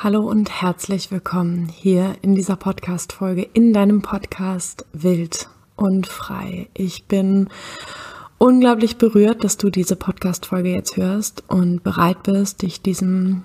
Hallo 0.00 0.20
und 0.20 0.62
herzlich 0.62 1.10
willkommen 1.10 1.68
hier 1.68 2.14
in 2.22 2.36
dieser 2.36 2.54
Podcast-Folge, 2.54 3.42
in 3.52 3.72
deinem 3.72 4.00
Podcast 4.00 4.86
Wild 4.92 5.48
und 5.74 6.06
Frei. 6.06 6.68
Ich 6.72 7.06
bin 7.06 7.48
unglaublich 8.38 8.96
berührt, 8.96 9.42
dass 9.42 9.56
du 9.56 9.70
diese 9.70 9.96
Podcast-Folge 9.96 10.70
jetzt 10.70 10.96
hörst 10.96 11.42
und 11.48 11.82
bereit 11.82 12.22
bist, 12.22 12.62
dich 12.62 12.80
diesem 12.80 13.42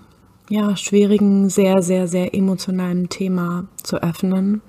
ja, 0.48 0.78
schwierigen, 0.78 1.50
sehr, 1.50 1.82
sehr, 1.82 2.08
sehr 2.08 2.36
emotionalen 2.36 3.10
Thema 3.10 3.66
zu 3.82 4.04
öffnen. 4.04 4.62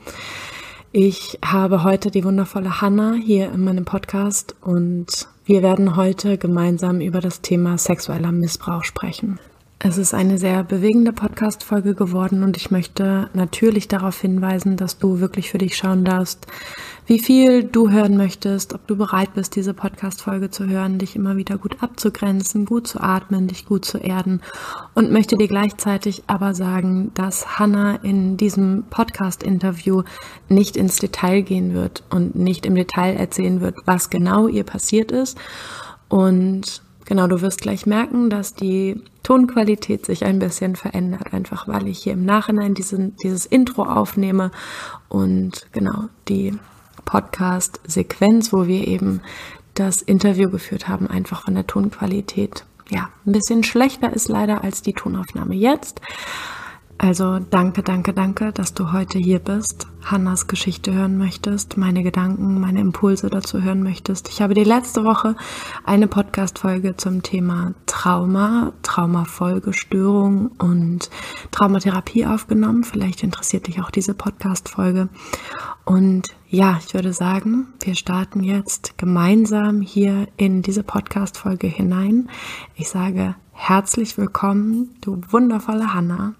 Ich 0.90 1.38
habe 1.44 1.84
heute 1.84 2.10
die 2.10 2.24
wundervolle 2.24 2.80
Hanna 2.80 3.12
hier 3.12 3.52
in 3.52 3.62
meinem 3.62 3.84
Podcast 3.84 4.56
und 4.62 5.28
wir 5.44 5.62
werden 5.62 5.96
heute 5.96 6.38
gemeinsam 6.38 7.02
über 7.02 7.20
das 7.20 7.42
Thema 7.42 7.76
sexueller 7.76 8.32
Missbrauch 8.32 8.84
sprechen. 8.84 9.38
Es 9.86 9.98
ist 9.98 10.14
eine 10.14 10.38
sehr 10.38 10.64
bewegende 10.64 11.12
Podcast-Folge 11.12 11.94
geworden 11.94 12.42
und 12.42 12.56
ich 12.56 12.70
möchte 12.70 13.28
natürlich 13.34 13.86
darauf 13.86 14.18
hinweisen, 14.18 14.78
dass 14.78 14.96
du 14.96 15.20
wirklich 15.20 15.50
für 15.50 15.58
dich 15.58 15.76
schauen 15.76 16.06
darfst, 16.06 16.46
wie 17.04 17.18
viel 17.18 17.64
du 17.64 17.90
hören 17.90 18.16
möchtest, 18.16 18.72
ob 18.72 18.86
du 18.86 18.96
bereit 18.96 19.34
bist, 19.34 19.56
diese 19.56 19.74
Podcast-Folge 19.74 20.48
zu 20.48 20.66
hören, 20.66 20.98
dich 20.98 21.16
immer 21.16 21.36
wieder 21.36 21.58
gut 21.58 21.82
abzugrenzen, 21.82 22.64
gut 22.64 22.86
zu 22.86 22.98
atmen, 22.98 23.46
dich 23.46 23.66
gut 23.66 23.84
zu 23.84 23.98
erden. 23.98 24.40
Und 24.94 25.12
möchte 25.12 25.36
dir 25.36 25.48
gleichzeitig 25.48 26.22
aber 26.28 26.54
sagen, 26.54 27.10
dass 27.12 27.58
Hannah 27.58 27.96
in 27.96 28.38
diesem 28.38 28.84
Podcast-Interview 28.88 30.02
nicht 30.48 30.78
ins 30.78 30.96
Detail 30.96 31.42
gehen 31.42 31.74
wird 31.74 32.04
und 32.08 32.36
nicht 32.36 32.64
im 32.64 32.74
Detail 32.74 33.16
erzählen 33.16 33.60
wird, 33.60 33.76
was 33.84 34.08
genau 34.08 34.48
ihr 34.48 34.64
passiert 34.64 35.12
ist. 35.12 35.36
Und 36.08 36.83
Genau, 37.06 37.26
du 37.26 37.42
wirst 37.42 37.60
gleich 37.60 37.86
merken, 37.86 38.30
dass 38.30 38.54
die 38.54 39.02
Tonqualität 39.22 40.06
sich 40.06 40.24
ein 40.24 40.38
bisschen 40.38 40.74
verändert, 40.76 41.32
einfach 41.32 41.68
weil 41.68 41.86
ich 41.86 41.98
hier 41.98 42.14
im 42.14 42.24
Nachhinein 42.24 42.74
diesen, 42.74 43.16
dieses 43.16 43.46
Intro 43.46 43.82
aufnehme 43.82 44.50
und 45.08 45.66
genau 45.72 46.04
die 46.28 46.58
Podcast-Sequenz, 47.04 48.52
wo 48.52 48.66
wir 48.66 48.86
eben 48.86 49.20
das 49.74 50.02
Interview 50.02 50.50
geführt 50.50 50.88
haben, 50.88 51.08
einfach 51.08 51.44
von 51.44 51.54
der 51.54 51.66
Tonqualität 51.66 52.64
ja 52.90 53.08
ein 53.26 53.32
bisschen 53.32 53.64
schlechter 53.64 54.12
ist 54.12 54.28
leider 54.28 54.62
als 54.62 54.82
die 54.82 54.92
Tonaufnahme 54.92 55.54
jetzt. 55.54 56.00
Also 56.96 57.40
danke, 57.40 57.82
danke, 57.82 58.12
danke, 58.12 58.52
dass 58.52 58.72
du 58.72 58.92
heute 58.92 59.18
hier 59.18 59.40
bist, 59.40 59.88
Hannas 60.04 60.46
Geschichte 60.46 60.94
hören 60.94 61.18
möchtest, 61.18 61.76
meine 61.76 62.04
Gedanken, 62.04 62.60
meine 62.60 62.80
Impulse 62.80 63.28
dazu 63.30 63.62
hören 63.62 63.82
möchtest. 63.82 64.28
Ich 64.28 64.40
habe 64.40 64.54
dir 64.54 64.64
letzte 64.64 65.04
Woche 65.04 65.34
eine 65.84 66.06
Podcast-Folge 66.06 66.96
zum 66.96 67.22
Thema 67.22 67.74
Trauma, 67.86 68.72
Traumafolgestörung 68.82 70.52
und 70.58 71.10
Traumatherapie 71.50 72.26
aufgenommen. 72.26 72.84
Vielleicht 72.84 73.24
interessiert 73.24 73.66
dich 73.66 73.80
auch 73.80 73.90
diese 73.90 74.14
Podcast-Folge. 74.14 75.08
Und 75.84 76.28
ja, 76.48 76.78
ich 76.86 76.94
würde 76.94 77.12
sagen, 77.12 77.66
wir 77.82 77.96
starten 77.96 78.44
jetzt 78.44 78.96
gemeinsam 78.98 79.80
hier 79.80 80.28
in 80.36 80.62
diese 80.62 80.84
Podcast-Folge 80.84 81.66
hinein. 81.66 82.30
Ich 82.76 82.88
sage 82.88 83.34
herzlich 83.52 84.16
willkommen, 84.16 84.94
du 85.00 85.20
wundervolle 85.30 85.92
Hanna 85.92 86.34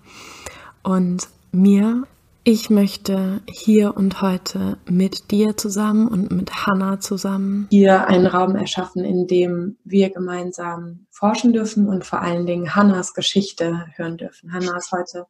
und 0.85 1.29
mir. 1.51 2.07
Ich 2.47 2.69
möchte 2.69 3.41
hier 3.51 3.97
und 3.97 4.21
heute 4.21 4.77
mit 4.87 5.31
dir 5.31 5.57
zusammen 5.57 6.09
und 6.09 6.31
mit 6.31 6.67
Hannah 6.67 7.01
zusammen 7.01 7.67
hier 7.71 8.07
einen 8.07 8.27
Raum 8.27 8.55
erschaffen, 8.55 9.03
in 9.03 9.27
dem 9.27 9.79
wir 9.83 10.11
gemeinsam 10.11 11.07
forschen 11.11 11.55
dürfen 11.55 11.89
und 11.89 12.05
vor 12.05 12.21
allen 12.21 12.45
Dingen 12.45 12.77
Hannas 12.77 13.15
Geschichte 13.15 13.87
hören 13.97 14.19
dürfen. 14.19 14.53
Hannah 14.53 14.77
ist 14.77 14.93
heute 14.93 15.27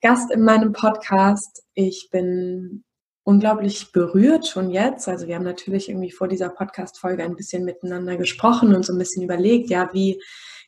Gast 0.00 0.32
in 0.32 0.42
meinem 0.42 0.72
Podcast. 0.72 1.62
Ich 1.74 2.08
bin 2.10 2.82
unglaublich 3.22 3.92
berührt 3.92 4.48
schon 4.48 4.70
jetzt. 4.70 5.06
Also 5.08 5.28
wir 5.28 5.36
haben 5.36 5.44
natürlich 5.44 5.88
irgendwie 5.88 6.10
vor 6.10 6.26
dieser 6.26 6.48
Podcast-Folge 6.48 7.22
ein 7.22 7.36
bisschen 7.36 7.64
miteinander 7.64 8.16
gesprochen 8.16 8.74
und 8.74 8.84
so 8.84 8.92
ein 8.92 8.98
bisschen 8.98 9.22
überlegt, 9.22 9.70
ja, 9.70 9.90
wie 9.92 10.20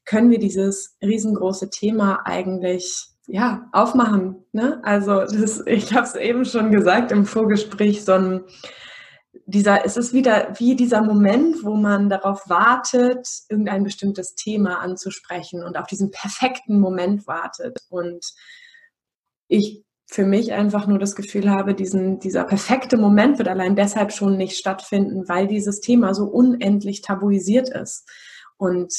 können 0.04 0.30
wir 0.30 0.38
dieses 0.38 0.96
riesengroße 1.02 1.70
Thema 1.70 2.20
eigentlich 2.24 3.13
ja, 3.26 3.68
aufmachen. 3.72 4.44
Ne? 4.52 4.80
Also 4.82 5.20
das, 5.20 5.62
ich 5.66 5.94
habe 5.94 6.06
es 6.06 6.14
eben 6.14 6.44
schon 6.44 6.70
gesagt 6.70 7.12
im 7.12 7.26
Vorgespräch, 7.26 8.04
so 8.04 8.12
ein 8.12 8.44
dieser, 9.46 9.84
es 9.84 9.96
ist 9.96 10.12
wieder 10.12 10.54
wie 10.58 10.76
dieser 10.76 11.02
Moment, 11.02 11.64
wo 11.64 11.74
man 11.74 12.08
darauf 12.08 12.48
wartet, 12.48 13.28
irgendein 13.48 13.84
bestimmtes 13.84 14.34
Thema 14.34 14.80
anzusprechen 14.80 15.62
und 15.62 15.76
auf 15.76 15.86
diesen 15.86 16.10
perfekten 16.10 16.80
Moment 16.80 17.26
wartet. 17.26 17.78
Und 17.90 18.24
ich 19.48 19.84
für 20.06 20.24
mich 20.24 20.52
einfach 20.52 20.86
nur 20.86 20.98
das 20.98 21.16
Gefühl 21.16 21.50
habe, 21.50 21.74
diesen, 21.74 22.20
dieser 22.20 22.44
perfekte 22.44 22.96
Moment 22.96 23.38
wird 23.38 23.48
allein 23.48 23.76
deshalb 23.76 24.12
schon 24.12 24.36
nicht 24.36 24.56
stattfinden, 24.56 25.28
weil 25.28 25.46
dieses 25.46 25.80
Thema 25.80 26.14
so 26.14 26.24
unendlich 26.24 27.02
tabuisiert 27.02 27.68
ist. 27.68 28.08
Und 28.56 28.94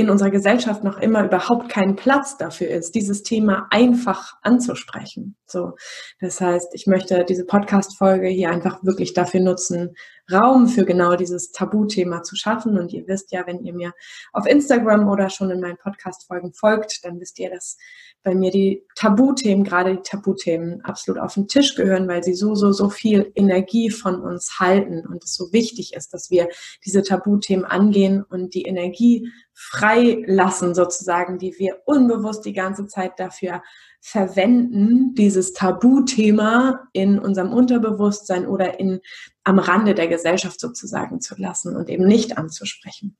in 0.00 0.10
unserer 0.10 0.30
Gesellschaft 0.30 0.82
noch 0.82 0.98
immer 0.98 1.24
überhaupt 1.24 1.68
kein 1.68 1.96
Platz 1.96 2.36
dafür 2.36 2.68
ist, 2.68 2.94
dieses 2.94 3.22
Thema 3.22 3.66
einfach 3.70 4.34
anzusprechen. 4.42 5.36
So, 5.46 5.72
das 6.20 6.40
heißt, 6.40 6.74
ich 6.74 6.86
möchte 6.86 7.24
diese 7.24 7.44
Podcast-Folge 7.44 8.28
hier 8.28 8.50
einfach 8.50 8.82
wirklich 8.82 9.14
dafür 9.14 9.40
nutzen, 9.40 9.94
Raum 10.32 10.68
für 10.68 10.84
genau 10.84 11.16
dieses 11.16 11.52
Tabuthema 11.52 12.22
zu 12.22 12.36
schaffen. 12.36 12.78
Und 12.78 12.92
ihr 12.92 13.06
wisst 13.06 13.32
ja, 13.32 13.46
wenn 13.46 13.64
ihr 13.64 13.72
mir 13.72 13.92
auf 14.32 14.46
Instagram 14.46 15.08
oder 15.08 15.30
schon 15.30 15.50
in 15.50 15.60
meinen 15.60 15.78
Podcast-Folgen 15.78 16.52
folgt, 16.52 17.04
dann 17.04 17.20
wisst 17.20 17.38
ihr, 17.38 17.50
dass 17.50 17.76
bei 18.22 18.34
mir 18.34 18.50
die 18.50 18.84
Tabuthemen, 18.96 19.64
gerade 19.64 19.96
die 19.96 20.02
Tabuthemen, 20.02 20.84
absolut 20.84 21.20
auf 21.20 21.34
den 21.34 21.48
Tisch 21.48 21.74
gehören, 21.74 22.06
weil 22.06 22.22
sie 22.22 22.34
so, 22.34 22.54
so, 22.54 22.70
so 22.72 22.90
viel 22.90 23.32
Energie 23.34 23.90
von 23.90 24.20
uns 24.20 24.58
halten 24.60 25.06
und 25.06 25.24
es 25.24 25.34
so 25.34 25.52
wichtig 25.52 25.94
ist, 25.94 26.12
dass 26.12 26.30
wir 26.30 26.48
diese 26.84 27.02
Tabuthemen 27.02 27.64
angehen 27.64 28.22
und 28.22 28.54
die 28.54 28.62
Energie 28.62 29.30
freilassen, 29.54 30.74
sozusagen, 30.74 31.38
die 31.38 31.54
wir 31.58 31.78
unbewusst 31.86 32.44
die 32.44 32.52
ganze 32.52 32.86
Zeit 32.86 33.18
dafür 33.18 33.62
verwenden, 34.00 35.14
dieses 35.14 35.52
Tabuthema 35.52 36.88
in 36.92 37.18
unserem 37.18 37.52
Unterbewusstsein 37.52 38.46
oder 38.46 38.80
in, 38.80 39.00
am 39.44 39.58
Rande 39.58 39.94
der 39.94 40.08
Gesellschaft 40.08 40.58
sozusagen 40.58 41.20
zu 41.20 41.34
lassen 41.36 41.76
und 41.76 41.88
eben 41.88 42.06
nicht 42.06 42.38
anzusprechen. 42.38 43.16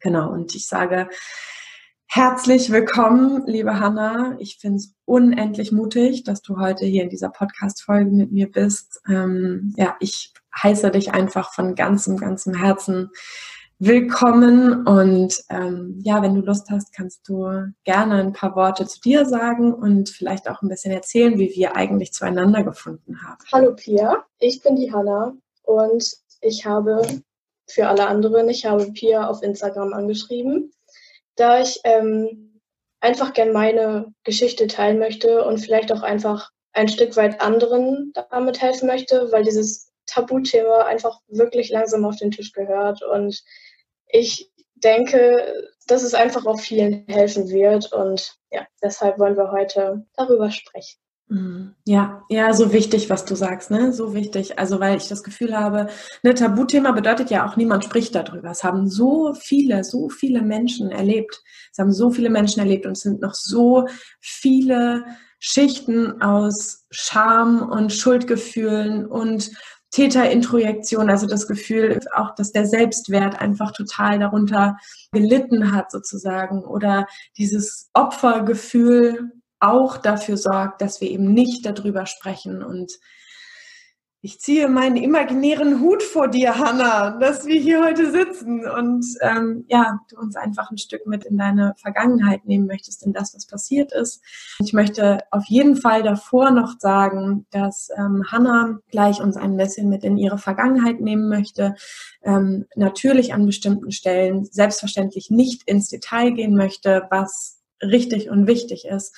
Genau, 0.00 0.30
und 0.30 0.54
ich 0.54 0.66
sage, 0.66 1.08
Herzlich 2.12 2.72
willkommen, 2.72 3.44
liebe 3.46 3.78
Hanna. 3.78 4.34
Ich 4.40 4.58
finde 4.58 4.78
es 4.78 4.96
unendlich 5.04 5.70
mutig, 5.70 6.24
dass 6.24 6.42
du 6.42 6.58
heute 6.58 6.84
hier 6.84 7.04
in 7.04 7.08
dieser 7.08 7.28
Podcast-Folge 7.28 8.10
mit 8.10 8.32
mir 8.32 8.50
bist. 8.50 9.00
Ähm, 9.08 9.72
ja, 9.76 9.96
ich 10.00 10.32
heiße 10.60 10.90
dich 10.90 11.12
einfach 11.12 11.54
von 11.54 11.76
ganzem, 11.76 12.16
ganzem 12.16 12.52
Herzen 12.52 13.10
willkommen. 13.80 14.86
Und 14.86 15.42
ähm, 15.50 15.98
ja, 16.04 16.22
wenn 16.22 16.36
du 16.36 16.42
Lust 16.42 16.70
hast, 16.70 16.94
kannst 16.94 17.28
du 17.28 17.72
gerne 17.82 18.14
ein 18.20 18.32
paar 18.32 18.54
Worte 18.54 18.86
zu 18.86 19.00
dir 19.00 19.26
sagen 19.26 19.74
und 19.74 20.08
vielleicht 20.08 20.48
auch 20.48 20.62
ein 20.62 20.68
bisschen 20.68 20.92
erzählen, 20.92 21.38
wie 21.38 21.52
wir 21.56 21.74
eigentlich 21.74 22.12
zueinander 22.12 22.62
gefunden 22.62 23.20
haben. 23.22 23.42
Hallo 23.52 23.74
Pia, 23.74 24.24
ich 24.38 24.62
bin 24.62 24.76
die 24.76 24.92
Hanna 24.92 25.32
und 25.64 26.04
ich 26.40 26.64
habe 26.64 27.02
für 27.68 27.88
alle 27.88 28.06
anderen, 28.06 28.48
ich 28.48 28.66
habe 28.66 28.92
Pia 28.92 29.26
auf 29.26 29.42
Instagram 29.42 29.92
angeschrieben 29.92 30.70
da 31.40 31.60
ich 31.60 31.80
ähm, 31.84 32.60
einfach 33.00 33.32
gern 33.32 33.52
meine 33.52 34.12
Geschichte 34.24 34.66
teilen 34.66 34.98
möchte 34.98 35.44
und 35.44 35.58
vielleicht 35.58 35.90
auch 35.90 36.02
einfach 36.02 36.50
ein 36.72 36.88
Stück 36.88 37.16
weit 37.16 37.40
anderen 37.40 38.12
damit 38.30 38.60
helfen 38.60 38.86
möchte, 38.86 39.32
weil 39.32 39.42
dieses 39.42 39.90
Tabuthema 40.06 40.84
einfach 40.84 41.18
wirklich 41.28 41.70
langsam 41.70 42.04
auf 42.04 42.16
den 42.16 42.30
Tisch 42.30 42.52
gehört. 42.52 43.02
Und 43.02 43.42
ich 44.12 44.50
denke, 44.74 45.68
dass 45.86 46.02
es 46.02 46.14
einfach 46.14 46.46
auch 46.46 46.60
vielen 46.60 47.04
helfen 47.08 47.48
wird. 47.50 47.92
Und 47.92 48.36
ja, 48.50 48.66
deshalb 48.82 49.18
wollen 49.18 49.36
wir 49.36 49.50
heute 49.52 50.06
darüber 50.16 50.50
sprechen. 50.50 50.98
Mhm. 51.28 51.76
Ja, 51.86 52.24
ja, 52.28 52.52
so 52.52 52.72
wichtig, 52.72 53.08
was 53.08 53.24
du 53.24 53.36
sagst, 53.36 53.70
ne? 53.70 53.92
So 53.92 54.14
wichtig. 54.14 54.58
Also, 54.58 54.80
weil 54.80 54.96
ich 54.96 55.08
das 55.08 55.22
Gefühl 55.22 55.56
habe, 55.56 55.88
ne, 56.24 56.34
Tabuthema 56.34 56.90
bedeutet 56.90 57.30
ja 57.30 57.48
auch, 57.48 57.56
niemand 57.56 57.84
spricht 57.84 58.16
darüber. 58.16 58.50
Es 58.50 58.64
haben 58.64 58.88
so 58.88 59.32
viele, 59.34 59.84
so 59.84 60.08
viele 60.08 60.42
Menschen 60.42 60.90
erlebt. 60.90 61.40
Es 61.70 61.78
haben 61.78 61.92
so 61.92 62.10
viele 62.10 62.30
Menschen 62.30 62.58
erlebt 62.58 62.84
und 62.84 62.92
es 62.92 63.02
sind 63.02 63.20
noch 63.20 63.34
so 63.34 63.86
viele 64.20 65.04
Schichten 65.38 66.20
aus 66.20 66.86
Scham 66.90 67.62
und 67.70 67.92
Schuldgefühlen 67.92 69.06
und 69.06 69.52
Täterintrojektion, 69.90 71.10
also 71.10 71.26
das 71.26 71.48
Gefühl 71.48 72.00
auch, 72.14 72.34
dass 72.34 72.52
der 72.52 72.66
Selbstwert 72.66 73.40
einfach 73.40 73.72
total 73.72 74.18
darunter 74.18 74.76
gelitten 75.12 75.72
hat 75.72 75.90
sozusagen 75.90 76.64
oder 76.64 77.06
dieses 77.36 77.90
Opfergefühl 77.92 79.32
auch 79.58 79.98
dafür 79.98 80.36
sorgt, 80.36 80.80
dass 80.80 81.00
wir 81.00 81.10
eben 81.10 81.32
nicht 81.32 81.66
darüber 81.66 82.06
sprechen. 82.06 82.62
Und 82.62 82.92
ich 84.22 84.38
ziehe 84.38 84.68
meinen 84.68 84.96
imaginären 84.96 85.80
Hut 85.80 86.02
vor 86.02 86.28
dir, 86.28 86.58
Hanna, 86.58 87.18
dass 87.18 87.46
wir 87.46 87.58
hier 87.58 87.82
heute 87.82 88.10
sitzen 88.10 88.68
und 88.68 89.06
ähm, 89.22 89.64
ja, 89.68 89.98
du 90.10 90.18
uns 90.18 90.36
einfach 90.36 90.70
ein 90.70 90.76
Stück 90.76 91.06
mit 91.06 91.24
in 91.24 91.38
deine 91.38 91.74
Vergangenheit 91.78 92.44
nehmen 92.44 92.66
möchtest, 92.66 93.06
in 93.06 93.14
das, 93.14 93.34
was 93.34 93.46
passiert 93.46 93.92
ist. 93.92 94.22
Ich 94.58 94.74
möchte 94.74 95.20
auf 95.30 95.46
jeden 95.46 95.74
Fall 95.74 96.02
davor 96.02 96.50
noch 96.50 96.78
sagen, 96.78 97.46
dass 97.50 97.88
ähm, 97.96 98.24
Hanna 98.30 98.80
gleich 98.90 99.22
uns 99.22 99.38
ein 99.38 99.56
bisschen 99.56 99.88
mit 99.88 100.04
in 100.04 100.18
ihre 100.18 100.38
Vergangenheit 100.38 101.00
nehmen 101.00 101.30
möchte. 101.30 101.74
Ähm, 102.22 102.66
natürlich 102.76 103.32
an 103.32 103.46
bestimmten 103.46 103.90
Stellen 103.90 104.44
selbstverständlich 104.44 105.30
nicht 105.30 105.62
ins 105.66 105.88
Detail 105.88 106.32
gehen 106.32 106.54
möchte, 106.54 107.06
was 107.10 107.60
richtig 107.82 108.28
und 108.28 108.46
wichtig 108.46 108.84
ist. 108.84 109.16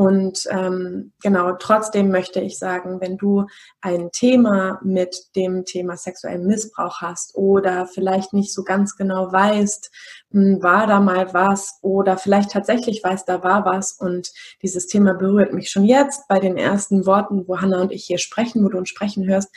Und 0.00 0.48
ähm, 0.48 1.12
genau, 1.22 1.52
trotzdem 1.58 2.10
möchte 2.10 2.40
ich 2.40 2.58
sagen, 2.58 3.02
wenn 3.02 3.18
du 3.18 3.44
ein 3.82 4.10
Thema 4.12 4.80
mit 4.82 5.14
dem 5.36 5.66
Thema 5.66 5.94
sexuellen 5.98 6.46
Missbrauch 6.46 7.02
hast 7.02 7.34
oder 7.34 7.84
vielleicht 7.84 8.32
nicht 8.32 8.54
so 8.54 8.64
ganz 8.64 8.96
genau 8.96 9.30
weißt, 9.30 9.90
hm, 10.30 10.62
war 10.62 10.86
da 10.86 11.00
mal 11.00 11.34
was 11.34 11.80
oder 11.82 12.16
vielleicht 12.16 12.50
tatsächlich 12.50 13.04
weißt, 13.04 13.28
da 13.28 13.42
war 13.44 13.66
was 13.66 13.92
und 13.92 14.30
dieses 14.62 14.86
Thema 14.86 15.12
berührt 15.12 15.52
mich 15.52 15.68
schon 15.68 15.84
jetzt 15.84 16.26
bei 16.28 16.40
den 16.40 16.56
ersten 16.56 17.04
Worten, 17.04 17.46
wo 17.46 17.60
Hannah 17.60 17.82
und 17.82 17.92
ich 17.92 18.06
hier 18.06 18.16
sprechen, 18.16 18.64
wo 18.64 18.70
du 18.70 18.78
uns 18.78 18.88
sprechen 18.88 19.28
hörst, 19.28 19.50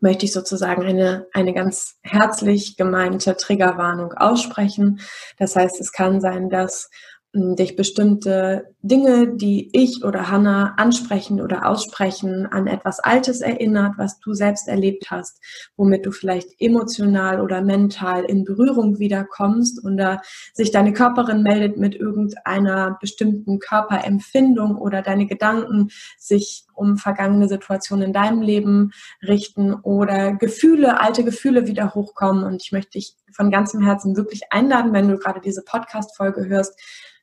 möchte 0.00 0.26
ich 0.26 0.32
sozusagen 0.32 0.82
eine, 0.82 1.28
eine 1.32 1.54
ganz 1.54 1.98
herzlich 2.02 2.76
gemeinte 2.76 3.36
Triggerwarnung 3.36 4.12
aussprechen. 4.14 4.98
Das 5.38 5.54
heißt, 5.54 5.80
es 5.80 5.92
kann 5.92 6.20
sein, 6.20 6.50
dass 6.50 6.90
dich 7.34 7.74
bestimmte 7.74 8.74
Dinge, 8.82 9.34
die 9.36 9.68
ich 9.72 10.04
oder 10.04 10.30
Hannah 10.30 10.74
ansprechen 10.76 11.40
oder 11.40 11.66
aussprechen, 11.66 12.46
an 12.46 12.68
etwas 12.68 13.00
Altes 13.00 13.40
erinnert, 13.40 13.94
was 13.96 14.20
du 14.20 14.34
selbst 14.34 14.68
erlebt 14.68 15.10
hast, 15.10 15.40
womit 15.76 16.06
du 16.06 16.12
vielleicht 16.12 16.48
emotional 16.60 17.40
oder 17.40 17.60
mental 17.60 18.24
in 18.24 18.44
Berührung 18.44 19.00
wiederkommst 19.00 19.84
oder 19.84 20.22
sich 20.52 20.70
deine 20.70 20.92
Körperin 20.92 21.42
meldet 21.42 21.76
mit 21.76 21.96
irgendeiner 21.96 22.98
bestimmten 23.00 23.58
Körperempfindung 23.58 24.76
oder 24.76 25.02
deine 25.02 25.26
Gedanken 25.26 25.88
sich 26.18 26.64
um 26.74 26.98
vergangene 26.98 27.48
Situationen 27.48 28.06
in 28.06 28.12
deinem 28.12 28.42
Leben 28.42 28.90
richten 29.22 29.74
oder 29.74 30.32
Gefühle, 30.32 31.00
alte 31.00 31.24
Gefühle 31.24 31.66
wieder 31.66 31.94
hochkommen. 31.94 32.44
Und 32.44 32.62
ich 32.62 32.72
möchte 32.72 32.92
dich 32.92 33.16
von 33.34 33.50
ganzem 33.50 33.82
Herzen 33.82 34.16
wirklich 34.16 34.42
einladen, 34.50 34.92
wenn 34.92 35.08
du 35.08 35.18
gerade 35.18 35.40
diese 35.40 35.62
Podcast-Folge 35.62 36.46
hörst, 36.46 36.78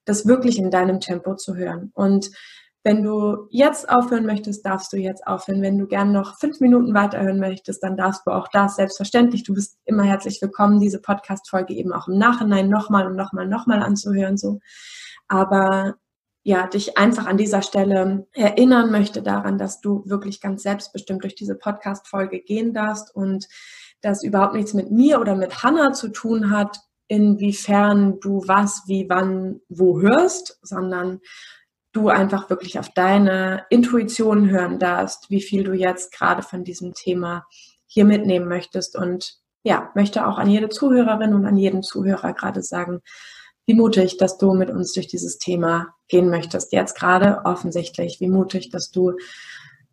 das 0.06 0.26
wirklich 0.26 0.58
in 0.58 0.72
deinem 0.72 1.00
Tempo 1.00 1.36
zu 1.36 1.56
hören. 1.56 1.92
Und 1.94 2.32
wenn 2.84 3.04
du 3.04 3.48
jetzt 3.52 3.90
aufhören 3.90 4.26
möchtest, 4.26 4.66
darfst 4.66 4.92
du 4.92 4.98
jetzt 4.98 5.28
aufhören. 5.28 5.62
Wenn 5.62 5.78
du 5.78 5.86
gern 5.86 6.12
noch 6.12 6.40
fünf 6.40 6.60
Minuten 6.60 6.96
weiterhören 6.96 7.40
möchtest, 7.40 7.84
dann 7.84 7.96
darfst 7.96 8.26
du 8.26 8.32
auch 8.32 8.48
das. 8.48 8.76
Selbstverständlich, 8.76 9.44
du 9.44 9.54
bist 9.54 9.78
immer 9.86 10.04
herzlich 10.04 10.42
willkommen, 10.42 10.80
diese 10.80 11.00
Podcast-Folge 11.00 11.76
eben 11.76 11.94
auch 11.94 12.08
im 12.08 12.18
Nachhinein 12.18 12.70
nochmal 12.70 13.06
und 13.06 13.16
nochmal, 13.16 13.48
nochmal 13.48 13.84
anzuhören, 13.84 14.38
so. 14.38 14.60
Aber 15.28 15.96
ja, 16.44 16.66
dich 16.66 16.98
einfach 16.98 17.28
an 17.28 17.38
dieser 17.38 17.62
Stelle 17.62 18.28
erinnern 18.34 18.92
möchte 18.92 19.22
daran, 19.22 19.60
dass 19.60 19.80
du 19.80 20.04
wirklich 20.08 20.42
ganz 20.42 20.64
selbstbestimmt 20.64 21.24
durch 21.24 21.36
diese 21.36 21.56
Podcast-Folge 21.56 22.42
gehen 22.42 22.74
darfst 22.74 23.16
und 23.16 23.48
das 24.02 24.24
überhaupt 24.24 24.54
nichts 24.54 24.74
mit 24.74 24.92
mir 24.92 25.20
oder 25.20 25.36
mit 25.36 25.64
Hannah 25.64 25.94
zu 25.94 26.10
tun 26.10 26.50
hat, 26.50 26.80
inwiefern 27.08 28.20
du 28.20 28.44
was, 28.48 28.84
wie, 28.88 29.08
wann, 29.10 29.62
wo 29.70 30.00
hörst, 30.02 30.60
sondern 30.62 31.20
du 31.92 32.10
einfach 32.10 32.50
wirklich 32.50 32.80
auf 32.80 32.90
deine 32.94 33.66
Intuition 33.70 34.50
hören 34.50 34.80
darfst, 34.80 35.30
wie 35.30 35.42
viel 35.42 35.64
du 35.64 35.74
jetzt 35.74 36.14
gerade 36.14 36.42
von 36.42 36.64
diesem 36.64 36.94
Thema 36.94 37.46
hier 37.86 38.06
mitnehmen 38.06 38.48
möchtest. 38.48 38.96
Und 38.96 39.36
ja, 39.64 39.92
möchte 39.94 40.26
auch 40.26 40.38
an 40.38 40.50
jede 40.50 40.70
Zuhörerin 40.70 41.34
und 41.34 41.46
an 41.46 41.58
jeden 41.58 41.84
Zuhörer 41.84 42.34
gerade 42.34 42.64
sagen, 42.64 43.02
wie 43.66 43.74
mutig, 43.74 44.18
dass 44.18 44.38
du 44.38 44.54
mit 44.54 44.70
uns 44.70 44.94
durch 44.94 45.08
dieses 45.08 45.38
Thema 45.38 45.94
gehen 46.08 46.30
möchtest. 46.30 46.72
Jetzt 46.72 46.96
gerade 46.96 47.42
offensichtlich, 47.46 48.20
wie 48.20 48.30
mutig, 48.30 48.70
dass 48.70 48.90
du 48.92 49.14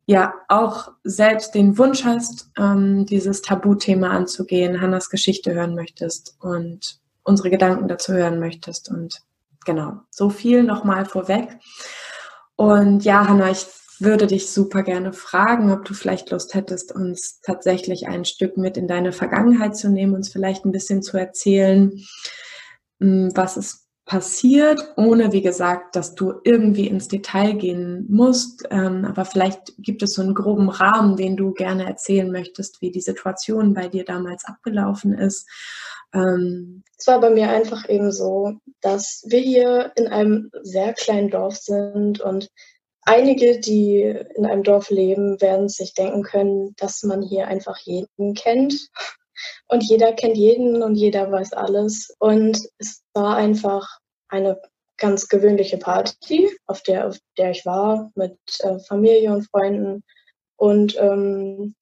ja 0.09 0.33
auch 0.49 0.93
selbst 1.05 1.55
den 1.55 1.77
Wunsch 1.77 2.03
hast, 2.03 2.51
ähm, 2.57 3.05
dieses 3.05 3.43
Tabuthema 3.43 4.09
anzugehen, 4.09 4.81
Hannas 4.81 5.11
Geschichte 5.11 5.53
hören 5.53 5.75
möchtest 5.75 6.35
und 6.41 6.99
unsere 7.25 7.51
Gedanken 7.51 7.89
dazu 7.89 8.15
hören 8.15 8.41
möchtest. 8.41 8.91
Und 8.91 9.21
genau, 9.67 10.01
so 10.11 10.31
viel 10.31 10.63
nochmal 10.63 11.05
vorweg. 11.05 11.59
Und 12.57 13.05
ja, 13.05 13.29
Hanna, 13.29 13.51
ich 13.51 13.67
würde 13.99 14.27
dich 14.27 14.51
super 14.51 14.83
gerne 14.83 15.13
fragen, 15.13 15.71
ob 15.71 15.85
du 15.85 15.93
vielleicht 15.93 16.31
Lust 16.31 16.55
hättest, 16.55 16.91
uns 16.91 17.43
tatsächlich 17.43 18.09
ein 18.09 18.25
Stück 18.25 18.57
mit 18.57 18.79
in 18.79 18.89
deine 18.89 19.13
Vergangenheit 19.13 19.77
zu 19.77 19.91
nehmen, 19.91 20.15
uns 20.15 20.31
vielleicht 20.31 20.65
ein 20.65 20.73
bisschen 20.73 21.03
zu 21.03 21.19
erzählen, 21.19 21.93
hm, 22.99 23.31
was 23.35 23.59
ist 23.59 23.88
passiert, 24.09 24.95
ohne, 24.97 25.33
wie 25.33 25.43
gesagt, 25.43 25.95
dass 25.95 26.15
du 26.15 26.41
irgendwie 26.43 26.89
ins 26.89 27.09
Detail 27.09 27.53
gehen 27.53 28.07
musst. 28.09 28.65
Ähm, 28.71 29.05
aber 29.05 29.27
vielleicht 29.27 29.75
gibt 29.79 30.03
es 30.03 30.15
so 30.15 30.23
einen 30.23 30.35
groben 30.35 30.71
Rahmen, 30.71 31.17
den 31.17 31.37
du 31.37 31.53
gerne 31.53 31.87
erzählen 31.87 32.33
möchtest, 32.33 32.81
wie 32.81 32.91
die 32.91 33.03
Situation 33.03 33.75
bei 33.75 33.89
dir 33.89 34.05
damals 34.05 34.47
abgelaufen 34.47 35.13
ist. 35.13 35.47
Ähm, 36.15 36.83
es 36.97 37.07
war 37.07 37.21
bei 37.21 37.29
mir 37.29 37.51
einfach 37.51 37.87
eben 37.87 38.11
so, 38.11 38.55
dass 38.81 39.25
wir 39.27 39.41
hier 39.41 39.93
in 39.95 40.09
einem 40.09 40.51
sehr 40.63 40.95
kleinen 40.95 41.29
Dorf 41.29 41.57
sind 41.57 42.23
und 42.23 42.49
einige, 43.03 43.61
die 43.61 44.01
in 44.37 44.47
einem 44.47 44.63
Dorf 44.63 44.89
leben, 44.89 45.39
werden 45.43 45.69
sich 45.69 45.93
denken 45.93 46.23
können, 46.23 46.75
dass 46.79 47.03
man 47.03 47.21
hier 47.21 47.47
einfach 47.47 47.77
jeden 47.77 48.33
kennt. 48.35 48.89
Und 49.69 49.83
jeder 49.85 50.13
kennt 50.13 50.37
jeden 50.37 50.83
und 50.83 50.95
jeder 50.95 51.31
weiß 51.31 51.53
alles. 51.53 52.15
Und 52.19 52.59
es 52.79 53.03
war 53.15 53.37
einfach 53.37 53.99
eine 54.29 54.61
ganz 54.97 55.29
gewöhnliche 55.29 55.79
Party, 55.79 56.51
auf 56.67 56.83
der, 56.83 57.09
auf 57.09 57.19
der 57.37 57.53
ich 57.53 57.65
war, 57.65 58.11
mit 58.15 58.37
äh, 58.61 58.79
Familie 58.81 59.33
und 59.33 59.49
Freunden. 59.49 60.03
Und 60.57 60.97
ähm, 60.99 61.75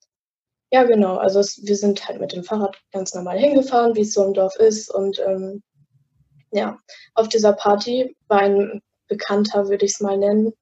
ja, 0.71 0.85
genau. 0.85 1.17
Also 1.17 1.41
es, 1.41 1.61
wir 1.65 1.77
sind 1.77 2.07
halt 2.07 2.21
mit 2.21 2.33
dem 2.33 2.45
Fahrrad 2.45 2.77
ganz 2.93 3.15
normal 3.15 3.39
hingefahren, 3.39 3.97
wie 3.97 4.03
es 4.03 4.13
so 4.13 4.25
im 4.25 4.35
Dorf 4.35 4.57
ist. 4.57 4.93
Und 4.93 5.19
ähm, 5.21 5.63
ja, 6.53 6.79
auf 7.15 7.29
dieser 7.29 7.53
Party 7.53 8.17
war 8.29 8.41
ein 8.41 8.83
Bekannter, 9.09 9.69
würde 9.69 9.85
ich 9.85 9.93
es 9.93 10.01
mal 10.01 10.19
nennen, 10.19 10.53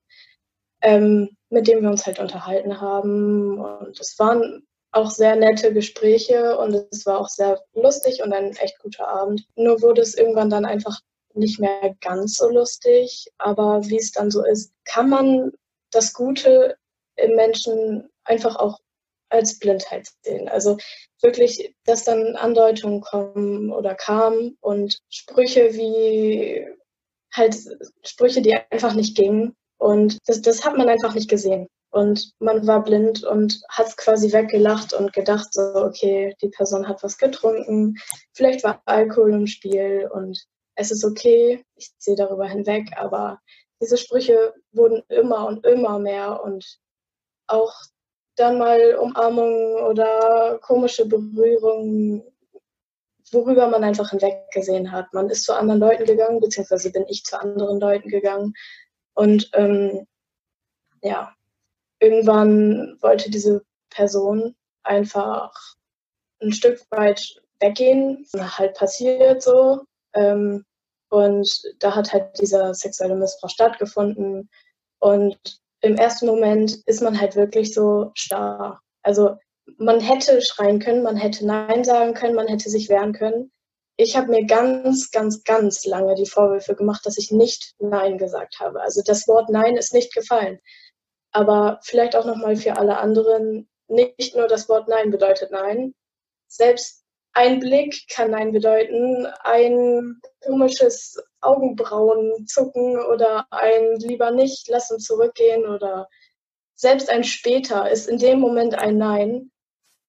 ähm, 0.83 1.31
mit 1.51 1.67
dem 1.67 1.83
wir 1.83 1.91
uns 1.91 2.07
halt 2.07 2.19
unterhalten 2.19 2.81
haben. 2.81 3.59
Und 3.59 3.99
es 3.99 4.19
waren 4.19 4.67
auch 4.95 5.11
sehr 5.11 5.37
nette 5.37 5.73
Gespräche 5.73 6.57
und 6.59 6.75
es 6.91 7.05
war 7.05 7.19
auch 7.21 7.29
sehr 7.29 7.63
lustig 7.75 8.23
und 8.23 8.33
ein 8.33 8.55
echt 8.57 8.79
guter 8.79 9.09
Abend. 9.09 9.45
Nur 9.57 9.83
wurde 9.83 10.03
es 10.03 10.15
irgendwann 10.15 10.51
dann 10.51 10.65
einfach 10.65 11.01
nicht 11.35 11.59
mehr 11.59 11.95
ganz 12.01 12.37
so 12.37 12.49
lustig. 12.49 13.27
Aber 13.39 13.83
wie 13.87 13.99
es 13.99 14.13
dann 14.13 14.31
so 14.31 14.45
ist, 14.45 14.73
kann 14.85 15.09
man 15.09 15.53
das 15.91 16.13
Gute 16.13 16.77
im 17.17 17.35
Menschen 17.35 18.09
einfach 18.25 18.57
auch 18.57 18.79
als 19.31 19.59
Blindheit 19.59 20.09
sehen. 20.23 20.49
Also 20.49 20.79
wirklich, 21.21 21.75
dass 21.85 22.05
dann 22.05 22.37
Andeutungen 22.37 23.01
kommen 23.01 23.73
oder 23.73 23.95
kamen 23.95 24.57
und 24.61 25.01
Sprüche 25.09 25.75
wie 25.75 26.67
halt 27.33 27.57
Sprüche, 28.05 28.43
die 28.43 28.55
einfach 28.71 28.95
nicht 28.95 29.17
gingen. 29.17 29.57
Und 29.79 30.19
das, 30.27 30.41
das 30.41 30.65
hat 30.65 30.77
man 30.77 30.89
einfach 30.89 31.15
nicht 31.15 31.29
gesehen. 31.29 31.69
Und 31.95 32.33
man 32.41 32.67
war 32.67 32.83
blind 32.83 33.23
und 33.23 33.63
hat 33.69 33.97
quasi 33.97 34.33
weggelacht 34.33 34.93
und 34.93 35.13
gedacht, 35.13 35.55
so, 35.55 35.63
okay, 35.77 36.35
die 36.43 36.49
Person 36.49 36.89
hat 36.89 37.05
was 37.05 37.19
getrunken, 37.19 37.95
vielleicht 38.33 38.65
war 38.65 38.83
Alkohol 38.85 39.33
im 39.33 39.47
Spiel 39.47 40.11
und 40.13 40.45
es 40.75 40.91
ist 40.91 41.05
okay, 41.05 41.65
ich 41.77 41.93
sehe 41.99 42.17
darüber 42.17 42.49
hinweg, 42.49 42.89
aber 42.97 43.39
diese 43.81 43.97
Sprüche 43.97 44.55
wurden 44.73 45.05
immer 45.09 45.47
und 45.47 45.65
immer 45.65 46.01
mehr 46.01 46.43
und 46.43 46.81
auch 47.47 47.73
dann 48.35 48.59
mal 48.59 48.97
Umarmungen 48.97 49.85
oder 49.85 50.59
komische 50.63 51.07
Berührungen, 51.07 52.25
worüber 53.31 53.69
man 53.69 53.85
einfach 53.85 54.11
hinweggesehen 54.11 54.91
hat. 54.91 55.15
Man 55.15 55.31
ist 55.31 55.45
zu 55.45 55.55
anderen 55.55 55.79
Leuten 55.79 56.07
gegangen, 56.07 56.41
beziehungsweise 56.41 56.91
bin 56.91 57.05
ich 57.07 57.23
zu 57.23 57.41
anderen 57.41 57.79
Leuten 57.79 58.09
gegangen. 58.09 58.53
Und 59.15 59.49
ähm, 59.53 60.09
ja, 61.01 61.33
irgendwann 62.05 62.99
wollte 63.01 63.31
diese 63.31 63.65
Person 63.91 64.55
einfach 64.83 65.53
ein 66.43 66.53
Stück 66.53 66.81
weit 66.91 67.41
weggehen. 67.61 68.27
Halt 68.37 68.75
passiert 68.75 69.43
so. 69.43 69.81
Ähm, 70.13 70.65
und 71.09 71.63
da 71.79 71.95
hat 71.95 72.13
halt 72.13 72.39
dieser 72.41 72.75
sexuelle 72.75 73.15
Missbrauch 73.15 73.51
stattgefunden. 73.51 74.51
Und 74.99 75.39
im 75.81 75.97
ersten 75.97 76.27
Moment 76.27 76.79
ist 76.87 77.03
man 77.03 77.19
halt 77.21 77.37
wirklich 77.37 77.73
so 77.73 78.11
starr. 78.15 78.81
Also 79.03 79.37
man 79.79 80.01
hätte 80.01 80.43
schreien 80.43 80.79
können, 80.79 81.03
man 81.03 81.17
hätte 81.17 81.47
Nein 81.47 81.85
sagen 81.85 82.15
können, 82.15 82.35
man 82.35 82.49
hätte 82.49 82.69
sich 82.69 82.89
wehren 82.89 83.13
können. 83.13 83.51
Ich 83.97 84.17
habe 84.17 84.29
mir 84.29 84.45
ganz, 84.45 85.11
ganz, 85.13 85.45
ganz 85.45 85.85
lange 85.85 86.17
die 86.17 86.27
Vorwürfe 86.27 86.75
gemacht, 86.75 87.07
dass 87.07 87.17
ich 87.17 87.31
nicht 87.31 87.75
Nein 87.79 88.19
gesagt 88.19 88.59
habe. 88.59 88.83
Also 88.83 89.03
das 89.07 89.29
Wort 89.29 89.49
Nein 89.51 89.77
ist 89.77 89.95
nicht 89.95 90.13
gefallen. 90.13 90.59
Aber 91.35 91.81
vielleicht 91.83 92.15
auch 92.15 92.25
nochmal 92.25 92.57
für 92.57 92.77
alle 92.77 92.99
anderen, 92.99 93.69
nicht 93.89 94.37
nur 94.37 94.47
das 94.47 94.69
Wort 94.69 94.89
Nein 94.89 95.11
bedeutet 95.11 95.51
Nein. 95.51 95.93
Selbst 96.47 97.05
ein 97.33 97.59
Blick 97.59 98.07
kann 98.09 98.31
Nein 98.31 98.53
bedeuten, 98.53 99.27
ein 99.43 100.21
komisches 100.45 101.21
Augenbrauenzucken 101.41 103.01
oder 103.01 103.47
ein 103.51 103.97
lieber 103.97 104.31
nicht, 104.31 104.69
lass 104.69 104.93
uns 104.93 105.05
zurückgehen 105.05 105.67
oder 105.67 106.09
selbst 106.77 107.11
ein 107.11 107.25
später 107.25 107.91
ist 107.91 108.09
in 108.09 108.19
dem 108.19 108.39
Moment 108.39 108.77
ein 108.77 108.97
Nein. 108.97 109.51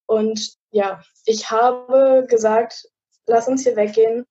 Und 0.05 0.53
ja, 0.69 1.01
ich 1.25 1.49
habe 1.49 2.27
gesagt, 2.29 2.87
lass 3.25 3.47
uns 3.47 3.63
hier 3.63 3.75
weggehen. 3.75 4.25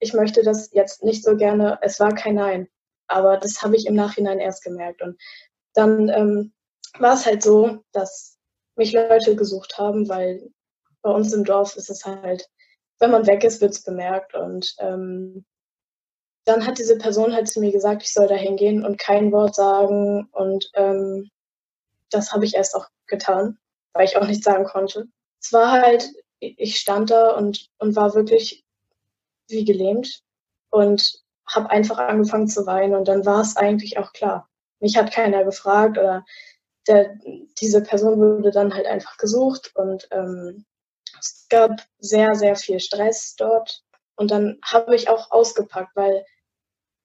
Ich 0.00 0.14
möchte 0.14 0.42
das 0.42 0.72
jetzt 0.72 1.04
nicht 1.04 1.22
so 1.22 1.36
gerne. 1.36 1.78
Es 1.82 2.00
war 2.00 2.12
kein 2.12 2.34
Nein. 2.34 2.68
Aber 3.06 3.36
das 3.36 3.62
habe 3.62 3.76
ich 3.76 3.86
im 3.86 3.94
Nachhinein 3.94 4.40
erst 4.40 4.64
gemerkt. 4.64 5.02
Und 5.02 5.16
dann 5.74 6.08
ähm, 6.08 6.52
war 6.98 7.14
es 7.14 7.26
halt 7.26 7.42
so, 7.42 7.82
dass 7.92 8.38
mich 8.76 8.92
Leute 8.92 9.36
gesucht 9.36 9.78
haben, 9.78 10.08
weil 10.08 10.50
bei 11.02 11.10
uns 11.10 11.32
im 11.32 11.44
Dorf 11.44 11.76
ist 11.76 11.90
es 11.90 12.04
halt, 12.04 12.48
wenn 12.98 13.10
man 13.10 13.26
weg 13.26 13.44
ist, 13.44 13.60
wird 13.60 13.72
es 13.72 13.82
bemerkt. 13.82 14.34
Und 14.34 14.74
ähm, 14.78 15.44
dann 16.44 16.66
hat 16.66 16.78
diese 16.78 16.98
Person 16.98 17.34
halt 17.34 17.48
zu 17.48 17.60
mir 17.60 17.72
gesagt, 17.72 18.02
ich 18.02 18.12
soll 18.12 18.28
da 18.28 18.34
hingehen 18.34 18.84
und 18.84 18.98
kein 18.98 19.32
Wort 19.32 19.54
sagen. 19.54 20.28
Und 20.32 20.70
ähm, 20.74 21.30
das 22.10 22.32
habe 22.32 22.44
ich 22.44 22.54
erst 22.54 22.74
auch 22.74 22.86
getan, 23.06 23.58
weil 23.92 24.04
ich 24.04 24.16
auch 24.16 24.26
nichts 24.26 24.44
sagen 24.44 24.64
konnte. 24.64 25.06
Es 25.40 25.52
war 25.52 25.72
halt, 25.72 26.08
ich 26.38 26.78
stand 26.78 27.10
da 27.10 27.32
und, 27.36 27.68
und 27.78 27.96
war 27.96 28.14
wirklich 28.14 28.64
wie 29.48 29.64
gelähmt 29.64 30.22
und 30.70 31.22
habe 31.46 31.70
einfach 31.70 31.98
angefangen 31.98 32.48
zu 32.48 32.66
weinen. 32.66 32.94
Und 32.94 33.08
dann 33.08 33.26
war 33.26 33.40
es 33.40 33.56
eigentlich 33.56 33.98
auch 33.98 34.12
klar. 34.12 34.48
Mich 34.82 34.96
hat 34.96 35.12
keiner 35.12 35.44
gefragt 35.44 35.96
oder 35.96 36.24
der, 36.88 37.16
diese 37.60 37.82
Person 37.82 38.18
wurde 38.18 38.50
dann 38.50 38.74
halt 38.74 38.86
einfach 38.86 39.16
gesucht 39.16 39.70
und 39.76 40.08
ähm, 40.10 40.66
es 41.20 41.46
gab 41.48 41.80
sehr, 42.00 42.34
sehr 42.34 42.56
viel 42.56 42.80
Stress 42.80 43.36
dort. 43.36 43.84
Und 44.16 44.32
dann 44.32 44.58
habe 44.64 44.96
ich 44.96 45.08
auch 45.08 45.30
ausgepackt, 45.30 45.94
weil 45.94 46.24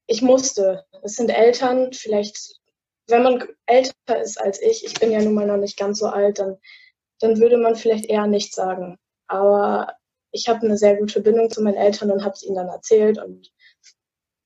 ich 0.07 0.23
musste. 0.23 0.85
Es 1.03 1.13
sind 1.13 1.29
Eltern, 1.29 1.93
vielleicht, 1.93 2.59
wenn 3.07 3.23
man 3.23 3.47
älter 3.67 4.19
ist 4.19 4.41
als 4.41 4.59
ich, 4.59 4.83
ich 4.83 4.95
bin 4.95 5.11
ja 5.11 5.21
nun 5.21 5.35
mal 5.35 5.45
noch 5.45 5.57
nicht 5.57 5.77
ganz 5.77 5.99
so 5.99 6.07
alt, 6.07 6.39
dann, 6.39 6.57
dann 7.19 7.39
würde 7.39 7.57
man 7.57 7.75
vielleicht 7.75 8.05
eher 8.05 8.25
nichts 8.25 8.55
sagen. 8.55 8.97
Aber 9.27 9.93
ich 10.31 10.49
habe 10.49 10.65
eine 10.65 10.77
sehr 10.77 10.95
gute 10.95 11.21
Bindung 11.21 11.51
zu 11.51 11.61
meinen 11.61 11.77
Eltern 11.77 12.09
und 12.09 12.23
habe 12.23 12.33
es 12.33 12.43
ihnen 12.43 12.55
dann 12.55 12.69
erzählt. 12.69 13.19
Und 13.19 13.51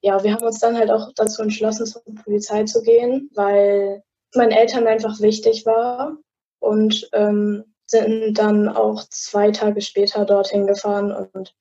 ja, 0.02 0.24
wir 0.24 0.34
haben 0.34 0.46
uns 0.46 0.60
dann 0.60 0.78
halt 0.78 0.92
auch 0.92 1.12
dazu 1.16 1.42
entschlossen, 1.42 1.86
zur 1.86 2.04
Polizei 2.24 2.64
zu 2.64 2.82
gehen, 2.82 3.30
weil 3.36 4.04
meinen 4.36 4.52
Eltern 4.52 4.88
einfach 4.88 5.20
wichtig 5.22 5.66
war. 5.66 6.18
Und 6.60 7.10
ähm, 7.14 7.64
sind 7.88 8.38
dann 8.38 8.70
auch 8.70 9.04
zwei 9.10 9.52
Tage 9.52 9.82
später 9.82 10.26
dorthin 10.26 10.66
gefahren 10.66 11.12
und 11.12 11.54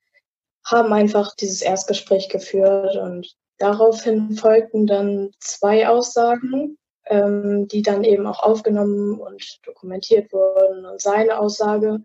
haben 0.65 0.93
einfach 0.93 1.35
dieses 1.35 1.61
Erstgespräch 1.63 2.29
geführt. 2.29 2.97
Und 2.97 3.37
daraufhin 3.59 4.37
folgten 4.37 4.87
dann 4.87 5.33
zwei 5.41 5.89
Aussagen, 5.89 6.79
ähm, 7.07 7.67
die 7.69 7.83
dann 7.83 8.05
eben 8.05 8.27
auch 8.27 8.43
aufgenommen 8.43 9.21
und 9.21 9.59
dokumentiert 9.67 10.33
wurden. 10.33 10.87
Und 10.87 11.01
seine 11.01 11.39
Aussage, 11.39 12.01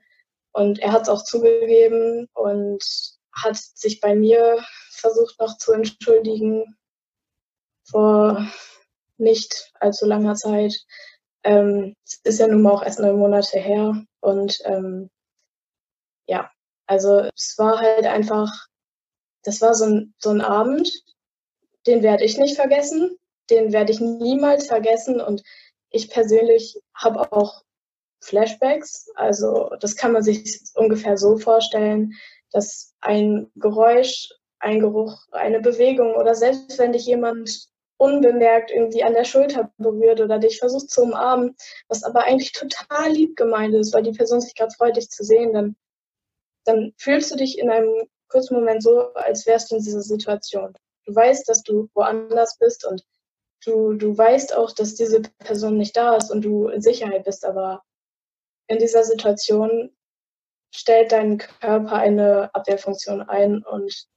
und 0.51 0.79
er 0.79 0.91
hat 0.93 1.03
es 1.03 1.09
auch 1.09 1.23
zugegeben 1.23 2.27
und 2.33 3.14
hat 3.35 3.57
sich 3.57 3.99
bei 4.01 4.15
mir 4.15 4.63
versucht 4.91 5.39
noch 5.39 5.57
zu 5.57 5.73
entschuldigen 5.73 6.77
vor 7.83 8.47
nicht 9.17 9.71
allzu 9.79 10.05
langer 10.05 10.35
Zeit. 10.35 10.75
Ähm, 11.43 11.95
es 12.05 12.19
ist 12.23 12.39
ja 12.39 12.47
nun 12.47 12.61
mal 12.61 12.71
auch 12.71 12.83
erst 12.83 12.99
neun 12.99 13.17
Monate 13.17 13.59
her. 13.59 14.03
Und 14.21 14.59
ähm, 14.65 15.09
ja, 16.27 16.49
also 16.87 17.29
es 17.35 17.55
war 17.57 17.79
halt 17.79 18.05
einfach, 18.05 18.51
das 19.43 19.61
war 19.61 19.73
so 19.73 19.85
ein, 19.85 20.13
so 20.19 20.31
ein 20.31 20.41
Abend, 20.41 20.91
den 21.85 22.01
werde 22.01 22.25
ich 22.25 22.37
nicht 22.37 22.55
vergessen, 22.55 23.17
den 23.49 23.71
werde 23.71 23.91
ich 23.91 23.99
niemals 23.99 24.67
vergessen. 24.67 25.21
Und 25.21 25.43
ich 25.89 26.09
persönlich 26.09 26.79
habe 26.95 27.31
auch 27.31 27.63
Flashbacks. 28.21 29.07
Also 29.15 29.69
das 29.79 29.95
kann 29.95 30.11
man 30.11 30.23
sich 30.23 30.61
ungefähr 30.73 31.17
so 31.17 31.37
vorstellen, 31.37 32.13
dass 32.55 32.93
ein 33.01 33.51
Geräusch, 33.55 34.29
ein 34.59 34.79
Geruch, 34.79 35.17
eine 35.31 35.59
Bewegung 35.59 36.15
oder 36.15 36.35
selbst 36.35 36.79
wenn 36.79 36.93
dich 36.93 37.05
jemand 37.05 37.67
unbemerkt 37.97 38.71
irgendwie 38.71 39.03
an 39.03 39.13
der 39.13 39.25
Schulter 39.25 39.73
berührt 39.77 40.21
oder 40.21 40.39
dich 40.39 40.59
versucht 40.59 40.89
zu 40.89 41.03
umarmen, 41.03 41.55
was 41.89 42.03
aber 42.03 42.23
eigentlich 42.23 42.53
total 42.53 43.11
lieb 43.11 43.35
gemeint 43.35 43.73
ist, 43.73 43.93
weil 43.93 44.03
die 44.03 44.13
Person 44.13 44.39
sich 44.39 44.55
gerade 44.55 44.73
freut, 44.73 44.95
dich 44.95 45.09
zu 45.09 45.25
sehen, 45.25 45.53
dann, 45.53 45.75
dann 46.63 46.93
fühlst 46.97 47.29
du 47.29 47.35
dich 47.35 47.59
in 47.59 47.69
einem 47.69 48.07
kurzen 48.29 48.55
Moment 48.55 48.81
so, 48.81 49.13
als 49.15 49.45
wärst 49.45 49.71
du 49.71 49.75
in 49.75 49.83
dieser 49.83 50.01
Situation. 50.01 50.73
Du 51.05 51.13
weißt, 51.13 51.49
dass 51.49 51.61
du 51.61 51.89
woanders 51.93 52.57
bist 52.57 52.85
und 52.85 53.03
du, 53.65 53.93
du 53.93 54.17
weißt 54.17 54.55
auch, 54.55 54.71
dass 54.71 54.95
diese 54.95 55.21
Person 55.39 55.77
nicht 55.77 55.97
da 55.97 56.15
ist 56.15 56.31
und 56.31 56.43
du 56.43 56.69
in 56.69 56.81
Sicherheit 56.81 57.25
bist, 57.25 57.43
aber 57.43 57.83
in 58.67 58.79
dieser 58.79 59.03
Situation 59.03 59.94
stellt 60.75 61.11
dein 61.11 61.37
Körper 61.37 61.95
eine 61.95 62.53
Abwehrfunktion 62.53 63.21
ein 63.21 63.63
und 63.63 64.07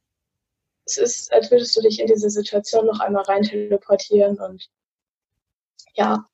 es 0.85 0.97
ist, 0.97 1.33
als 1.33 1.51
würdest 1.51 1.77
du 1.77 1.83
dich 1.83 2.01
in 2.01 2.07
diese 2.07 2.31
Situation 2.31 2.87
noch 2.87 3.01
einmal 3.01 3.25
rein 3.25 3.43
teleportieren. 3.43 4.39
Und 4.39 4.69
ja, 5.95 6.25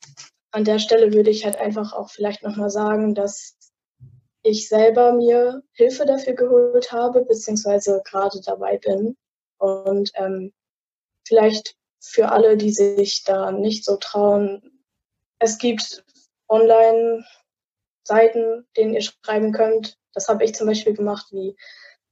an 0.52 0.64
der 0.64 0.78
Stelle 0.78 1.12
würde 1.12 1.30
ich 1.30 1.44
halt 1.44 1.56
einfach 1.56 1.92
auch 1.92 2.10
vielleicht 2.10 2.42
nochmal 2.42 2.70
sagen, 2.70 3.14
dass 3.14 3.56
ich 4.42 4.68
selber 4.68 5.12
mir 5.12 5.62
Hilfe 5.72 6.06
dafür 6.06 6.34
geholt 6.34 6.92
habe, 6.92 7.24
beziehungsweise 7.24 8.02
gerade 8.04 8.40
dabei 8.42 8.78
bin. 8.78 9.16
Und 9.58 10.12
ähm, 10.14 10.52
vielleicht 11.26 11.76
für 12.00 12.30
alle, 12.30 12.56
die 12.56 12.70
sich 12.70 13.24
da 13.24 13.50
nicht 13.50 13.84
so 13.84 13.96
trauen, 13.96 14.84
es 15.38 15.58
gibt 15.58 16.04
Online-Seiten, 18.08 18.66
denen 18.76 18.94
ihr 18.94 19.02
schreiben 19.02 19.52
könnt. 19.52 19.96
Das 20.12 20.28
habe 20.28 20.44
ich 20.44 20.54
zum 20.54 20.66
Beispiel 20.66 20.94
gemacht, 20.94 21.26
wie 21.30 21.56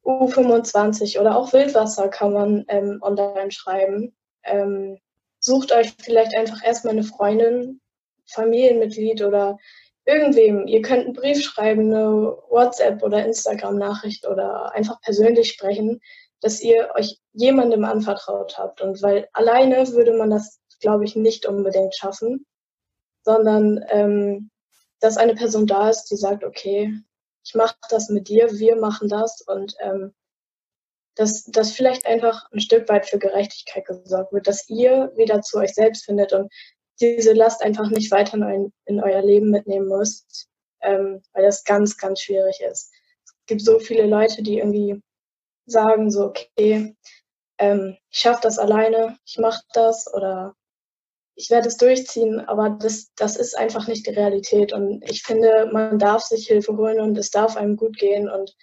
U25 0.04 1.20
oder 1.20 1.36
auch 1.36 1.52
Wildwasser 1.52 2.08
kann 2.08 2.32
man 2.32 2.64
ähm, 2.68 2.98
online 3.02 3.52
schreiben. 3.52 4.16
Ähm, 4.42 4.98
sucht 5.38 5.72
euch 5.72 5.94
vielleicht 6.02 6.34
einfach 6.34 6.64
erstmal 6.64 6.94
eine 6.94 7.04
Freundin, 7.04 7.80
Familienmitglied 8.26 9.22
oder 9.22 9.58
irgendwem. 10.04 10.66
Ihr 10.66 10.82
könnt 10.82 11.04
einen 11.04 11.12
Brief 11.12 11.42
schreiben, 11.42 11.92
eine 11.92 12.36
WhatsApp 12.48 13.02
oder 13.02 13.24
Instagram-Nachricht 13.24 14.26
oder 14.26 14.72
einfach 14.74 15.00
persönlich 15.02 15.52
sprechen, 15.52 16.00
dass 16.40 16.60
ihr 16.60 16.90
euch 16.96 17.18
jemandem 17.32 17.84
anvertraut 17.84 18.58
habt. 18.58 18.80
Und 18.80 19.00
weil 19.02 19.28
alleine 19.32 19.86
würde 19.92 20.14
man 20.14 20.30
das, 20.30 20.58
glaube 20.80 21.04
ich, 21.04 21.14
nicht 21.14 21.46
unbedingt 21.46 21.94
schaffen, 21.94 22.44
sondern 23.24 23.84
ähm, 23.88 24.50
dass 25.02 25.16
eine 25.16 25.34
Person 25.34 25.66
da 25.66 25.90
ist, 25.90 26.04
die 26.04 26.16
sagt, 26.16 26.44
okay, 26.44 26.94
ich 27.44 27.54
mache 27.54 27.74
das 27.90 28.08
mit 28.08 28.28
dir, 28.28 28.50
wir 28.52 28.76
machen 28.76 29.08
das 29.08 29.40
und 29.42 29.74
ähm, 29.80 30.14
dass, 31.16 31.44
dass 31.44 31.72
vielleicht 31.72 32.06
einfach 32.06 32.50
ein 32.52 32.60
Stück 32.60 32.88
weit 32.88 33.06
für 33.06 33.18
Gerechtigkeit 33.18 33.84
gesorgt 33.84 34.32
wird, 34.32 34.46
dass 34.46 34.68
ihr 34.68 35.12
wieder 35.16 35.42
zu 35.42 35.58
euch 35.58 35.74
selbst 35.74 36.04
findet 36.04 36.32
und 36.32 36.50
diese 37.00 37.32
Last 37.32 37.62
einfach 37.62 37.90
nicht 37.90 38.10
weiter 38.12 38.38
in, 38.48 38.72
in 38.86 39.02
euer 39.02 39.22
Leben 39.22 39.50
mitnehmen 39.50 39.88
müsst, 39.88 40.48
ähm, 40.80 41.20
weil 41.32 41.42
das 41.42 41.64
ganz, 41.64 41.98
ganz 41.98 42.20
schwierig 42.20 42.60
ist. 42.60 42.92
Es 43.24 43.34
gibt 43.46 43.62
so 43.62 43.80
viele 43.80 44.06
Leute, 44.06 44.42
die 44.42 44.58
irgendwie 44.58 45.02
sagen 45.66 46.10
so, 46.10 46.26
okay, 46.26 46.96
ähm, 47.58 47.96
ich 48.10 48.18
schaffe 48.18 48.40
das 48.42 48.58
alleine, 48.58 49.18
ich 49.26 49.38
mache 49.38 49.62
das 49.74 50.12
oder 50.14 50.54
ich 51.42 51.50
werde 51.50 51.66
es 51.66 51.76
durchziehen, 51.76 52.38
aber 52.38 52.70
das, 52.70 53.12
das 53.16 53.34
ist 53.34 53.58
einfach 53.58 53.88
nicht 53.88 54.06
die 54.06 54.12
Realität. 54.12 54.72
Und 54.72 55.02
ich 55.10 55.24
finde, 55.24 55.68
man 55.72 55.98
darf 55.98 56.22
sich 56.22 56.46
Hilfe 56.46 56.76
holen 56.76 57.00
und 57.00 57.18
es 57.18 57.30
darf 57.30 57.56
einem 57.56 57.76
gut 57.76 57.98
gehen 57.98 58.30
und 58.30 58.54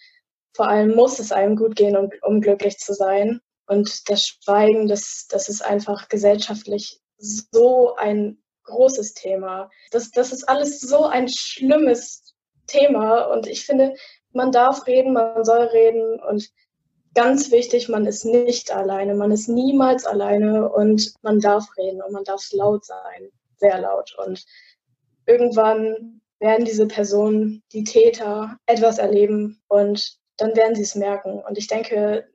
vor 0.56 0.70
allem 0.70 0.96
muss 0.96 1.20
es 1.20 1.34
einem 1.34 1.58
gut 1.58 1.76
gehen, 1.76 1.98
um, 1.98 2.10
um 2.22 2.40
glücklich 2.40 2.78
zu 2.78 2.94
sein. 2.94 3.42
Und 3.68 4.10
das 4.10 4.28
Schweigen, 4.28 4.88
das, 4.88 5.28
das 5.30 5.50
ist 5.50 5.62
einfach 5.62 6.08
gesellschaftlich 6.08 7.02
so 7.18 7.96
ein 7.98 8.42
großes 8.64 9.14
Thema. 9.14 9.70
Das, 9.92 10.12
das 10.12 10.32
ist 10.32 10.48
alles 10.48 10.80
so 10.80 11.04
ein 11.04 11.28
schlimmes 11.28 12.34
Thema. 12.66 13.26
Und 13.26 13.46
ich 13.46 13.66
finde, 13.66 13.94
man 14.32 14.54
darf 14.54 14.88
reden, 14.88 15.12
man 15.12 15.44
soll 15.44 15.64
reden 15.64 16.18
und 16.22 16.50
ganz 17.14 17.52
wichtig, 17.52 17.90
man 17.90 18.06
ist 18.06 18.26
nicht 18.26 18.72
alleine, 18.72 19.16
man 19.16 19.32
ist 19.32 19.48
niemals 19.48 20.06
alleine 20.06 20.70
und 20.70 21.14
man 21.22 21.40
darf 21.40 21.66
reden 21.78 22.02
und 22.02 22.12
man 22.12 22.24
darf 22.24 22.44
laut 22.52 22.86
sein, 22.86 23.30
sehr 23.58 23.80
laut. 23.80 24.16
Und 24.26 24.46
irgendwann 25.26 26.22
werden 26.40 26.66
diese 26.66 26.88
Personen, 26.88 27.64
die 27.74 27.84
Täter, 27.84 28.58
etwas 28.66 28.98
erleben 28.98 29.62
und 29.68 30.18
dann 30.38 30.56
werden 30.56 30.76
sie 30.76 30.84
es 30.84 30.96
merken. 30.96 31.42
Und 31.48 31.58
ich 31.58 31.68
denke, 31.68 32.30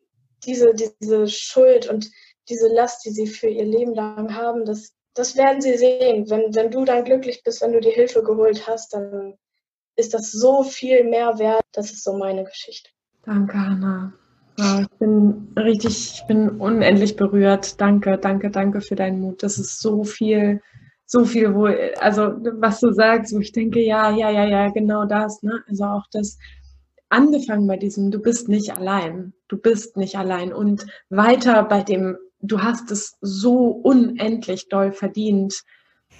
diese, 0.44 0.74
diese 0.74 1.26
Schuld 1.28 1.88
und 1.88 2.10
diese 2.48 2.68
Last, 2.68 3.04
die 3.04 3.10
sie 3.10 3.26
für 3.26 3.48
ihr 3.48 3.64
Leben 3.64 3.94
lang 3.94 4.34
haben, 4.34 4.64
das, 4.64 4.92
das 5.14 5.36
werden 5.36 5.62
sie 5.62 5.78
sehen. 5.78 6.28
Wenn, 6.28 6.54
wenn 6.54 6.70
du 6.70 6.84
dann 6.84 7.04
glücklich 7.04 7.42
bist, 7.42 7.62
wenn 7.62 7.72
du 7.72 7.80
die 7.80 7.90
Hilfe 7.90 8.22
geholt 8.22 8.66
hast, 8.66 8.92
dann 8.92 9.38
ist 9.96 10.12
das 10.12 10.30
so 10.32 10.62
viel 10.62 11.04
mehr 11.04 11.38
wert. 11.38 11.62
Das 11.72 11.90
ist 11.90 12.04
so 12.04 12.16
meine 12.16 12.44
Geschichte. 12.44 12.90
Danke, 13.24 13.58
Hanna. 13.58 14.12
Ja, 14.56 14.80
ich 14.82 14.98
bin 14.98 15.48
richtig, 15.56 16.14
ich 16.14 16.26
bin 16.28 16.48
unendlich 16.48 17.16
berührt. 17.16 17.80
Danke, 17.80 18.18
danke, 18.18 18.50
danke 18.50 18.80
für 18.80 18.94
deinen 18.94 19.20
Mut. 19.20 19.42
Das 19.42 19.58
ist 19.58 19.80
so 19.80 20.04
viel, 20.04 20.60
so 21.06 21.24
viel, 21.24 21.54
wo, 21.54 21.66
also 22.00 22.22
was 22.60 22.80
du 22.80 22.92
sagst, 22.92 23.34
wo 23.34 23.40
ich 23.40 23.52
denke, 23.52 23.80
ja, 23.80 24.10
ja, 24.10 24.30
ja, 24.30 24.44
ja, 24.46 24.68
genau 24.70 25.06
das, 25.06 25.42
ne? 25.42 25.62
Also 25.68 25.84
auch 25.84 26.04
das, 26.12 26.38
angefangen 27.14 27.66
bei 27.66 27.76
diesem, 27.76 28.10
du 28.10 28.18
bist 28.18 28.48
nicht 28.48 28.76
allein, 28.76 29.32
du 29.48 29.56
bist 29.56 29.96
nicht 29.96 30.16
allein 30.16 30.52
und 30.52 30.86
weiter 31.10 31.62
bei 31.64 31.82
dem, 31.82 32.16
du 32.40 32.62
hast 32.62 32.90
es 32.90 33.16
so 33.20 33.68
unendlich 33.68 34.68
doll 34.68 34.92
verdient, 34.92 35.62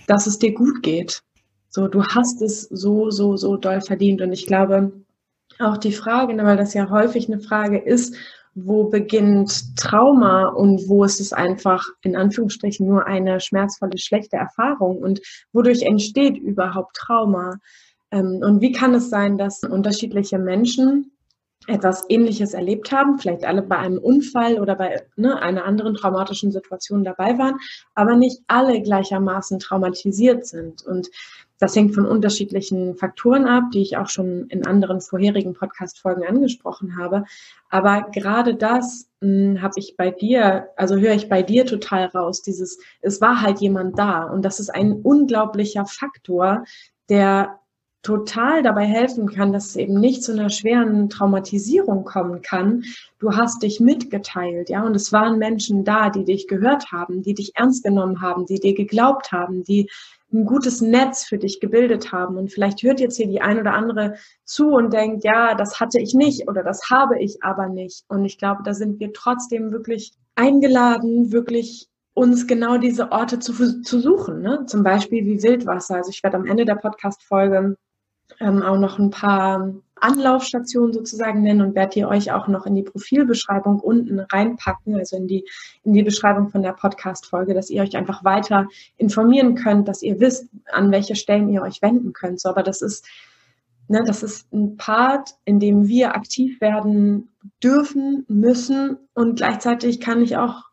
dass 0.07 0.27
es 0.27 0.39
dir 0.39 0.55
gut 0.55 0.83
geht. 0.83 1.23
So, 1.69 1.89
du 1.89 2.05
hast 2.05 2.41
es 2.43 2.63
so, 2.63 3.11
so, 3.11 3.37
so 3.37 3.57
doll 3.57 3.81
verdient 3.81 4.23
und 4.23 4.33
ich 4.33 4.47
glaube, 4.47 4.93
auch 5.61 5.77
die 5.77 5.93
Frage, 5.93 6.35
ne, 6.35 6.45
weil 6.45 6.57
das 6.57 6.75
ja 6.75 6.91
häufig 6.91 7.29
eine 7.29 7.41
Frage 7.41 7.79
ist, 7.79 8.15
wo 8.55 8.85
beginnt 8.85 9.77
Trauma 9.77 10.47
und 10.47 10.89
wo 10.89 11.05
ist 11.05 11.21
es 11.21 11.33
einfach 11.33 11.85
in 12.03 12.17
Anführungsstrichen 12.17 12.87
nur 12.87 13.07
eine 13.07 13.41
schmerzvolle, 13.41 13.99
schlechte 13.99 14.37
Erfahrung 14.37 14.99
und 14.99 15.21
wodurch 15.53 15.83
entsteht 15.83 16.37
überhaupt 16.37 16.97
Trauma? 16.97 17.57
Ähm, 18.11 18.41
und 18.45 18.61
wie 18.61 18.73
kann 18.73 18.95
es 18.95 19.11
sein, 19.11 19.39
dass 19.39 19.65
unterschiedliche 19.65 20.39
Menschen 20.39 21.11
etwas 21.67 22.05
Ähnliches 22.09 22.53
erlebt 22.53 22.93
haben, 22.93 23.19
vielleicht 23.19 23.45
alle 23.45 23.63
bei 23.63 23.79
einem 23.79 23.99
Unfall 23.99 24.61
oder 24.61 24.75
bei 24.75 25.07
ne, 25.17 25.41
einer 25.41 25.65
anderen 25.65 25.95
traumatischen 25.95 26.53
Situation 26.53 27.05
dabei 27.05 27.39
waren, 27.39 27.57
aber 27.95 28.17
nicht 28.17 28.41
alle 28.47 28.83
gleichermaßen 28.83 29.59
traumatisiert 29.59 30.47
sind. 30.47 30.85
Und 30.85 31.09
das 31.59 31.77
hängt 31.77 31.95
von 31.95 32.07
unterschiedlichen 32.07 32.97
Faktoren 32.97 33.47
ab, 33.47 33.65
die 33.73 33.83
ich 33.83 33.97
auch 33.97 34.09
schon 34.09 34.47
in 34.49 34.67
anderen 34.67 35.01
vorherigen 35.01 35.55
Podcast-Folgen 35.55 36.25
angesprochen 36.25 36.97
habe. 36.99 37.25
Aber 37.71 38.09
gerade 38.13 38.55
das 38.55 39.09
hm, 39.21 39.63
habe 39.63 39.75
ich 39.77 39.97
bei 39.97 40.11
dir, 40.11 40.69
also 40.77 40.97
höre 40.97 41.15
ich 41.15 41.29
bei 41.29 41.43
dir 41.43 41.65
total 41.67 42.07
raus, 42.07 42.43
dieses, 42.43 42.79
es 43.01 43.21
war 43.21 43.41
halt 43.41 43.61
jemand 43.61 43.99
da. 43.99 44.25
Und 44.25 44.45
das 44.45 44.61
ist 44.61 44.71
ein 44.71 44.93
unglaublicher 44.93 45.87
Faktor, 45.87 46.65
der 47.09 47.61
total 48.05 48.63
dabei 48.63 48.85
helfen 48.85 49.31
kann, 49.33 49.53
dass 49.53 49.69
es 49.69 49.77
eben 49.77 49.99
nicht 49.99 50.23
zu 50.23 50.33
einer 50.33 50.51
schweren 50.51 51.09
Traumatisierung 51.09 52.05
kommen 52.05 52.43
kann. 52.43 52.85
Du 53.19 53.35
hast 53.35 53.63
dich 53.63 53.81
mitgeteilt, 53.81 54.69
ja, 54.69 54.85
und 54.85 54.95
es 54.95 55.11
waren 55.11 55.39
Menschen 55.39 55.85
da, 55.85 56.11
die 56.11 56.25
dich 56.25 56.47
gehört 56.47 56.93
haben, 56.93 57.23
die 57.23 57.35
dich 57.35 57.57
ernst 57.57 57.83
genommen 57.83 58.21
haben, 58.21 58.45
die 58.45 58.61
dir 58.61 58.75
geglaubt 58.75 59.33
haben, 59.33 59.65
die 59.65 59.89
ein 60.33 60.47
gutes 60.47 60.81
Netz 60.81 61.25
für 61.25 61.39
dich 61.39 61.61
gebildet 61.61 62.13
haben. 62.13 62.37
Und 62.37 62.53
vielleicht 62.53 62.83
hört 62.83 63.01
jetzt 63.01 63.17
hier 63.17 63.29
die 63.29 63.41
ein 63.41 63.59
oder 63.59 63.75
andere 63.75 64.15
zu 64.45 64.71
und 64.71 64.93
denkt, 64.93 65.25
ja, 65.25 65.55
das 65.55 65.81
hatte 65.81 66.01
ich 66.01 66.15
nicht 66.15 66.49
oder 66.49 66.63
das 66.63 66.91
habe 66.91 67.19
ich 67.21 67.43
aber 67.43 67.69
nicht. 67.69 68.05
Und 68.09 68.25
ich 68.25 68.39
glaube, 68.39 68.63
da 68.65 68.75
sind 68.75 69.01
wir 69.01 69.13
trotzdem 69.13 69.73
wirklich 69.73 70.13
eingeladen, 70.35 71.33
wirklich 71.33 71.89
uns 72.15 72.47
genau 72.47 72.79
diese 72.79 73.11
Orte 73.13 73.39
zu, 73.41 73.83
zu 73.83 74.01
suchen. 74.01 74.41
Ne? 74.41 74.67
Zum 74.67 74.83
Beispiel 74.83 75.25
wie 75.25 75.43
Wildwasser. 75.43 75.97
Also 75.97 76.11
ich 76.11 76.23
werde 76.23 76.37
am 76.37 76.47
Ende 76.47 76.65
der 76.65 76.77
Podcast-Folge 76.77 77.77
ähm, 78.41 78.63
auch 78.63 78.79
noch 78.79 78.99
ein 78.99 79.11
paar 79.11 79.75
Anlaufstationen 79.97 80.93
sozusagen 80.93 81.43
nennen 81.43 81.63
und 81.63 81.75
werde 81.75 82.01
ihr 82.01 82.09
euch 82.09 82.33
auch 82.33 82.49
noch 82.49 82.67
in 82.67 82.75
die 82.75 82.83
Profilbeschreibung 82.83 83.81
unten 83.81 84.21
reinpacken, 84.21 84.97
also 84.97 85.17
in 85.17 85.27
die, 85.27 85.49
in 85.83 85.95
die 85.95 86.03
Beschreibung 86.03 86.51
von 86.51 86.63
der 86.63 86.73
Podcast-Folge, 86.73 87.55
dass 87.55 87.71
ihr 87.71 87.83
euch 87.83 87.97
einfach 87.97 88.25
weiter 88.25 88.67
informieren 88.97 89.55
könnt, 89.55 89.89
dass 89.89 90.03
ihr 90.03 90.21
wisst, 90.21 90.49
an 90.71 90.91
welche 90.91 91.17
Stellen 91.17 91.49
ihr 91.49 91.63
euch 91.63 91.81
wenden 91.81 92.13
könnt. 92.13 92.41
So, 92.41 92.51
aber 92.51 92.63
das 92.63 92.83
ist, 92.83 93.07
ne, 93.89 94.05
das 94.05 94.23
ist 94.23 94.53
ein 94.53 94.77
Part, 94.77 95.37
in 95.45 95.61
dem 95.61 95.89
wir 95.89 96.15
aktiv 96.15 96.61
werden 96.61 97.31
dürfen, 97.63 98.25
müssen 98.29 98.99
und 99.15 99.37
gleichzeitig 99.37 100.01
kann 100.01 100.21
ich 100.21 100.37
auch 100.37 100.65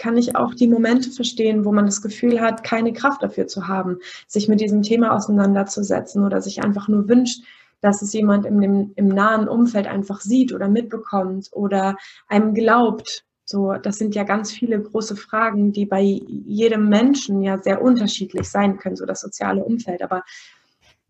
kann 0.00 0.16
ich 0.16 0.34
auch 0.34 0.54
die 0.54 0.66
Momente 0.66 1.10
verstehen, 1.10 1.64
wo 1.64 1.72
man 1.72 1.84
das 1.84 2.00
Gefühl 2.00 2.40
hat, 2.40 2.64
keine 2.64 2.92
Kraft 2.92 3.22
dafür 3.22 3.46
zu 3.46 3.68
haben, 3.68 3.98
sich 4.26 4.48
mit 4.48 4.60
diesem 4.60 4.82
Thema 4.82 5.14
auseinanderzusetzen 5.14 6.24
oder 6.24 6.40
sich 6.40 6.64
einfach 6.64 6.88
nur 6.88 7.06
wünscht, 7.08 7.44
dass 7.82 8.00
es 8.00 8.12
jemand 8.12 8.46
im, 8.46 8.92
im, 8.94 9.08
nahen 9.08 9.46
Umfeld 9.46 9.86
einfach 9.86 10.20
sieht 10.20 10.52
oder 10.52 10.68
mitbekommt 10.68 11.48
oder 11.52 11.96
einem 12.28 12.54
glaubt. 12.54 13.24
So, 13.44 13.74
das 13.74 13.98
sind 13.98 14.14
ja 14.14 14.22
ganz 14.22 14.52
viele 14.52 14.80
große 14.80 15.16
Fragen, 15.16 15.72
die 15.72 15.84
bei 15.84 16.00
jedem 16.00 16.88
Menschen 16.88 17.42
ja 17.42 17.58
sehr 17.58 17.82
unterschiedlich 17.82 18.48
sein 18.48 18.78
können, 18.78 18.96
so 18.96 19.04
das 19.06 19.20
soziale 19.20 19.64
Umfeld. 19.64 20.02
Aber 20.02 20.22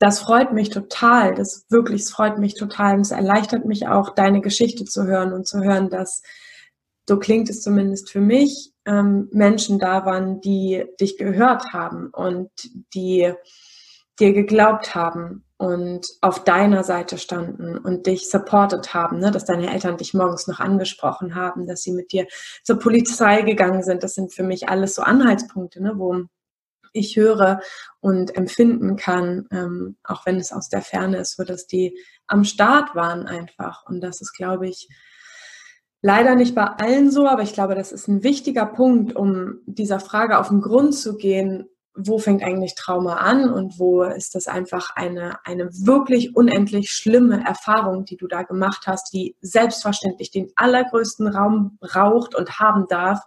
das 0.01 0.19
freut 0.19 0.53
mich 0.53 0.71
total. 0.71 1.35
Das 1.35 1.67
wirklich, 1.69 2.03
es 2.03 2.11
freut 2.11 2.39
mich 2.39 2.55
total. 2.55 2.97
Und 2.97 3.03
es 3.03 3.11
erleichtert 3.13 3.67
mich 3.67 3.87
auch, 3.87 4.11
deine 4.11 4.41
Geschichte 4.41 4.85
zu 4.85 5.05
hören 5.05 5.33
und 5.33 5.47
zu 5.47 5.63
hören, 5.63 5.91
dass 5.91 6.23
so 7.11 7.19
klingt 7.19 7.51
es 7.51 7.61
zumindest 7.61 8.09
für 8.09 8.21
mich, 8.21 8.73
ähm, 8.87 9.29
Menschen 9.33 9.81
da 9.81 10.07
waren, 10.07 10.41
die 10.41 10.85
dich 11.01 11.19
gehört 11.19 11.73
haben 11.73 12.11
und 12.11 12.53
die 12.95 13.33
dir 14.21 14.33
geglaubt 14.33 14.95
haben 14.95 15.45
und 15.57 16.07
auf 16.21 16.45
deiner 16.45 16.85
Seite 16.85 17.19
standen 17.19 17.77
und 17.79 18.07
dich 18.07 18.31
supportet 18.31 18.95
haben, 18.95 19.19
ne? 19.19 19.33
dass 19.33 19.45
deine 19.45 19.73
Eltern 19.73 19.97
dich 19.97 20.15
morgens 20.15 20.47
noch 20.47 20.61
angesprochen 20.61 21.35
haben, 21.35 21.67
dass 21.67 21.83
sie 21.83 21.91
mit 21.91 22.13
dir 22.13 22.29
zur 22.63 22.79
Polizei 22.79 23.43
gegangen 23.43 23.83
sind. 23.83 24.05
Das 24.05 24.15
sind 24.15 24.33
für 24.33 24.45
mich 24.45 24.69
alles 24.69 24.95
so 24.95 25.03
Anhaltspunkte, 25.03 25.83
ne? 25.83 25.95
wo 25.97 26.27
ich 26.93 27.17
höre 27.17 27.61
und 27.99 28.37
empfinden 28.37 28.95
kann, 28.95 29.49
ähm, 29.51 29.97
auch 30.05 30.27
wenn 30.27 30.37
es 30.37 30.53
aus 30.53 30.69
der 30.69 30.83
Ferne 30.83 31.17
ist, 31.17 31.35
so 31.35 31.43
dass 31.43 31.67
die 31.67 31.99
am 32.29 32.45
Start 32.45 32.95
waren 32.95 33.27
einfach. 33.27 33.85
Und 33.89 34.01
das 34.01 34.21
ist, 34.21 34.33
glaube 34.33 34.69
ich, 34.69 34.89
Leider 36.03 36.35
nicht 36.35 36.55
bei 36.55 36.65
allen 36.65 37.11
so, 37.11 37.27
aber 37.27 37.43
ich 37.43 37.53
glaube, 37.53 37.75
das 37.75 37.93
ist 37.93 38.09
ein 38.09 38.23
wichtiger 38.23 38.65
Punkt, 38.65 39.15
um 39.15 39.61
dieser 39.67 40.01
Frage 40.01 40.39
auf 40.39 40.49
den 40.49 40.63
Grund 40.63 40.95
zu 40.95 41.17
gehen, 41.17 41.69
wo 41.95 42.19
fängt 42.19 42.43
eigentlich 42.43 42.75
Trauma 42.75 43.17
an 43.17 43.53
und 43.53 43.79
wo 43.79 44.03
ist 44.05 44.35
das 44.35 44.47
einfach 44.47 44.91
eine, 44.95 45.45
eine 45.45 45.67
wirklich 45.73 46.37
unendlich 46.37 46.91
schlimme 46.91 47.45
Erfahrung, 47.45 48.05
die 48.05 48.17
du 48.17 48.29
da 48.29 48.45
gemacht 48.45 48.85
hast, 48.87 49.13
die 49.13 49.37
selbstverständlich 49.41 50.31
den 50.31 50.51
allergrößten 50.57 51.27
Raum 51.29 51.79
braucht 51.81 52.35
und 52.35 52.61
haben 52.61 52.87
darf, 52.89 53.21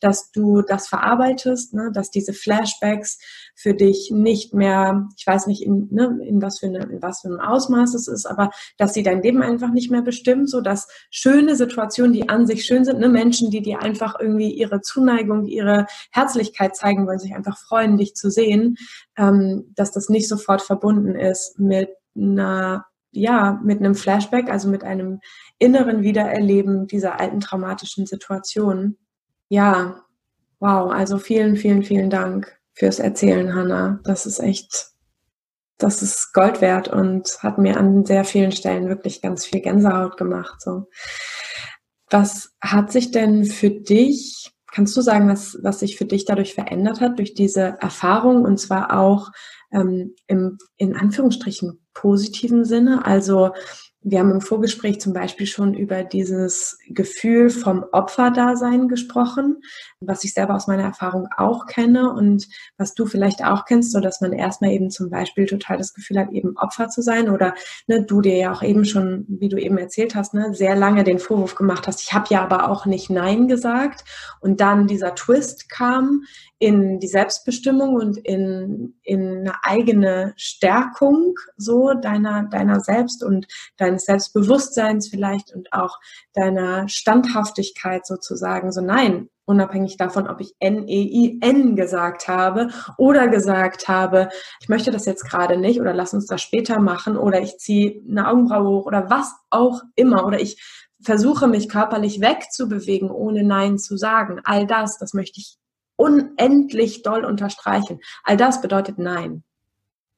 dass 0.00 0.30
du 0.32 0.62
das 0.62 0.88
verarbeitest, 0.88 1.74
ne, 1.74 1.90
dass 1.92 2.10
diese 2.10 2.32
Flashbacks 2.32 3.18
für 3.56 3.72
dich 3.72 4.10
nicht 4.12 4.52
mehr, 4.52 5.08
ich 5.16 5.26
weiß 5.26 5.46
nicht, 5.46 5.62
in, 5.62 5.88
ne, 5.90 6.20
in, 6.22 6.42
was 6.42 6.58
für 6.58 6.66
eine, 6.66 6.80
in 6.84 7.00
was 7.00 7.22
für 7.22 7.28
einem 7.28 7.40
Ausmaß 7.40 7.94
es 7.94 8.06
ist, 8.06 8.26
aber 8.26 8.50
dass 8.76 8.92
sie 8.92 9.02
dein 9.02 9.22
Leben 9.22 9.42
einfach 9.42 9.70
nicht 9.70 9.90
mehr 9.90 10.02
bestimmen, 10.02 10.46
so 10.46 10.60
dass 10.60 10.88
schöne 11.10 11.56
Situationen, 11.56 12.12
die 12.12 12.28
an 12.28 12.46
sich 12.46 12.66
schön 12.66 12.84
sind, 12.84 13.00
ne, 13.00 13.08
Menschen, 13.08 13.50
die 13.50 13.62
dir 13.62 13.80
einfach 13.80 14.20
irgendwie 14.20 14.52
ihre 14.52 14.82
Zuneigung, 14.82 15.46
ihre 15.46 15.86
Herzlichkeit 16.12 16.76
zeigen 16.76 17.06
wollen, 17.06 17.18
sich 17.18 17.34
einfach 17.34 17.56
freuen, 17.56 17.96
dich 17.96 18.14
zu 18.14 18.30
sehen, 18.30 18.76
ähm, 19.16 19.72
dass 19.74 19.90
das 19.90 20.10
nicht 20.10 20.28
sofort 20.28 20.60
verbunden 20.60 21.14
ist 21.14 21.58
mit 21.58 21.88
einer 22.14 22.84
ja, 23.12 23.58
mit 23.64 23.78
einem 23.78 23.94
Flashback, 23.94 24.50
also 24.50 24.68
mit 24.68 24.84
einem 24.84 25.20
inneren 25.58 26.02
Wiedererleben 26.02 26.86
dieser 26.86 27.18
alten 27.18 27.40
traumatischen 27.40 28.04
Situation. 28.04 28.98
Ja, 29.48 30.02
wow, 30.60 30.92
also 30.92 31.16
vielen, 31.16 31.56
vielen, 31.56 31.82
vielen 31.82 32.10
Dank 32.10 32.55
fürs 32.76 32.98
Erzählen, 32.98 33.54
Hannah. 33.54 34.00
Das 34.04 34.26
ist 34.26 34.38
echt, 34.38 34.90
das 35.78 36.02
ist 36.02 36.32
Gold 36.32 36.60
wert 36.60 36.88
und 36.88 37.42
hat 37.42 37.58
mir 37.58 37.78
an 37.78 38.04
sehr 38.04 38.24
vielen 38.24 38.52
Stellen 38.52 38.88
wirklich 38.88 39.22
ganz 39.22 39.46
viel 39.46 39.60
Gänsehaut 39.60 40.16
gemacht. 40.16 40.60
So. 40.60 40.88
Was 42.10 42.54
hat 42.60 42.92
sich 42.92 43.10
denn 43.10 43.44
für 43.44 43.70
dich, 43.70 44.52
kannst 44.70 44.96
du 44.96 45.00
sagen, 45.00 45.28
was, 45.28 45.58
was 45.62 45.80
sich 45.80 45.96
für 45.96 46.04
dich 46.04 46.26
dadurch 46.26 46.54
verändert 46.54 47.00
hat, 47.00 47.18
durch 47.18 47.34
diese 47.34 47.78
Erfahrung 47.80 48.44
und 48.44 48.58
zwar 48.58 48.96
auch 48.96 49.30
ähm, 49.72 50.14
im, 50.26 50.58
in 50.76 50.94
Anführungsstrichen 50.94 51.80
positiven 51.94 52.64
Sinne? 52.64 53.06
Also 53.06 53.52
wir 54.08 54.20
haben 54.20 54.30
im 54.30 54.40
Vorgespräch 54.40 55.00
zum 55.00 55.12
Beispiel 55.12 55.48
schon 55.48 55.74
über 55.74 56.04
dieses 56.04 56.78
Gefühl 56.88 57.50
vom 57.50 57.84
Opferdasein 57.90 58.86
gesprochen, 58.86 59.62
was 59.98 60.22
ich 60.22 60.32
selber 60.32 60.54
aus 60.54 60.68
meiner 60.68 60.84
Erfahrung 60.84 61.26
auch 61.36 61.66
kenne 61.66 62.12
und 62.12 62.46
was 62.78 62.94
du 62.94 63.06
vielleicht 63.06 63.44
auch 63.44 63.64
kennst, 63.64 63.90
so 63.90 63.98
dass 63.98 64.20
man 64.20 64.32
erstmal 64.32 64.70
eben 64.70 64.90
zum 64.90 65.10
Beispiel 65.10 65.46
total 65.46 65.78
das 65.78 65.92
Gefühl 65.92 66.20
hat, 66.20 66.30
eben 66.30 66.56
Opfer 66.56 66.88
zu 66.88 67.02
sein 67.02 67.28
oder 67.28 67.54
ne, 67.88 68.04
du 68.04 68.20
dir 68.20 68.36
ja 68.36 68.52
auch 68.52 68.62
eben 68.62 68.84
schon, 68.84 69.24
wie 69.28 69.48
du 69.48 69.56
eben 69.56 69.76
erzählt 69.76 70.14
hast, 70.14 70.34
ne, 70.34 70.54
sehr 70.54 70.76
lange 70.76 71.02
den 71.02 71.18
Vorwurf 71.18 71.56
gemacht 71.56 71.88
hast, 71.88 72.00
ich 72.00 72.12
habe 72.12 72.26
ja 72.30 72.44
aber 72.44 72.70
auch 72.70 72.86
nicht 72.86 73.10
Nein 73.10 73.48
gesagt 73.48 74.04
und 74.40 74.60
dann 74.60 74.86
dieser 74.86 75.16
Twist 75.16 75.68
kam, 75.68 76.22
in 76.58 77.00
die 77.00 77.08
Selbstbestimmung 77.08 77.94
und 77.94 78.16
in, 78.16 78.94
in 79.02 79.38
eine 79.38 79.54
eigene 79.62 80.32
Stärkung 80.36 81.34
so 81.56 81.92
deiner, 81.92 82.44
deiner 82.44 82.80
selbst 82.80 83.22
und 83.22 83.46
deines 83.76 84.06
Selbstbewusstseins 84.06 85.08
vielleicht 85.08 85.54
und 85.54 85.72
auch 85.72 85.98
deiner 86.32 86.88
Standhaftigkeit 86.88 88.06
sozusagen. 88.06 88.72
So 88.72 88.80
nein, 88.80 89.28
unabhängig 89.44 89.98
davon, 89.98 90.28
ob 90.28 90.40
ich 90.40 90.54
N-E-I-N 90.58 91.76
gesagt 91.76 92.26
habe 92.26 92.70
oder 92.96 93.28
gesagt 93.28 93.88
habe, 93.88 94.30
ich 94.60 94.68
möchte 94.68 94.90
das 94.90 95.04
jetzt 95.04 95.28
gerade 95.28 95.58
nicht 95.58 95.80
oder 95.80 95.92
lass 95.92 96.14
uns 96.14 96.26
das 96.26 96.40
später 96.40 96.80
machen 96.80 97.18
oder 97.18 97.40
ich 97.42 97.58
ziehe 97.58 98.02
eine 98.08 98.28
Augenbraue 98.28 98.68
hoch 98.68 98.86
oder 98.86 99.10
was 99.10 99.34
auch 99.50 99.82
immer 99.94 100.26
oder 100.26 100.40
ich 100.40 100.62
versuche 101.02 101.46
mich 101.46 101.68
körperlich 101.68 102.20
wegzubewegen, 102.20 103.10
ohne 103.10 103.44
Nein 103.44 103.78
zu 103.78 103.96
sagen. 103.96 104.40
All 104.44 104.66
das, 104.66 104.98
das 104.98 105.12
möchte 105.12 105.40
ich 105.40 105.58
unendlich 105.96 107.02
doll 107.02 107.24
unterstreichen. 107.24 108.00
All 108.22 108.36
das 108.36 108.60
bedeutet 108.60 108.98
Nein. 108.98 109.42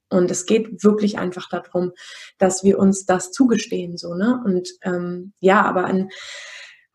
Und 0.09 0.31
es 0.31 0.45
geht 0.45 0.83
wirklich 0.83 1.19
einfach 1.19 1.49
darum, 1.49 1.91
dass 2.39 2.63
wir 2.63 2.79
uns 2.79 3.05
das 3.05 3.31
zugestehen, 3.31 3.95
so, 3.95 4.15
ne? 4.15 4.41
Und 4.43 4.69
ähm, 4.81 5.33
ja, 5.39 5.61
aber 5.61 5.85
an, 5.85 6.09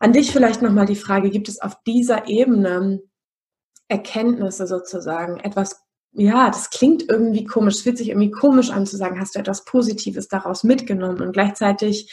an 0.00 0.12
dich 0.12 0.32
vielleicht 0.32 0.62
nochmal 0.62 0.86
die 0.86 0.96
Frage, 0.96 1.30
gibt 1.30 1.48
es 1.48 1.60
auf 1.60 1.76
dieser 1.86 2.26
Ebene 2.26 3.00
Erkenntnisse 3.88 4.66
sozusagen, 4.66 5.38
etwas, 5.38 5.80
ja, 6.12 6.50
das 6.50 6.70
klingt 6.70 7.08
irgendwie 7.08 7.44
komisch, 7.44 7.76
es 7.76 7.82
fühlt 7.82 7.98
sich 7.98 8.08
irgendwie 8.08 8.30
komisch 8.30 8.70
an 8.70 8.86
zu 8.86 8.96
sagen, 8.96 9.20
hast 9.20 9.36
du 9.36 9.38
etwas 9.38 9.64
Positives 9.64 10.26
daraus 10.26 10.64
mitgenommen 10.64 11.22
und 11.22 11.32
gleichzeitig 11.32 12.12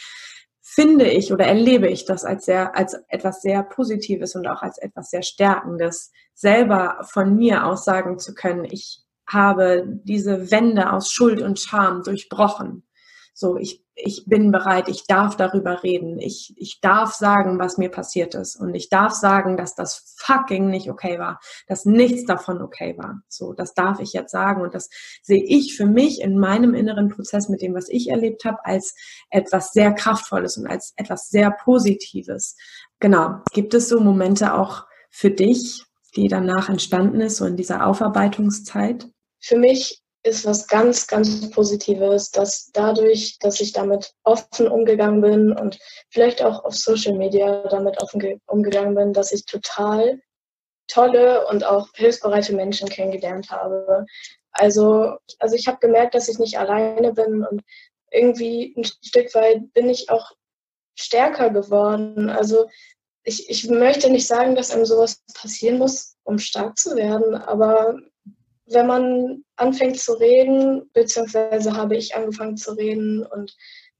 finde 0.74 1.10
ich 1.10 1.32
oder 1.32 1.44
erlebe 1.44 1.86
ich 1.88 2.06
das 2.06 2.24
als 2.24 2.46
sehr, 2.46 2.74
als 2.76 2.96
etwas 3.08 3.42
sehr 3.42 3.62
Positives 3.62 4.34
und 4.34 4.46
auch 4.46 4.62
als 4.62 4.78
etwas 4.78 5.10
sehr 5.10 5.22
Stärkendes, 5.22 6.12
selber 6.34 7.06
von 7.10 7.36
mir 7.36 7.66
aus 7.66 7.84
sagen 7.84 8.18
zu 8.18 8.34
können, 8.34 8.64
ich 8.64 9.02
habe 9.28 9.84
diese 9.86 10.50
Wände 10.50 10.92
aus 10.92 11.10
Schuld 11.10 11.42
und 11.42 11.60
Scham 11.60 12.02
durchbrochen. 12.02 12.84
So, 13.34 13.56
ich, 13.56 13.82
ich 13.94 14.24
bin 14.26 14.50
bereit, 14.50 14.88
ich 14.88 15.06
darf 15.06 15.36
darüber 15.36 15.82
reden, 15.82 16.18
ich, 16.18 16.52
ich 16.56 16.80
darf 16.80 17.14
sagen, 17.14 17.58
was 17.58 17.78
mir 17.78 17.90
passiert 17.90 18.34
ist 18.34 18.56
und 18.56 18.74
ich 18.74 18.90
darf 18.90 19.12
sagen, 19.12 19.56
dass 19.56 19.74
das 19.74 20.14
fucking 20.18 20.68
nicht 20.68 20.90
okay 20.90 21.18
war, 21.18 21.40
dass 21.66 21.86
nichts 21.86 22.26
davon 22.26 22.60
okay 22.60 22.96
war. 22.98 23.22
So, 23.28 23.54
das 23.54 23.72
darf 23.72 24.00
ich 24.00 24.12
jetzt 24.12 24.32
sagen 24.32 24.60
und 24.60 24.74
das 24.74 24.90
sehe 25.22 25.42
ich 25.42 25.76
für 25.76 25.86
mich 25.86 26.20
in 26.20 26.38
meinem 26.38 26.74
inneren 26.74 27.08
Prozess 27.08 27.48
mit 27.48 27.62
dem, 27.62 27.74
was 27.74 27.88
ich 27.88 28.10
erlebt 28.10 28.44
habe, 28.44 28.64
als 28.64 28.94
etwas 29.30 29.72
sehr 29.72 29.92
Kraftvolles 29.92 30.58
und 30.58 30.66
als 30.66 30.92
etwas 30.96 31.30
sehr 31.30 31.50
Positives. 31.50 32.56
Genau. 33.00 33.40
Gibt 33.52 33.72
es 33.72 33.88
so 33.88 33.98
Momente 33.98 34.54
auch 34.54 34.84
für 35.10 35.30
dich, 35.30 35.84
die 36.16 36.28
danach 36.28 36.68
entstanden 36.68 37.20
ist, 37.22 37.36
so 37.38 37.46
in 37.46 37.56
dieser 37.56 37.86
Aufarbeitungszeit? 37.86 39.08
Für 39.40 39.58
mich 39.58 40.01
ist 40.24 40.46
was 40.46 40.68
ganz, 40.68 41.06
ganz 41.06 41.50
Positives, 41.50 42.30
dass 42.30 42.70
dadurch, 42.72 43.38
dass 43.40 43.60
ich 43.60 43.72
damit 43.72 44.14
offen 44.22 44.68
umgegangen 44.68 45.20
bin 45.20 45.52
und 45.52 45.78
vielleicht 46.10 46.42
auch 46.42 46.64
auf 46.64 46.74
Social 46.74 47.14
Media 47.14 47.66
damit 47.68 48.00
offen 48.00 48.40
umgegangen 48.46 48.94
bin, 48.94 49.12
dass 49.12 49.32
ich 49.32 49.46
total 49.46 50.20
tolle 50.86 51.46
und 51.46 51.64
auch 51.64 51.88
hilfsbereite 51.94 52.54
Menschen 52.54 52.88
kennengelernt 52.88 53.50
habe. 53.50 54.06
Also, 54.52 55.16
also 55.38 55.56
ich 55.56 55.66
habe 55.66 55.78
gemerkt, 55.80 56.14
dass 56.14 56.28
ich 56.28 56.38
nicht 56.38 56.58
alleine 56.58 57.12
bin 57.12 57.44
und 57.44 57.62
irgendwie 58.10 58.74
ein 58.76 58.84
Stück 58.84 59.34
weit 59.34 59.72
bin 59.72 59.88
ich 59.88 60.10
auch 60.10 60.32
stärker 60.94 61.50
geworden. 61.50 62.28
Also 62.30 62.68
ich, 63.24 63.48
ich 63.48 63.68
möchte 63.68 64.10
nicht 64.10 64.26
sagen, 64.26 64.54
dass 64.54 64.70
einem 64.70 64.84
sowas 64.84 65.22
passieren 65.34 65.78
muss, 65.78 66.16
um 66.24 66.38
stark 66.38 66.76
zu 66.78 66.94
werden, 66.96 67.34
aber 67.34 67.96
wenn 68.66 68.86
man 68.86 69.44
anfängt 69.56 70.00
zu 70.00 70.14
reden, 70.14 70.90
beziehungsweise 70.92 71.76
habe 71.76 71.96
ich 71.96 72.14
angefangen 72.14 72.56
zu 72.56 72.72
reden 72.72 73.26
und 73.26 73.56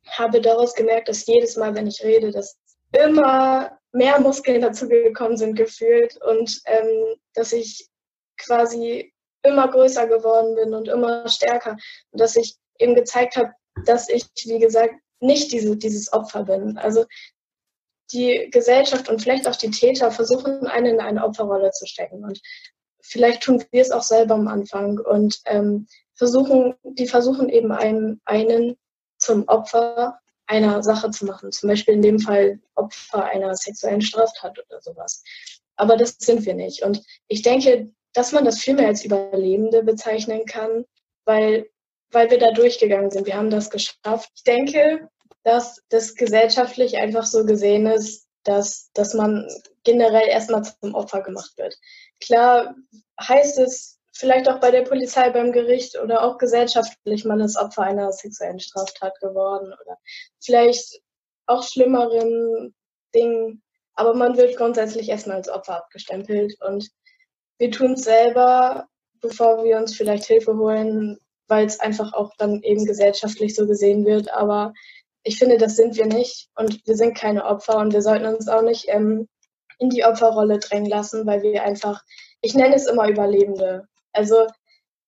habe 0.09 0.41
daraus 0.41 0.75
gemerkt, 0.75 1.09
dass 1.09 1.27
jedes 1.27 1.57
Mal, 1.57 1.75
wenn 1.75 1.87
ich 1.87 2.03
rede, 2.03 2.31
dass 2.31 2.57
immer 2.93 3.79
mehr 3.93 4.21
Muskeln 4.21 4.61
dazu 4.61 4.89
gekommen 4.89 5.37
sind, 5.37 5.55
gefühlt 5.55 6.17
und 6.23 6.61
ähm, 6.67 7.17
dass 7.35 7.53
ich 7.53 7.89
quasi 8.39 9.13
immer 9.43 9.69
größer 9.69 10.07
geworden 10.07 10.55
bin 10.55 10.75
und 10.75 10.89
immer 10.89 11.29
stärker 11.29 11.77
und 12.11 12.21
dass 12.21 12.37
ich 12.37 12.57
eben 12.79 12.95
gezeigt 12.95 13.37
habe, 13.37 13.53
dass 13.87 14.09
ich, 14.09 14.27
wie 14.45 14.59
gesagt, 14.59 14.95
nicht 15.21 15.53
diese, 15.53 15.77
dieses 15.77 16.13
Opfer 16.13 16.45
bin. 16.45 16.79
Also 16.79 17.07
die 18.13 18.49
Gesellschaft 18.51 19.09
und 19.09 19.23
vielleicht 19.23 19.49
auch 19.49 19.57
die 19.57 19.71
Täter 19.71 20.11
versuchen, 20.11 20.67
einen 20.67 20.95
in 20.95 21.01
eine 21.01 21.25
Opferrolle 21.25 21.71
zu 21.71 21.87
stecken. 21.87 22.25
Und 22.25 22.41
vielleicht 23.13 23.43
tun 23.43 23.63
wir 23.71 23.83
es 23.83 23.91
auch 23.91 24.03
selber 24.03 24.35
am 24.35 24.49
Anfang 24.49 24.99
und 24.99 25.41
ähm, 25.45 25.87
versuchen, 26.15 26.75
die 26.83 27.07
versuchen 27.07 27.49
eben 27.49 27.73
einen, 27.73 28.21
einen 28.25 28.77
zum 29.19 29.47
Opfer 29.49 30.19
einer 30.47 30.83
Sache 30.83 31.11
zu 31.11 31.25
machen. 31.25 31.53
Zum 31.53 31.69
Beispiel 31.69 31.95
in 31.95 32.03
dem 32.03 32.19
Fall 32.19 32.59
Opfer 32.75 33.25
einer 33.25 33.55
sexuellen 33.55 34.03
Straftat 34.03 34.59
oder 34.59 34.81
sowas. 34.81 35.23
Aber 35.77 35.97
das 35.97 36.17
sind 36.19 36.45
wir 36.45 36.55
nicht. 36.55 36.83
Und 36.83 37.03
ich 37.29 37.43
denke, 37.43 37.91
dass 38.13 38.33
man 38.33 38.45
das 38.45 38.59
viel 38.59 38.75
mehr 38.75 38.89
als 38.89 39.05
Überlebende 39.05 39.83
bezeichnen 39.83 40.45
kann, 40.45 40.85
weil, 41.25 41.69
weil 42.11 42.31
wir 42.31 42.39
da 42.39 42.51
durchgegangen 42.51 43.11
sind. 43.11 43.27
Wir 43.27 43.37
haben 43.37 43.51
das 43.51 43.71
geschafft. 43.71 44.31
Ich 44.35 44.45
denke, 44.45 45.09
dass 45.45 45.83
das 45.89 46.15
gesellschaftlich 46.15 46.99
einfach 46.99 47.25
so 47.25 47.45
gesehen 47.45 47.87
ist, 47.87 48.29
dass, 48.45 48.91
dass 48.93 49.15
man 49.15 49.49
generell 49.85 50.29
erstmal 50.29 50.63
zum 50.63 50.95
Opfer 50.95 51.23
gemacht 51.23 51.57
wird. 51.57 51.77
Klar 52.25 52.75
heißt 53.21 53.59
es 53.59 53.99
vielleicht 54.13 54.49
auch 54.49 54.61
bei 54.61 54.71
der 54.71 54.83
Polizei, 54.83 55.31
beim 55.31 55.53
Gericht 55.53 55.99
oder 55.99 56.23
auch 56.23 56.39
gesellschaftlich, 56.39 57.25
man 57.25 57.41
ist 57.41 57.59
Opfer 57.59 57.83
einer 57.83 58.13
sexuellen 58.13 58.61
Straftat 58.61 59.19
geworden 59.21 59.75
oder 59.83 59.99
vielleicht 60.41 61.01
auch 61.47 61.65
schlimmeren 61.65 62.75
Dingen. 63.15 63.63
Aber 63.95 64.15
man 64.15 64.37
wird 64.37 64.57
grundsätzlich 64.57 65.09
erstmal 65.09 65.39
als 65.39 65.49
Opfer 65.49 65.77
abgestempelt 65.77 66.55
und 66.61 66.89
wir 67.59 67.71
tun 67.71 67.93
es 67.93 68.05
selber, 68.05 68.87
bevor 69.21 69.65
wir 69.65 69.77
uns 69.77 69.95
vielleicht 69.95 70.25
Hilfe 70.25 70.57
holen, 70.57 71.19
weil 71.49 71.67
es 71.67 71.81
einfach 71.81 72.13
auch 72.13 72.33
dann 72.39 72.63
eben 72.63 72.87
gesellschaftlich 72.87 73.55
so 73.55 73.67
gesehen 73.67 74.07
wird. 74.07 74.33
Aber 74.33 74.73
ich 75.25 75.39
finde, 75.39 75.59
das 75.59 75.77
sind 75.77 75.97
wir 75.97 76.07
nicht 76.07 76.49
und 76.55 76.87
wir 76.87 76.97
sind 76.97 77.17
keine 77.17 77.45
Opfer 77.45 77.79
und 77.79 77.93
wir 77.93 78.03
sollten 78.03 78.27
uns 78.27 78.49
auch 78.49 78.63
nicht 78.63 78.87
ähm, 78.89 79.29
in 79.83 79.91
die 79.91 80.05
Opferrolle 80.05 80.61
drängen 80.61 80.89
lassen, 80.89 81.27
weil 81.27 81.43
wir 81.43 81.65
einfach, 81.65 82.03
ich 82.41 82.55
nenne 82.55 82.77
es 82.77 82.87
immer 82.87 83.09
Überlebende. 83.09 83.89
Also 84.13 84.47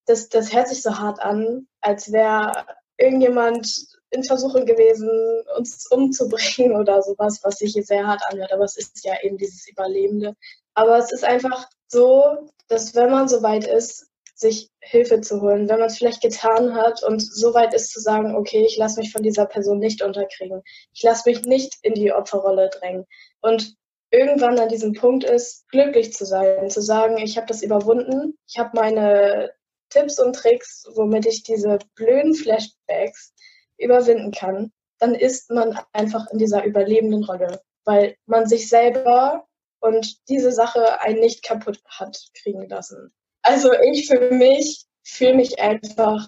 das, 0.07 0.29
das 0.29 0.53
hört 0.53 0.69
sich 0.69 0.83
so 0.83 0.99
hart 0.99 1.21
an, 1.21 1.69
als 1.81 2.11
wäre 2.11 2.67
irgendjemand 2.99 3.69
in 4.11 4.25
Versuchung 4.25 4.67
gewesen, 4.67 5.09
uns 5.57 5.87
umzubringen 5.91 6.77
oder 6.81 7.03
sowas, 7.03 7.41
was 7.45 7.59
sich 7.59 7.73
hier 7.73 7.85
sehr 7.85 8.05
hart 8.07 8.23
anhört. 8.29 8.53
Aber 8.53 8.65
es 8.65 8.77
ist 8.77 9.05
ja 9.05 9.15
eben 9.23 9.37
dieses 9.37 9.69
Überlebende. 9.69 10.35
Aber 10.75 10.99
es 10.99 11.13
ist 11.13 11.25
einfach 11.25 11.69
so, 11.87 12.49
dass 12.67 12.97
wenn 12.97 13.13
man 13.13 13.29
so 13.29 13.43
weit 13.43 13.69
ist, 13.69 14.09
sich 14.35 14.71
Hilfe 14.81 15.21
zu 15.21 15.41
holen, 15.41 15.69
wenn 15.69 15.79
man 15.79 15.87
es 15.87 15.99
vielleicht 15.99 16.21
getan 16.21 16.75
hat 16.75 17.05
und 17.05 17.23
so 17.23 17.55
weit 17.55 17.73
ist 17.73 17.93
zu 17.93 18.01
sagen, 18.01 18.35
okay, 18.35 18.65
ich 18.67 18.77
lasse 18.77 18.99
mich 18.99 19.13
von 19.13 19.23
dieser 19.23 19.47
Person 19.47 19.79
nicht 19.79 20.03
unterkriegen. 20.03 20.63
Ich 20.93 21.05
lasse 21.05 21.31
mich 21.31 21.43
nicht 21.43 21.77
in 21.83 21.95
die 21.95 22.13
Opferrolle 22.13 22.69
drängen. 22.71 23.07
Und 23.41 23.77
irgendwann 24.15 24.59
an 24.59 24.69
diesem 24.69 24.93
Punkt 24.93 25.25
ist, 25.25 25.69
glücklich 25.69 26.13
zu 26.13 26.25
sein, 26.25 26.71
zu 26.71 26.81
sagen, 26.81 27.19
ich 27.19 27.37
habe 27.37 27.47
das 27.47 27.63
überwunden, 27.63 28.39
ich 28.47 28.59
habe 28.59 28.71
meine 28.75 29.53
Tipps 29.91 30.19
und 30.19 30.35
Tricks, 30.35 30.87
womit 30.95 31.27
ich 31.27 31.43
diese 31.43 31.79
blöden 31.95 32.35
Flashbacks 32.35 33.35
überwinden 33.79 34.31
kann, 34.31 34.73
dann 34.99 35.15
ist 35.15 35.51
man 35.51 35.79
einfach 35.93 36.31
in 36.31 36.39
dieser 36.39 36.65
überlebenden 36.65 37.25
Rolle, 37.25 37.61
weil 37.85 38.17
man 38.27 38.47
sich 38.47 38.69
selber 38.69 39.47
und 39.81 40.17
diese 40.29 40.53
Sache 40.53 41.01
einen 41.01 41.21
nicht 41.21 41.43
kaputt 41.43 41.81
hat 41.87 42.17
kriegen 42.41 42.69
lassen. 42.69 43.13
Also 43.43 43.73
ich 43.73 44.07
für 44.07 44.31
mich 44.31 44.87
fühle 45.03 45.35
mich 45.35 45.61
einfach 45.61 46.27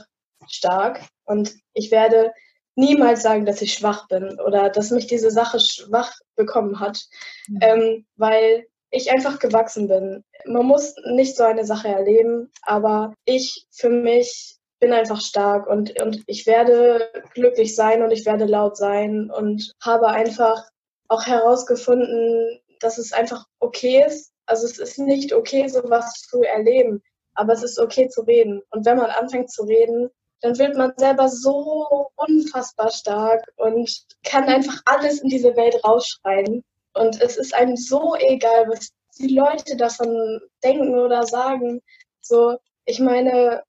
stark 0.48 1.00
und 1.24 1.54
ich 1.72 1.90
werde 1.90 2.32
niemals 2.76 3.22
sagen, 3.22 3.46
dass 3.46 3.62
ich 3.62 3.74
schwach 3.74 4.06
bin 4.08 4.38
oder 4.40 4.70
dass 4.70 4.90
mich 4.90 5.06
diese 5.06 5.30
Sache 5.30 5.58
schwach 5.58 6.12
bekommen 6.36 6.78
hat, 6.78 7.04
mhm. 7.48 7.58
ähm, 7.62 8.06
weil 8.16 8.66
ich 8.90 9.10
einfach 9.10 9.38
gewachsen 9.38 9.88
bin. 9.88 10.24
Man 10.44 10.66
muss 10.66 10.94
nicht 11.12 11.36
so 11.36 11.44
eine 11.44 11.64
Sache 11.64 11.88
erleben, 11.88 12.50
aber 12.62 13.14
ich 13.24 13.66
für 13.70 13.90
mich 13.90 14.56
bin 14.78 14.92
einfach 14.92 15.20
stark 15.20 15.66
und, 15.66 16.00
und 16.00 16.22
ich 16.26 16.46
werde 16.46 17.10
glücklich 17.34 17.74
sein 17.74 18.02
und 18.02 18.10
ich 18.10 18.26
werde 18.26 18.44
laut 18.44 18.76
sein 18.76 19.30
und 19.30 19.72
habe 19.82 20.08
einfach 20.08 20.68
auch 21.08 21.26
herausgefunden, 21.26 22.60
dass 22.80 22.98
es 22.98 23.12
einfach 23.12 23.46
okay 23.58 24.04
ist. 24.06 24.32
Also 24.44 24.66
es 24.66 24.78
ist 24.78 24.98
nicht 24.98 25.32
okay, 25.32 25.66
sowas 25.66 26.12
zu 26.28 26.42
erleben, 26.42 27.02
aber 27.34 27.54
es 27.54 27.62
ist 27.62 27.78
okay 27.78 28.08
zu 28.08 28.22
reden. 28.22 28.62
Und 28.70 28.84
wenn 28.84 28.98
man 28.98 29.10
anfängt 29.10 29.50
zu 29.50 29.64
reden, 29.64 30.10
dann 30.46 30.58
wird 30.60 30.76
man 30.76 30.92
selber 30.96 31.28
so 31.28 32.08
unfassbar 32.14 32.92
stark 32.92 33.44
und 33.56 34.06
kann 34.22 34.44
einfach 34.44 34.80
alles 34.84 35.20
in 35.20 35.28
diese 35.28 35.56
Welt 35.56 35.74
rausschreien. 35.84 36.62
Und 36.94 37.20
es 37.20 37.36
ist 37.36 37.52
einem 37.52 37.76
so 37.76 38.14
egal, 38.14 38.68
was 38.68 38.90
die 39.18 39.34
Leute 39.34 39.76
davon 39.76 40.40
denken 40.62 40.96
oder 40.96 41.24
sagen. 41.24 41.82
So, 42.20 42.56
ich 42.84 43.00
meine, 43.00 43.64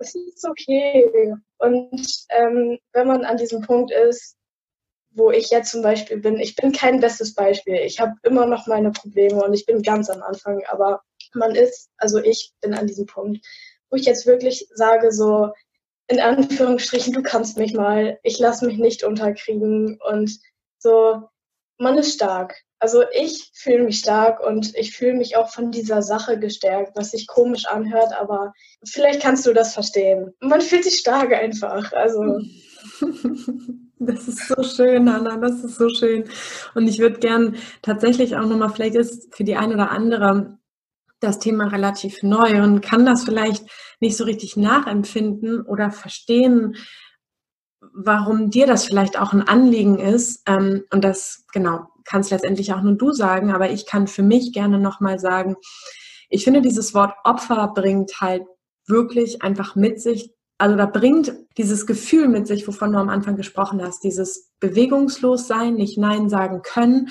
es 0.00 0.14
ist 0.14 0.46
okay. 0.46 1.34
Und 1.56 2.06
ähm, 2.28 2.78
wenn 2.92 3.06
man 3.06 3.24
an 3.24 3.38
diesem 3.38 3.62
Punkt 3.62 3.90
ist, 3.90 4.36
wo 5.12 5.30
ich 5.30 5.48
jetzt 5.48 5.72
zum 5.72 5.80
Beispiel 5.80 6.18
bin. 6.18 6.38
Ich 6.38 6.54
bin 6.54 6.72
kein 6.72 7.00
bestes 7.00 7.34
Beispiel. 7.34 7.76
Ich 7.76 7.98
habe 7.98 8.12
immer 8.22 8.44
noch 8.44 8.66
meine 8.66 8.92
Probleme 8.92 9.42
und 9.42 9.54
ich 9.54 9.64
bin 9.64 9.82
ganz 9.82 10.10
am 10.10 10.22
Anfang, 10.22 10.62
aber 10.68 11.00
man 11.32 11.54
ist, 11.54 11.88
also 11.96 12.18
ich 12.18 12.52
bin 12.60 12.74
an 12.74 12.86
diesem 12.86 13.06
Punkt, 13.06 13.44
wo 13.90 13.96
ich 13.96 14.04
jetzt 14.04 14.26
wirklich 14.26 14.68
sage, 14.74 15.10
so 15.10 15.50
in 16.08 16.20
Anführungsstrichen, 16.20 17.12
du 17.12 17.22
kannst 17.22 17.58
mich 17.58 17.74
mal, 17.74 18.18
ich 18.22 18.38
lasse 18.38 18.66
mich 18.66 18.78
nicht 18.78 19.04
unterkriegen 19.04 19.98
und 20.08 20.30
so, 20.78 21.28
man 21.78 21.98
ist 21.98 22.14
stark. 22.14 22.56
Also 22.80 23.02
ich 23.12 23.50
fühle 23.54 23.84
mich 23.84 23.98
stark 23.98 24.40
und 24.44 24.74
ich 24.76 24.96
fühle 24.96 25.14
mich 25.14 25.36
auch 25.36 25.50
von 25.50 25.70
dieser 25.70 26.00
Sache 26.00 26.38
gestärkt, 26.38 26.92
was 26.96 27.10
sich 27.10 27.26
komisch 27.26 27.66
anhört, 27.66 28.12
aber 28.18 28.52
vielleicht 28.84 29.20
kannst 29.20 29.46
du 29.46 29.52
das 29.52 29.74
verstehen. 29.74 30.32
Man 30.40 30.60
fühlt 30.60 30.84
sich 30.84 30.98
stark 30.98 31.32
einfach. 31.32 31.92
Also. 31.92 32.40
Das 34.00 34.28
ist 34.28 34.46
so 34.46 34.62
schön, 34.62 35.08
Anna, 35.08 35.38
das 35.38 35.64
ist 35.64 35.76
so 35.76 35.88
schön. 35.88 36.24
Und 36.74 36.86
ich 36.86 37.00
würde 37.00 37.18
gern 37.18 37.56
tatsächlich 37.82 38.36
auch 38.36 38.46
nochmal, 38.46 38.70
vielleicht 38.70 38.94
ist 38.94 39.34
für 39.34 39.42
die 39.42 39.56
ein 39.56 39.72
oder 39.72 39.90
andere 39.90 40.57
das 41.20 41.38
Thema 41.38 41.68
relativ 41.68 42.22
neu 42.22 42.62
und 42.62 42.80
kann 42.80 43.04
das 43.04 43.24
vielleicht 43.24 43.64
nicht 44.00 44.16
so 44.16 44.24
richtig 44.24 44.56
nachempfinden 44.56 45.62
oder 45.62 45.90
verstehen, 45.90 46.76
warum 47.80 48.50
dir 48.50 48.66
das 48.66 48.84
vielleicht 48.86 49.18
auch 49.18 49.32
ein 49.32 49.42
Anliegen 49.42 49.98
ist. 49.98 50.42
Ähm, 50.46 50.84
und 50.92 51.02
das, 51.04 51.44
genau, 51.52 51.86
kannst 52.04 52.30
letztendlich 52.30 52.72
auch 52.72 52.82
nur 52.82 52.94
du 52.94 53.12
sagen, 53.12 53.52
aber 53.52 53.70
ich 53.70 53.86
kann 53.86 54.06
für 54.06 54.22
mich 54.22 54.52
gerne 54.52 54.78
nochmal 54.78 55.18
sagen, 55.18 55.56
ich 56.30 56.44
finde, 56.44 56.60
dieses 56.60 56.94
Wort 56.94 57.14
Opfer 57.24 57.72
bringt 57.74 58.20
halt 58.20 58.44
wirklich 58.86 59.42
einfach 59.42 59.76
mit 59.76 60.00
sich, 60.00 60.32
also 60.58 60.76
da 60.76 60.86
bringt 60.86 61.32
dieses 61.56 61.86
Gefühl 61.86 62.28
mit 62.28 62.46
sich, 62.46 62.66
wovon 62.66 62.92
du 62.92 62.98
am 62.98 63.08
Anfang 63.08 63.36
gesprochen 63.36 63.82
hast, 63.82 64.02
dieses 64.02 64.50
bewegungslos 64.60 65.46
sein, 65.46 65.74
nicht 65.74 65.98
Nein 65.98 66.28
sagen 66.28 66.62
können, 66.62 67.10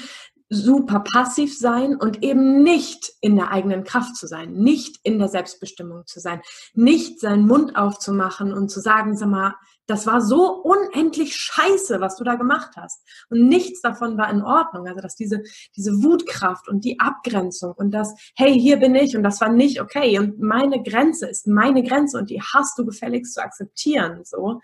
super 0.50 1.02
passiv 1.02 1.58
sein 1.58 1.96
und 1.96 2.24
eben 2.24 2.64
nicht 2.64 3.12
in 3.22 3.36
der 3.36 3.52
eigenen 3.52 3.84
Kraft 3.84 4.16
zu 4.16 4.28
sein, 4.28 4.54
nicht 4.54 4.98
in 5.04 5.20
der 5.20 5.28
Selbstbestimmung 5.28 6.06
zu 6.06 6.20
sein, 6.20 6.42
nicht 6.74 7.20
seinen 7.20 7.46
Mund 7.46 7.76
aufzumachen 7.76 8.54
und 8.54 8.70
zu 8.70 8.80
sagen, 8.80 9.18
sag 9.18 9.30
mal, 9.30 9.56
das 9.88 10.06
war 10.06 10.22
so 10.22 10.62
unendlich 10.62 11.36
scheiße, 11.36 12.00
was 12.02 12.18
du 12.18 12.24
da 12.24 12.36
gemacht 12.36 12.72
hast. 12.76 13.02
Und 13.30 13.48
nichts 13.48 13.82
davon 13.82 14.18
war 14.18 14.30
in 14.30 14.42
Ordnung. 14.42 14.88
Also, 14.88 15.02
dass 15.02 15.16
diese, 15.16 15.42
diese 15.76 16.04
Wutkraft 16.04 16.68
und 16.68 16.84
die 16.84 17.00
Abgrenzung 17.00 17.74
und 17.74 17.92
das, 17.92 18.14
hey, 18.36 18.60
hier 18.60 18.78
bin 18.78 18.96
ich 18.96 19.16
und 19.16 19.24
das 19.24 19.42
war 19.42 19.50
nicht 19.50 19.82
okay 19.82 20.20
und 20.20 20.40
meine 20.40 20.84
Grenze 20.84 21.28
ist 21.28 21.48
meine 21.48 21.84
Grenze 21.84 22.18
und 22.18 22.30
die 22.30 22.42
hast 22.42 22.78
du 22.78 22.86
gefälligst 22.86 23.34
zu 23.34 23.42
akzeptieren, 23.42 24.22
so. 24.24 24.62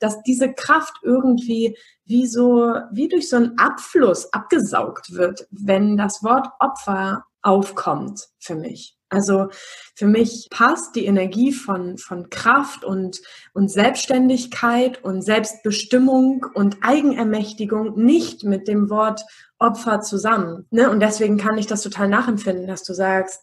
Dass 0.00 0.22
diese 0.22 0.52
Kraft 0.52 0.98
irgendwie 1.02 1.76
wie 2.04 2.26
so, 2.26 2.74
wie 2.92 3.08
durch 3.08 3.28
so 3.28 3.36
einen 3.36 3.58
Abfluss 3.58 4.32
abgesaugt 4.32 5.12
wird, 5.12 5.46
wenn 5.50 5.96
das 5.96 6.22
Wort 6.22 6.46
Opfer 6.60 7.24
aufkommt 7.46 8.28
für 8.38 8.56
mich. 8.56 8.96
Also 9.08 9.46
für 9.94 10.06
mich 10.06 10.48
passt 10.50 10.96
die 10.96 11.06
Energie 11.06 11.52
von, 11.52 11.96
von 11.96 12.28
Kraft 12.28 12.84
und, 12.84 13.20
und 13.54 13.70
Selbstständigkeit 13.70 15.02
und 15.04 15.22
Selbstbestimmung 15.22 16.44
und 16.54 16.78
Eigenermächtigung 16.80 17.96
nicht 17.96 18.42
mit 18.42 18.66
dem 18.66 18.90
Wort 18.90 19.22
Opfer 19.58 20.00
zusammen. 20.00 20.66
Ne? 20.70 20.90
Und 20.90 21.00
deswegen 21.00 21.36
kann 21.36 21.56
ich 21.56 21.68
das 21.68 21.82
total 21.82 22.08
nachempfinden, 22.08 22.66
dass 22.66 22.82
du 22.82 22.94
sagst, 22.94 23.42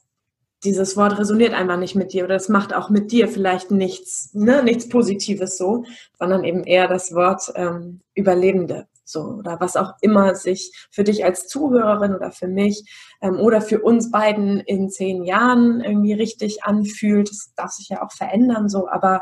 dieses 0.65 0.95
Wort 0.97 1.17
resoniert 1.17 1.53
einfach 1.53 1.77
nicht 1.77 1.95
mit 1.95 2.13
dir 2.13 2.25
oder 2.25 2.35
es 2.35 2.49
macht 2.49 2.73
auch 2.73 2.89
mit 2.89 3.11
dir 3.11 3.27
vielleicht 3.27 3.71
nichts, 3.71 4.33
ne, 4.33 4.63
nichts 4.63 4.87
Positives 4.87 5.57
so, 5.57 5.83
sondern 6.17 6.43
eben 6.43 6.63
eher 6.63 6.87
das 6.87 7.13
Wort 7.13 7.51
ähm, 7.55 8.01
Überlebende 8.15 8.87
so 9.05 9.21
oder 9.21 9.59
was 9.59 9.75
auch 9.75 9.93
immer 10.01 10.35
sich 10.35 10.71
für 10.91 11.03
dich 11.03 11.25
als 11.25 11.47
Zuhörerin 11.47 12.15
oder 12.15 12.31
für 12.31 12.47
mich 12.47 12.89
ähm, 13.21 13.39
oder 13.39 13.61
für 13.61 13.81
uns 13.81 14.11
beiden 14.11 14.59
in 14.61 14.89
zehn 14.89 15.23
Jahren 15.23 15.81
irgendwie 15.81 16.13
richtig 16.13 16.63
anfühlt. 16.63 17.29
Das 17.29 17.53
darf 17.55 17.71
sich 17.71 17.89
ja 17.89 18.01
auch 18.03 18.11
verändern 18.11 18.69
so, 18.69 18.87
aber 18.87 19.21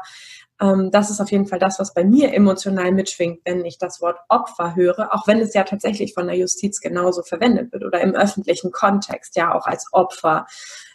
ähm, 0.62 0.92
das 0.92 1.10
ist 1.10 1.20
auf 1.20 1.32
jeden 1.32 1.48
Fall 1.48 1.60
das, 1.60 1.80
was 1.80 1.94
bei 1.94 2.04
mir 2.04 2.34
emotional 2.34 2.92
mitschwingt, 2.92 3.40
wenn 3.46 3.66
ich 3.66 3.80
das 3.80 4.00
Wort 4.00 4.20
Opfer 4.30 4.76
höre, 4.76 5.14
auch 5.14 5.28
wenn 5.28 5.40
es 5.40 5.54
ja 5.54 5.64
tatsächlich 5.64 6.14
von 6.14 6.28
der 6.28 6.38
Justiz 6.38 6.80
genauso 6.80 7.24
verwendet 7.24 7.74
wird 7.74 7.84
oder 7.84 8.00
im 8.02 8.14
öffentlichen 8.14 8.72
Kontext 8.72 9.36
ja 9.36 9.54
auch 9.54 9.66
als 9.66 9.88
Opfer 9.92 10.46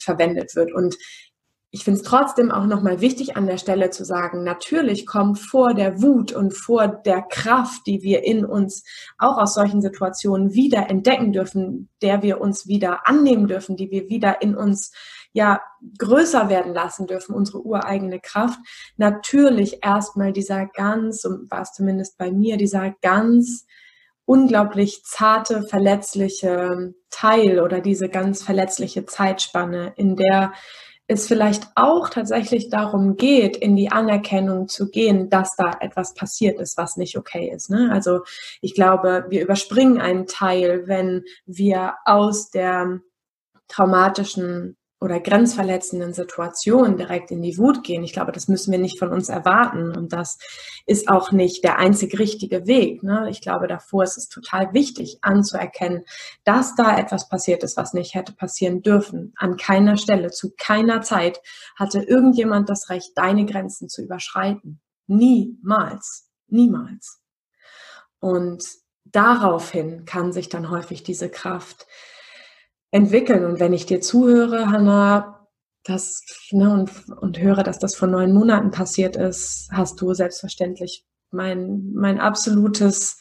verwendet 0.01 0.55
wird. 0.55 0.72
Und 0.72 0.96
ich 1.77 1.85
finde 1.85 2.01
es 2.01 2.07
trotzdem 2.07 2.51
auch 2.51 2.65
nochmal 2.65 3.03
wichtig 3.03 3.37
an 3.37 3.47
der 3.47 3.59
Stelle 3.59 3.91
zu 3.91 4.03
sagen, 4.03 4.45
natürlich 4.45 5.05
kommt 5.05 5.39
vor 5.39 5.75
der 5.75 6.01
Wut 6.01 6.33
und 6.33 6.55
vor 6.55 6.89
der 6.89 7.21
Kraft, 7.21 7.87
die 7.87 8.01
wir 8.01 8.25
in 8.25 8.47
uns 8.47 8.83
auch 9.19 9.37
aus 9.37 9.53
solchen 9.53 9.83
Situationen 9.83 10.55
wieder 10.55 10.89
entdecken 10.89 11.35
dürfen, 11.35 11.91
der 12.01 12.23
wir 12.23 12.41
uns 12.41 12.67
wieder 12.67 13.07
annehmen 13.07 13.47
dürfen, 13.47 13.77
die 13.77 13.91
wir 13.91 14.09
wieder 14.09 14.41
in 14.41 14.57
uns 14.57 14.91
ja 15.35 15.61
größer 15.99 16.49
werden 16.49 16.73
lassen 16.73 17.07
dürfen, 17.07 17.35
unsere 17.35 17.61
ureigene 17.61 18.21
Kraft, 18.21 18.59
natürlich 18.97 19.85
erstmal 19.85 20.33
dieser 20.33 20.65
ganz, 20.65 21.25
war 21.51 21.61
es 21.61 21.75
zumindest 21.75 22.17
bei 22.17 22.33
mir, 22.33 22.57
dieser 22.57 22.95
ganz 23.03 23.67
unglaublich 24.25 25.03
zarte, 25.05 25.62
verletzliche 25.69 26.95
Teil 27.11 27.61
oder 27.61 27.83
diese 27.83 28.09
ganz 28.09 28.43
verletzliche 28.43 29.05
Zeitspanne, 29.05 29.93
in 29.97 30.17
der 30.17 30.55
es 31.09 31.27
vielleicht 31.29 31.69
auch 31.77 32.09
tatsächlich 32.09 32.69
darum 32.69 33.16
geht, 33.16 33.57
in 33.57 33.77
die 33.77 33.92
Anerkennung 33.92 34.69
zu 34.69 34.90
gehen, 34.90 35.31
dass 35.31 35.55
da 35.57 35.71
etwas 35.81 36.14
passiert 36.14 36.61
ist, 36.61 36.77
was 36.77 36.97
nicht 36.97 37.16
okay 37.16 37.51
ist. 37.55 37.71
Ne? 37.71 37.90
Also 37.92 38.21
ich 38.61 38.75
glaube, 38.75 39.27
wir 39.29 39.42
überspringen 39.42 40.01
einen 40.01 40.27
Teil, 40.27 40.88
wenn 40.88 41.25
wir 41.45 41.95
aus 42.05 42.51
der 42.51 43.01
traumatischen 43.69 44.77
oder 44.99 45.21
grenzverletzenden 45.21 46.15
Situationen 46.15 46.97
direkt 46.97 47.31
in 47.31 47.43
die 47.43 47.59
Wut 47.59 47.85
gehen. 47.85 48.03
Ich 48.03 48.15
glaube, 48.15 48.33
das 48.33 48.49
müssen 48.49 48.73
wir 48.73 48.79
nicht 48.79 48.99
von 48.99 49.13
uns 49.13 49.29
erwarten. 49.29 49.95
Und 49.95 50.13
das 50.13 50.39
ist 50.87 51.09
auch 51.09 51.33
nicht 51.33 51.65
der 51.65 51.79
einzig 51.79 52.19
richtige 52.19 52.67
Weg. 52.67 53.03
Ne? 53.03 53.29
Ich 53.31 53.43
glaube, 53.43 53.67
davor 53.69 54.05
ist 54.05 54.17
es 54.17 54.29
total 54.29 54.73
wichtig 54.73 55.19
anzuerkennen, 55.21 56.05
dass 56.45 56.75
da 56.77 56.99
etwas 56.99 57.29
passiert 57.29 57.63
ist, 57.63 57.77
was 57.77 57.93
nicht 57.93 58.15
hätte 58.15 58.33
passieren 58.33 58.81
dürfen. 58.81 59.35
An 59.37 59.59
keiner 59.59 59.99
Stelle, 59.99 60.31
zu 60.31 60.53
keiner 60.57 61.03
Zeit 61.03 61.41
hatte 61.77 62.01
irgendjemand 62.01 62.71
das 62.71 62.89
Recht, 62.89 63.13
deine 63.17 63.45
Grenzen 63.45 63.91
zu 63.91 64.03
überschreiten. 64.03 64.81
Niemals. 65.07 66.31
Niemals. 66.49 67.21
Und 68.19 68.65
daraufhin 69.05 70.07
kann 70.07 70.33
sich 70.33 70.49
dann 70.49 70.71
häufig 70.71 71.03
diese 71.03 71.29
Kraft 71.29 71.87
entwickeln. 72.97 73.45
Und 73.45 73.61
wenn 73.61 73.73
ich 73.73 73.87
dir 73.87 74.01
zuhöre, 74.01 74.71
Hanna, 74.71 75.47
das, 75.85 76.23
ne, 76.51 76.73
und, 76.73 76.91
und 77.21 77.39
höre, 77.39 77.63
dass 77.63 77.79
das 77.79 77.95
vor 77.95 78.09
neun 78.09 78.33
Monaten 78.33 78.71
passiert 78.71 79.17
ist, 79.17 79.69
hast 79.71 80.01
du 80.01 80.15
selbstverständlich 80.15 81.05
mein, 81.31 81.93
mein 81.95 82.19
absolutes, 82.19 83.21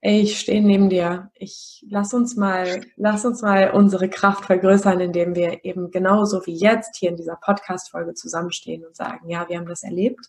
ey, 0.00 0.20
ich 0.20 0.40
stehe 0.40 0.62
neben 0.62 0.90
dir. 0.90 1.30
Ich 1.34 1.86
lass 1.88 2.12
uns 2.12 2.36
mal, 2.36 2.82
lass 2.96 3.24
uns 3.24 3.40
mal 3.42 3.70
unsere 3.70 4.10
Kraft 4.10 4.44
vergrößern, 4.46 5.00
indem 5.00 5.34
wir 5.34 5.64
eben 5.64 5.90
genauso 5.90 6.44
wie 6.44 6.56
jetzt 6.56 6.96
hier 6.96 7.10
in 7.10 7.16
dieser 7.16 7.36
Podcast-Folge 7.36 8.14
zusammenstehen 8.14 8.84
und 8.84 8.96
sagen, 8.96 9.28
ja, 9.30 9.48
wir 9.48 9.56
haben 9.56 9.68
das 9.68 9.84
erlebt 9.84 10.26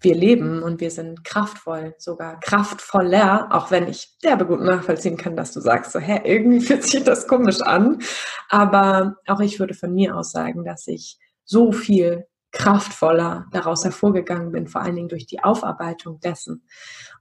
wir 0.00 0.14
leben 0.14 0.62
und 0.62 0.80
wir 0.80 0.90
sind 0.90 1.24
kraftvoll, 1.24 1.94
sogar 1.98 2.38
kraftvoller, 2.40 3.48
auch 3.50 3.70
wenn 3.70 3.88
ich 3.88 4.18
derbe 4.22 4.46
gut 4.46 4.60
nachvollziehen 4.60 5.16
kann, 5.16 5.36
dass 5.36 5.52
du 5.52 5.60
sagst, 5.60 5.92
so, 5.92 5.98
hä, 5.98 6.20
irgendwie 6.24 6.60
fühlt 6.66 6.84
sich 6.84 7.02
das 7.04 7.26
komisch 7.26 7.60
an. 7.62 8.00
Aber 8.48 9.16
auch 9.26 9.40
ich 9.40 9.58
würde 9.58 9.74
von 9.74 9.94
mir 9.94 10.16
aus 10.16 10.32
sagen, 10.32 10.64
dass 10.64 10.86
ich 10.86 11.18
so 11.44 11.72
viel 11.72 12.26
kraftvoller 12.52 13.46
daraus 13.52 13.84
hervorgegangen 13.84 14.52
bin, 14.52 14.66
vor 14.66 14.82
allen 14.82 14.96
Dingen 14.96 15.08
durch 15.08 15.26
die 15.26 15.42
Aufarbeitung 15.42 16.20
dessen. 16.20 16.66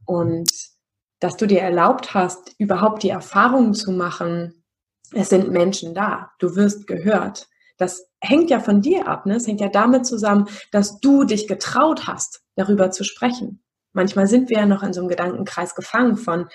Und 0.06 0.52
dass 1.20 1.38
du 1.38 1.46
dir 1.46 1.62
erlaubt 1.62 2.14
hast, 2.14 2.56
überhaupt 2.58 3.04
die 3.04 3.10
Erfahrung 3.10 3.74
zu 3.74 3.92
machen, 3.92 4.64
es 5.14 5.30
sind 5.30 5.52
Menschen 5.52 5.94
da, 5.94 6.32
du 6.40 6.56
wirst 6.56 6.88
gehört. 6.88 7.48
Das 7.78 8.08
hängt 8.22 8.50
ja 8.50 8.60
von 8.60 8.82
dir 8.82 9.08
ab, 9.08 9.26
ne? 9.26 9.36
Es 9.36 9.48
hängt 9.48 9.62
ja 9.62 9.70
damit 9.70 10.06
zusammen, 10.06 10.48
dass 10.72 11.00
du 11.00 11.26
dich 11.26 11.48
getraut 11.48 12.08
hast, 12.08 12.45
darüber 12.56 12.92
zu 12.92 13.04
sprechen. 13.04 13.62
Manchmal 13.94 14.28
sind 14.28 14.50
wir 14.50 14.58
ja 14.58 14.66
noch 14.66 14.84
in 14.84 14.94
so 14.94 15.00
einem 15.00 15.10
Gedankenkreis 15.10 15.74
gefangen 15.74 16.18
von, 16.18 16.48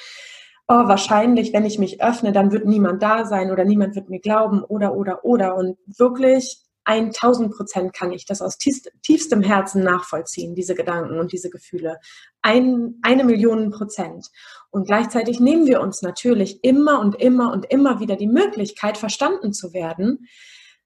oh, 0.68 0.86
wahrscheinlich, 0.86 1.52
wenn 1.52 1.64
ich 1.64 1.78
mich 1.78 2.02
öffne, 2.02 2.32
dann 2.32 2.52
wird 2.52 2.66
niemand 2.66 3.02
da 3.02 3.24
sein 3.24 3.50
oder 3.50 3.64
niemand 3.64 3.94
wird 3.96 4.10
mir 4.10 4.20
glauben 4.20 4.62
oder, 4.62 4.94
oder, 4.94 5.24
oder. 5.24 5.56
Und 5.56 5.78
wirklich 5.86 6.62
1000 6.84 7.52
Prozent 7.54 7.92
kann 7.94 8.12
ich 8.12 8.26
das 8.26 8.42
aus 8.42 8.58
tiefstem 8.58 9.42
Herzen 9.42 9.82
nachvollziehen, 9.82 10.54
diese 10.54 10.74
Gedanken 10.74 11.18
und 11.18 11.32
diese 11.32 11.48
Gefühle. 11.48 11.98
Ein, 12.42 12.96
eine 13.02 13.24
Million 13.24 13.70
Prozent. 13.70 14.28
Und 14.70 14.86
gleichzeitig 14.86 15.40
nehmen 15.40 15.66
wir 15.66 15.80
uns 15.80 16.02
natürlich 16.02 16.62
immer 16.62 17.00
und 17.00 17.16
immer 17.16 17.52
und 17.52 17.66
immer 17.66 18.00
wieder 18.00 18.16
die 18.16 18.26
Möglichkeit, 18.26 18.98
verstanden 18.98 19.52
zu 19.52 19.72
werden, 19.72 20.26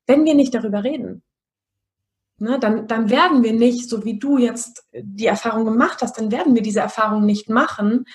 wenn 0.06 0.24
wir 0.24 0.34
nicht 0.34 0.54
darüber 0.54 0.84
reden. 0.84 1.23
Ne, 2.38 2.58
dann, 2.58 2.88
dann 2.88 3.10
werden 3.10 3.44
wir 3.44 3.52
nicht, 3.52 3.88
so 3.88 4.04
wie 4.04 4.18
du 4.18 4.38
jetzt 4.38 4.88
die 4.92 5.26
Erfahrung 5.26 5.64
gemacht 5.64 6.02
hast, 6.02 6.18
dann 6.18 6.32
werden 6.32 6.54
wir 6.56 6.62
diese 6.62 6.80
Erfahrung 6.80 7.24
nicht 7.24 7.48
machen, 7.48 8.06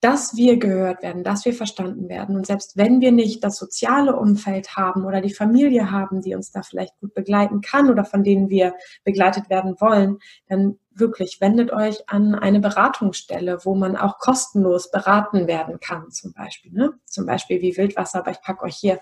dass 0.00 0.34
wir 0.34 0.56
gehört 0.58 1.02
werden, 1.02 1.24
dass 1.24 1.44
wir 1.44 1.52
verstanden 1.52 2.08
werden. 2.08 2.36
Und 2.36 2.46
selbst 2.46 2.76
wenn 2.78 3.02
wir 3.02 3.12
nicht 3.12 3.44
das 3.44 3.58
soziale 3.58 4.16
Umfeld 4.16 4.76
haben 4.76 5.04
oder 5.04 5.20
die 5.20 5.34
Familie 5.34 5.90
haben, 5.90 6.22
die 6.22 6.34
uns 6.34 6.50
da 6.50 6.62
vielleicht 6.62 6.98
gut 7.00 7.12
begleiten 7.12 7.60
kann 7.60 7.90
oder 7.90 8.04
von 8.04 8.24
denen 8.24 8.48
wir 8.48 8.74
begleitet 9.04 9.50
werden 9.50 9.76
wollen, 9.78 10.18
dann 10.48 10.78
wirklich 10.90 11.40
wendet 11.40 11.70
euch 11.70 12.08
an 12.08 12.34
eine 12.34 12.60
Beratungsstelle, 12.60 13.58
wo 13.64 13.74
man 13.74 13.96
auch 13.96 14.18
kostenlos 14.18 14.90
beraten 14.90 15.46
werden 15.46 15.80
kann, 15.80 16.10
zum 16.10 16.32
Beispiel. 16.32 16.72
Ne? 16.72 16.92
Zum 17.04 17.26
Beispiel 17.26 17.60
wie 17.60 17.76
Wildwasser, 17.76 18.20
aber 18.20 18.30
ich 18.30 18.40
packe 18.40 18.64
euch 18.64 18.76
hier, 18.76 19.00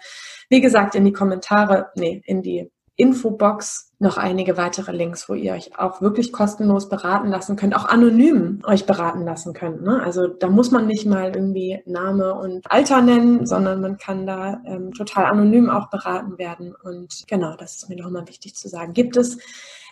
wie 0.48 0.60
gesagt, 0.60 0.96
in 0.96 1.04
die 1.04 1.12
Kommentare, 1.12 1.90
nee, 1.94 2.22
in 2.24 2.42
die 2.42 2.70
Infobox 2.98 3.92
noch 4.00 4.18
einige 4.18 4.56
weitere 4.56 4.90
Links, 4.90 5.28
wo 5.28 5.34
ihr 5.34 5.52
euch 5.52 5.78
auch 5.78 6.02
wirklich 6.02 6.32
kostenlos 6.32 6.88
beraten 6.88 7.28
lassen 7.28 7.54
könnt, 7.54 7.76
auch 7.76 7.84
anonym 7.84 8.61
euch 8.64 8.87
beraten 8.87 9.24
lassen 9.24 9.54
könnt. 9.54 9.82
Ne? 9.82 10.02
Also 10.02 10.26
da 10.26 10.48
muss 10.48 10.72
man 10.72 10.87
nicht 10.87 11.06
mal 11.06 11.32
irgendwie 11.34 11.80
Name 11.87 12.34
und 12.34 12.70
Alter 12.70 13.00
nennen, 13.00 13.46
sondern 13.46 13.80
man 13.80 13.98
kann 13.98 14.26
da 14.26 14.61
ähm, 14.66 14.92
total 14.92 15.26
anonym 15.26 15.70
auch 15.70 15.90
beraten 15.90 16.38
werden. 16.38 16.74
Und 16.74 17.24
genau, 17.28 17.54
das 17.56 17.76
ist 17.76 17.88
mir 17.88 17.96
nochmal 17.96 18.26
wichtig 18.26 18.56
zu 18.56 18.68
sagen. 18.68 18.94
Gibt 18.94 19.16
es 19.16 19.38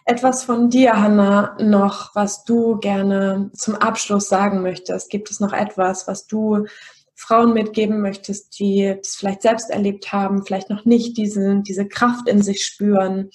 etwas 0.05 0.43
von 0.43 0.69
dir, 0.69 1.01
Hanna, 1.01 1.57
noch, 1.61 2.13
was 2.15 2.45
du 2.45 2.79
gerne 2.79 3.51
zum 3.55 3.77
Abschluss 3.77 4.29
sagen 4.29 4.63
möchtest? 4.63 5.11
Gibt 5.11 5.31
es 5.31 5.39
noch 5.39 5.53
etwas, 5.53 6.09
was 6.09 6.27
du 6.27 6.67
Frauen 7.17 7.55
mitgeben 7.55 8.01
möchtest, 8.03 8.59
die 8.59 8.95
das 8.99 9.17
vielleicht 9.17 9.43
selbst 9.43 9.71
erlebt 9.71 10.13
haben, 10.13 10.45
vielleicht 10.45 10.71
noch 10.71 10.85
nicht 10.85 11.17
diese, 11.17 11.63
diese 11.67 11.89
Kraft 11.89 12.29
in 12.29 12.43
sich 12.43 12.65
spüren 12.65 13.31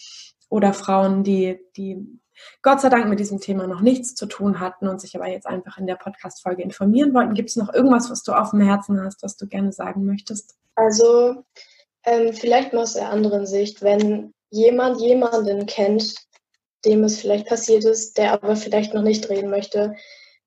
oder 0.49 0.73
Frauen, 0.73 1.23
die, 1.23 1.59
die 1.75 2.19
Gott 2.61 2.81
sei 2.81 2.89
Dank 2.89 3.07
mit 3.09 3.19
diesem 3.19 3.39
Thema 3.39 3.67
noch 3.67 3.81
nichts 3.81 4.15
zu 4.15 4.27
tun 4.27 4.59
hatten 4.59 4.87
und 4.87 5.01
sich 5.01 5.15
aber 5.15 5.27
jetzt 5.27 5.47
einfach 5.47 5.77
in 5.77 5.87
der 5.87 5.95
Podcast-Folge 5.95 6.63
informieren 6.63 7.13
wollten. 7.13 7.33
Gibt 7.33 7.49
es 7.49 7.55
noch 7.55 7.73
irgendwas, 7.73 8.09
was 8.09 8.23
du 8.23 8.33
auf 8.33 8.51
dem 8.51 8.61
Herzen 8.61 9.03
hast, 9.03 9.23
was 9.23 9.35
du 9.35 9.47
gerne 9.47 9.71
sagen 9.71 10.05
möchtest? 10.05 10.55
Also, 10.75 11.43
ähm, 12.05 12.33
vielleicht 12.33 12.73
mal 12.73 12.83
aus 12.83 12.93
der 12.93 13.09
anderen 13.09 13.45
Sicht, 13.45 13.81
wenn 13.81 14.33
jemand 14.49 15.01
jemanden 15.01 15.65
kennt, 15.65 16.15
dem 16.85 17.03
es 17.03 17.19
vielleicht 17.19 17.47
passiert 17.47 17.83
ist, 17.83 18.17
der 18.17 18.33
aber 18.33 18.55
vielleicht 18.55 18.93
noch 18.93 19.03
nicht 19.03 19.29
reden 19.29 19.49
möchte, 19.49 19.95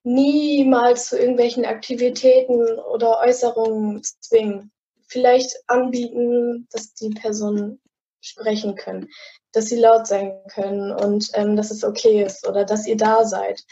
niemals 0.04 1.08
zu 1.08 1.18
irgendwelchen 1.18 1.64
Aktivitäten 1.64 2.78
oder 2.78 3.18
Äußerungen 3.20 4.02
zwingen. 4.20 4.70
Vielleicht 5.08 5.56
anbieten, 5.66 6.68
dass 6.70 6.94
die 6.94 7.10
Personen 7.10 7.80
sprechen 8.20 8.74
können, 8.74 9.08
dass 9.52 9.66
sie 9.66 9.76
laut 9.76 10.06
sein 10.06 10.32
können 10.52 10.92
und 10.92 11.30
ähm, 11.34 11.56
dass 11.56 11.70
es 11.70 11.84
okay 11.84 12.22
ist 12.22 12.46
oder 12.46 12.64
dass 12.64 12.86
ihr 12.86 12.96
da 12.96 13.24
seid. 13.24 13.62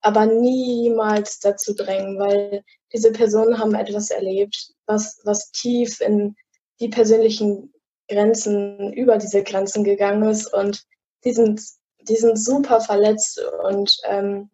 Aber 0.00 0.26
niemals 0.26 1.40
dazu 1.40 1.74
drängen, 1.74 2.18
weil 2.18 2.62
diese 2.92 3.12
Personen 3.12 3.58
haben 3.58 3.74
etwas 3.74 4.10
erlebt, 4.10 4.72
was, 4.86 5.20
was 5.24 5.50
tief 5.50 6.00
in 6.00 6.36
die 6.80 6.88
persönlichen 6.88 7.72
Grenzen, 8.08 8.92
über 8.92 9.18
diese 9.18 9.42
Grenzen 9.42 9.84
gegangen 9.84 10.28
ist 10.28 10.52
und 10.52 10.84
die 11.24 11.32
sind, 11.32 11.60
die 12.00 12.16
sind 12.16 12.42
super 12.42 12.80
verletzt 12.80 13.40
und 13.64 13.96
ähm, 14.04 14.50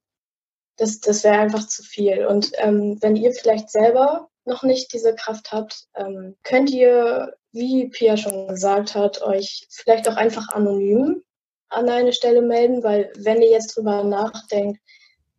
das, 0.76 1.00
das 1.00 1.24
wäre 1.24 1.38
einfach 1.38 1.66
zu 1.66 1.82
viel. 1.82 2.26
Und 2.26 2.52
ähm, 2.56 2.98
wenn 3.00 3.16
ihr 3.16 3.32
vielleicht 3.32 3.70
selber 3.70 4.28
noch 4.44 4.62
nicht 4.62 4.92
diese 4.92 5.14
Kraft 5.14 5.52
habt, 5.52 5.86
ähm, 5.96 6.36
könnt 6.42 6.70
ihr, 6.70 7.36
wie 7.52 7.88
Pia 7.88 8.16
schon 8.16 8.48
gesagt 8.48 8.94
hat, 8.94 9.22
euch 9.22 9.66
vielleicht 9.70 10.08
auch 10.08 10.16
einfach 10.16 10.48
anonym 10.50 11.22
an 11.68 11.88
eine 11.88 12.12
Stelle 12.12 12.42
melden, 12.42 12.82
weil 12.82 13.12
wenn 13.16 13.42
ihr 13.42 13.50
jetzt 13.50 13.76
drüber 13.76 14.04
nachdenkt, 14.04 14.80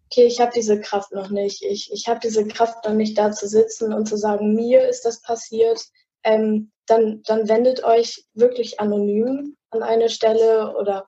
okay, 0.06 0.26
ich 0.26 0.40
habe 0.40 0.52
diese 0.56 0.80
Kraft 0.80 1.12
noch 1.12 1.30
nicht, 1.30 1.64
ich, 1.64 1.92
ich 1.92 2.08
habe 2.08 2.20
diese 2.20 2.48
Kraft 2.48 2.86
noch 2.86 2.94
nicht 2.94 3.18
da 3.18 3.32
zu 3.32 3.48
sitzen 3.48 3.94
und 3.94 4.08
zu 4.08 4.18
sagen, 4.18 4.54
mir 4.54 4.88
ist 4.88 5.06
das 5.06 5.22
passiert, 5.22 5.82
ähm, 6.24 6.72
dann, 6.88 7.22
dann 7.26 7.48
wendet 7.50 7.84
euch 7.84 8.26
wirklich 8.34 8.80
anonym 8.80 9.56
an 9.72 9.84
eine 9.84 10.10
Stelle 10.10 10.76
oder, 10.78 11.08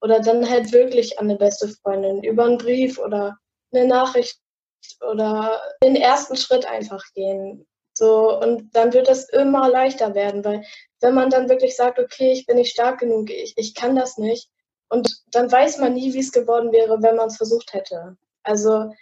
oder 0.00 0.20
dann 0.20 0.48
halt 0.48 0.72
wirklich 0.72 1.18
an 1.18 1.28
eine 1.28 1.38
beste 1.38 1.68
Freundin 1.68 2.22
über 2.22 2.44
einen 2.44 2.58
Brief 2.58 2.98
oder 2.98 3.38
eine 3.72 3.86
Nachricht 3.86 4.38
oder 5.00 5.60
den 5.82 5.96
ersten 5.96 6.36
Schritt 6.36 6.66
einfach 6.66 7.04
gehen. 7.14 7.66
So, 7.94 8.38
und 8.38 8.74
dann 8.74 8.92
wird 8.92 9.08
es 9.08 9.28
immer 9.28 9.68
leichter 9.68 10.14
werden, 10.14 10.44
weil 10.44 10.64
wenn 11.00 11.14
man 11.14 11.30
dann 11.30 11.48
wirklich 11.48 11.74
sagt, 11.76 11.98
okay, 11.98 12.32
ich 12.32 12.46
bin 12.46 12.56
nicht 12.56 12.72
stark 12.72 13.00
genug, 13.00 13.30
ich, 13.30 13.54
ich 13.56 13.74
kann 13.74 13.96
das 13.96 14.18
nicht, 14.18 14.48
und 14.88 15.22
dann 15.32 15.50
weiß 15.50 15.78
man 15.78 15.94
nie, 15.94 16.14
wie 16.14 16.20
es 16.20 16.32
geworden 16.32 16.72
wäre, 16.72 17.02
wenn 17.02 17.16
man 17.16 17.28
es 17.28 17.36
versucht 17.36 17.74
hätte. 17.74 18.16
Also 18.42 18.92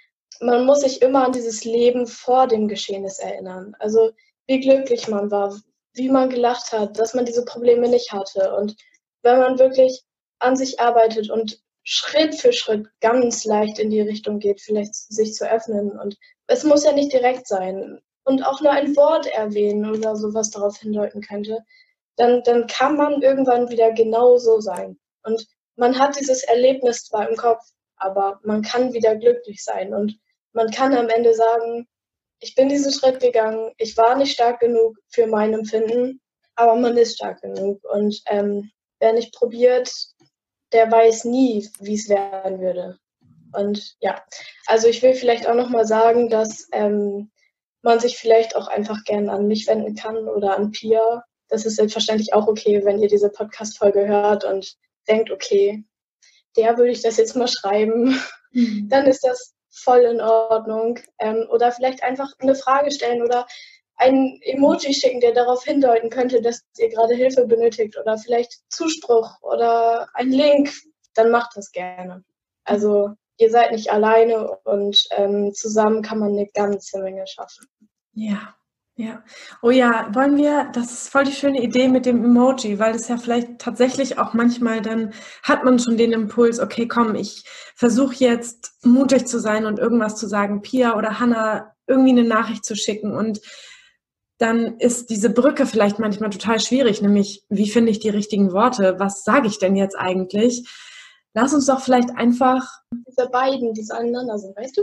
man 0.41 0.67
muss 0.67 0.81
sich 0.81 1.01
immer 1.01 1.25
an 1.25 1.33
dieses 1.33 1.65
Leben 1.65 2.07
vor 2.07 2.47
dem 2.47 2.69
Geschehnis 2.69 3.19
erinnern. 3.19 3.75
Also 3.79 4.11
wie 4.47 4.61
glücklich 4.61 5.09
man 5.09 5.31
war, 5.31 5.57
wie 5.95 6.09
man 6.09 6.29
gelacht 6.29 6.73
hat, 6.73 6.99
dass 6.99 7.15
man 7.15 7.25
diese 7.25 7.45
Probleme 7.45 7.89
nicht 7.89 8.13
hatte. 8.13 8.55
Und 8.55 8.77
wenn 9.23 9.39
man 9.39 9.59
wirklich 9.59 10.03
an 10.41 10.57
sich 10.57 10.81
arbeitet 10.81 11.31
und 11.31 11.61
Schritt 11.89 12.35
für 12.35 12.53
Schritt 12.53 12.89
ganz 13.01 13.45
leicht 13.45 13.79
in 13.79 13.91
die 13.91 14.01
Richtung 14.01 14.41
geht, 14.41 14.61
vielleicht 14.61 14.95
sich 14.95 15.35
zu 15.35 15.49
öffnen. 15.49 15.93
Und 15.93 16.17
es 16.49 16.65
muss 16.65 16.85
ja 16.85 16.93
nicht 16.93 17.13
direkt 17.13 17.47
sein. 17.47 18.01
Und 18.25 18.43
auch 18.43 18.61
nur 18.61 18.73
ein 18.73 18.97
Wort 18.97 19.27
erwähnen 19.27 19.89
oder 19.89 20.17
sowas 20.17 20.51
darauf 20.51 20.77
hindeuten 20.79 21.21
könnte, 21.21 21.61
dann, 22.17 22.43
dann 22.43 22.67
kann 22.67 22.97
man 22.97 23.23
irgendwann 23.23 23.71
wieder 23.71 23.93
genauso 23.93 24.59
sein. 24.61 24.99
Und 25.23 25.47
man 25.77 25.97
hat 25.97 26.19
dieses 26.19 26.43
Erlebnis 26.43 27.05
zwar 27.05 27.29
im 27.29 27.37
Kopf, 27.37 27.63
aber 27.99 28.41
man 28.43 28.63
kann 28.63 28.93
wieder 28.93 29.15
glücklich 29.15 29.63
sein. 29.63 29.95
Und 29.95 30.19
man 30.53 30.73
kann 30.73 30.93
am 30.93 31.09
Ende 31.09 31.35
sagen, 31.35 31.87
ich 32.41 32.57
bin 32.57 32.69
diesen 32.69 32.93
Schritt 32.93 33.21
gegangen, 33.21 33.71
ich 33.79 33.97
war 33.97 34.17
nicht 34.17 34.33
stark 34.33 34.59
genug 34.59 34.97
für 35.09 35.29
mein 35.29 35.55
Empfinden, 35.55 36.21
aber 36.57 36.75
man 36.75 36.97
ist 36.97 37.15
stark 37.15 37.43
genug. 37.43 37.81
Und 37.85 38.21
ähm, 38.27 38.73
wer 38.99 39.13
nicht 39.13 39.33
probiert, 39.33 39.93
der 40.73 40.91
weiß 40.91 41.25
nie, 41.25 41.69
wie 41.81 41.95
es 41.95 42.09
werden 42.09 42.61
würde. 42.61 42.99
Und 43.53 43.97
ja, 44.01 44.23
also 44.67 44.89
ich 44.89 45.03
will 45.03 45.15
vielleicht 45.15 45.47
auch 45.47 45.55
nochmal 45.55 45.87
sagen, 45.87 46.29
dass 46.29 46.69
ähm, 46.73 47.31
man 47.83 48.01
sich 48.01 48.19
vielleicht 48.19 48.57
auch 48.57 48.69
einfach 48.69 49.05
gerne 49.05 49.31
an 49.33 49.47
mich 49.47 49.67
wenden 49.67 49.95
kann 49.95 50.29
oder 50.29 50.57
an 50.57 50.73
Pia. 50.73 51.23
Das 51.49 51.65
ist 51.65 51.77
selbstverständlich 51.77 52.35
auch 52.35 52.49
okay, 52.49 52.85
wenn 52.85 52.99
ihr 52.99 53.09
diese 53.09 53.31
Podcast-Folge 53.31 54.07
hört 54.07 54.45
und 54.45 54.77
denkt, 55.09 55.31
okay, 55.31 55.85
der 56.57 56.77
würde 56.77 56.91
ich 56.91 57.03
das 57.03 57.17
jetzt 57.17 57.37
mal 57.37 57.49
schreiben, 57.49 58.19
mhm. 58.53 58.89
dann 58.89 59.07
ist 59.07 59.25
das 59.25 59.55
voll 59.71 60.01
in 60.01 60.21
Ordnung. 60.21 60.99
Ähm, 61.21 61.47
oder 61.51 61.71
vielleicht 61.71 62.03
einfach 62.03 62.33
eine 62.39 62.55
Frage 62.55 62.91
stellen 62.91 63.23
oder 63.23 63.47
ein 63.97 64.39
Emoji 64.43 64.93
schicken, 64.93 65.21
der 65.21 65.33
darauf 65.33 65.65
hindeuten 65.65 66.11
könnte, 66.11 66.43
dass 66.43 66.63
ihr 66.79 66.91
gerade 66.91 67.15
Hilfe 67.15 67.47
benötigt 67.47 67.97
oder 67.99 68.19
vielleicht 68.19 68.61
Zuspruch 68.69 69.43
oder 69.43 70.09
ein 70.15 70.31
Link, 70.31 70.71
dann 71.15 71.31
macht 71.31 71.57
das 71.57 71.73
gerne. 71.73 72.23
Also 72.65 73.11
ihr 73.39 73.51
seid 73.51 73.73
nicht 73.73 73.91
alleine 73.91 74.59
und 74.65 74.99
ähm, 75.13 75.53
zusammen 75.55 76.03
kann 76.03 76.19
man 76.19 76.33
eine 76.33 76.47
ganze 76.49 77.01
Menge 77.01 77.27
schaffen. 77.27 77.67
Ja, 78.13 78.55
ja. 78.97 79.23
Oh 79.61 79.71
ja, 79.71 80.09
wollen 80.15 80.37
wir, 80.37 80.71
das 80.73 80.93
ist 80.93 81.09
voll 81.11 81.25
die 81.25 81.33
schöne 81.33 81.63
Idee 81.63 81.89
mit 81.89 82.07
dem 82.07 82.25
Emoji, 82.25 82.79
weil 82.79 82.95
es 82.95 83.09
ja 83.09 83.19
vielleicht 83.19 83.59
tatsächlich 83.59 84.19
auch 84.19 84.33
manchmal 84.33 84.81
dann 84.81 85.13
hat 85.43 85.65
man 85.65 85.79
schon 85.79 85.97
den 85.97 86.13
Impuls, 86.13 86.61
okay, 86.61 86.89
komm, 86.89 87.15
ich 87.15 87.45
versuche 87.75 88.15
jetzt 88.17 88.73
mutig 88.85 89.27
zu 89.27 89.39
sein 89.39 89.67
und 89.67 89.79
irgendwas 89.79 90.17
zu 90.17 90.27
sagen, 90.27 90.63
Pia 90.63 90.97
oder 90.97 91.21
Hannah 91.21 91.75
irgendwie 91.87 92.11
eine 92.11 92.25
Nachricht 92.25 92.65
zu 92.65 92.75
schicken 92.75 93.15
und 93.15 93.41
dann 94.39 94.79
ist 94.79 95.11
diese 95.11 95.31
Brücke 95.31 95.67
vielleicht 95.67 95.99
manchmal 95.99 96.31
total 96.31 96.61
schwierig, 96.61 97.01
nämlich 97.01 97.45
wie 97.49 97.69
finde 97.71 97.91
ich 97.91 98.01
die 98.01 98.11
richtigen 98.11 98.53
Worte? 98.53 98.97
Was 98.99 99.25
sage 99.25 99.49
ich 99.49 99.59
denn 99.59 99.77
jetzt 99.77 99.97
eigentlich? 99.97 100.69
Lass 101.35 101.55
uns 101.55 101.67
doch 101.67 101.81
vielleicht 101.81 102.11
einfach. 102.17 102.67
Diese 103.07 103.29
beiden, 103.29 103.73
die 103.75 103.83
so 103.83 103.95
aneinander 103.95 104.39
sind, 104.39 104.57
weißt 104.57 104.77
du? 104.77 104.83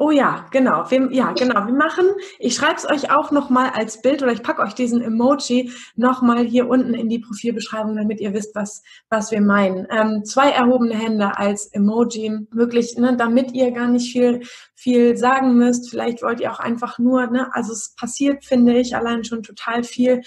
Oh 0.00 0.12
ja, 0.12 0.46
genau. 0.52 0.88
Wir, 0.90 1.08
ja, 1.10 1.32
genau. 1.32 1.66
Wir 1.66 1.74
machen, 1.74 2.06
ich 2.38 2.54
schreibe 2.54 2.76
es 2.76 2.88
euch 2.88 3.10
auch 3.10 3.32
nochmal 3.32 3.70
als 3.70 4.00
Bild 4.00 4.22
oder 4.22 4.30
ich 4.30 4.44
packe 4.44 4.62
euch 4.62 4.74
diesen 4.74 5.02
Emoji 5.02 5.72
nochmal 5.96 6.44
hier 6.44 6.68
unten 6.68 6.94
in 6.94 7.08
die 7.08 7.18
Profilbeschreibung, 7.18 7.96
damit 7.96 8.20
ihr 8.20 8.32
wisst, 8.32 8.54
was, 8.54 8.84
was 9.10 9.32
wir 9.32 9.40
meinen. 9.40 9.88
Ähm, 9.90 10.22
zwei 10.24 10.50
erhobene 10.50 10.94
Hände 10.94 11.36
als 11.36 11.66
Emoji, 11.72 12.46
wirklich, 12.52 12.96
ne, 12.96 13.16
damit 13.16 13.50
ihr 13.54 13.72
gar 13.72 13.88
nicht 13.88 14.12
viel, 14.12 14.42
viel 14.76 15.16
sagen 15.16 15.56
müsst. 15.56 15.90
Vielleicht 15.90 16.22
wollt 16.22 16.38
ihr 16.38 16.52
auch 16.52 16.60
einfach 16.60 17.00
nur, 17.00 17.26
ne, 17.26 17.48
also 17.52 17.72
es 17.72 17.96
passiert, 17.96 18.44
finde 18.44 18.78
ich, 18.78 18.94
allein 18.94 19.24
schon 19.24 19.42
total 19.42 19.82
viel, 19.82 20.20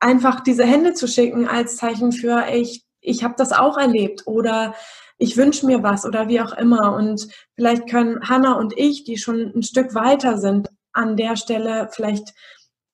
einfach 0.00 0.40
diese 0.40 0.64
Hände 0.64 0.94
zu 0.94 1.06
schicken 1.06 1.46
als 1.46 1.76
Zeichen 1.76 2.12
für, 2.12 2.46
ich, 2.50 2.82
ich 3.02 3.24
habe 3.24 3.34
das 3.36 3.52
auch 3.52 3.76
erlebt 3.76 4.22
oder 4.24 4.74
ich 5.18 5.36
wünsche 5.36 5.66
mir 5.66 5.82
was 5.82 6.06
oder 6.06 6.28
wie 6.28 6.40
auch 6.40 6.52
immer. 6.52 6.94
Und 6.96 7.28
vielleicht 7.54 7.88
können 7.88 8.28
Hannah 8.28 8.54
und 8.54 8.72
ich, 8.76 9.04
die 9.04 9.18
schon 9.18 9.52
ein 9.54 9.62
Stück 9.62 9.94
weiter 9.94 10.38
sind, 10.38 10.68
an 10.92 11.16
der 11.16 11.36
Stelle 11.36 11.88
vielleicht 11.92 12.34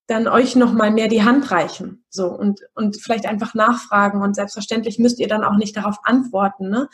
dann 0.06 0.28
euch 0.28 0.54
noch 0.54 0.72
mal 0.72 0.90
mehr 0.90 1.08
die 1.08 1.22
Hand 1.22 1.50
reichen, 1.50 2.04
so 2.10 2.26
und 2.26 2.60
und 2.74 3.00
vielleicht 3.00 3.24
einfach 3.24 3.54
nachfragen 3.54 4.20
und 4.20 4.34
selbstverständlich 4.34 4.98
müsst 4.98 5.18
ihr 5.18 5.28
dann 5.28 5.42
auch 5.44 5.56
nicht 5.56 5.76
darauf 5.76 5.96
antworten, 6.02 6.68
ne? 6.68 6.88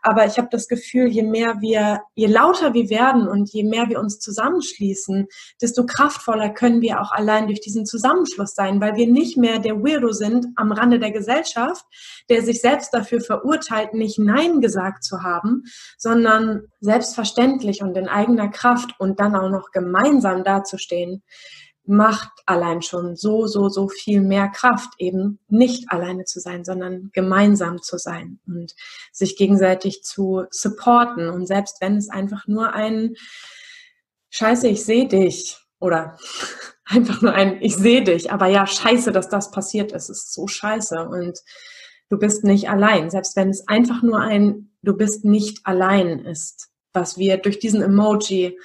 Aber 0.00 0.26
ich 0.26 0.38
habe 0.38 0.48
das 0.50 0.68
Gefühl, 0.68 1.08
je 1.08 1.24
mehr 1.24 1.60
wir, 1.60 2.02
je 2.14 2.26
lauter 2.26 2.72
wir 2.72 2.88
werden 2.88 3.26
und 3.26 3.52
je 3.52 3.64
mehr 3.64 3.88
wir 3.88 3.98
uns 3.98 4.20
zusammenschließen, 4.20 5.26
desto 5.60 5.86
kraftvoller 5.86 6.50
können 6.50 6.82
wir 6.82 7.00
auch 7.00 7.10
allein 7.10 7.48
durch 7.48 7.60
diesen 7.60 7.84
Zusammenschluss 7.84 8.54
sein, 8.54 8.80
weil 8.80 8.94
wir 8.94 9.08
nicht 9.08 9.36
mehr 9.36 9.58
der 9.58 9.82
Weirdo 9.82 10.12
sind 10.12 10.46
am 10.54 10.70
Rande 10.70 11.00
der 11.00 11.10
Gesellschaft, 11.10 11.84
der 12.28 12.42
sich 12.42 12.60
selbst 12.60 12.94
dafür 12.94 13.20
verurteilt, 13.20 13.92
nicht 13.94 14.20
Nein 14.20 14.60
gesagt 14.60 15.02
zu 15.02 15.22
haben, 15.22 15.64
sondern 15.98 16.62
selbstverständlich 16.80 17.82
und 17.82 17.96
in 17.96 18.06
eigener 18.06 18.48
Kraft 18.48 18.94
und 19.00 19.18
dann 19.18 19.34
auch 19.34 19.50
noch 19.50 19.72
gemeinsam 19.72 20.44
dazustehen 20.44 21.22
macht 21.84 22.30
allein 22.46 22.82
schon 22.82 23.16
so, 23.16 23.46
so, 23.46 23.68
so 23.68 23.88
viel 23.88 24.20
mehr 24.20 24.48
Kraft, 24.48 24.92
eben 24.98 25.40
nicht 25.48 25.90
alleine 25.90 26.24
zu 26.24 26.38
sein, 26.38 26.64
sondern 26.64 27.10
gemeinsam 27.12 27.82
zu 27.82 27.98
sein 27.98 28.38
und 28.46 28.74
sich 29.12 29.36
gegenseitig 29.36 30.02
zu 30.02 30.44
supporten. 30.50 31.28
Und 31.28 31.46
selbst 31.46 31.80
wenn 31.80 31.96
es 31.96 32.08
einfach 32.08 32.46
nur 32.46 32.72
ein 32.74 33.14
Scheiße, 34.30 34.68
ich 34.68 34.84
sehe 34.84 35.08
dich 35.08 35.58
oder 35.80 36.18
einfach 36.84 37.20
nur 37.20 37.32
ein 37.32 37.60
Ich 37.62 37.76
sehe 37.76 38.04
dich, 38.04 38.30
aber 38.30 38.46
ja, 38.46 38.66
scheiße, 38.66 39.10
dass 39.12 39.28
das 39.28 39.50
passiert 39.50 39.92
ist, 39.92 40.08
ist 40.08 40.32
so 40.32 40.46
scheiße 40.46 41.08
und 41.08 41.40
du 42.10 42.18
bist 42.18 42.44
nicht 42.44 42.68
allein. 42.70 43.10
Selbst 43.10 43.34
wenn 43.36 43.50
es 43.50 43.66
einfach 43.66 44.02
nur 44.02 44.20
ein 44.20 44.68
Du 44.84 44.96
bist 44.96 45.24
nicht 45.24 45.64
allein 45.64 46.24
ist, 46.24 46.70
was 46.92 47.16
wir 47.16 47.36
durch 47.36 47.60
diesen 47.60 47.82
Emoji 47.82 48.58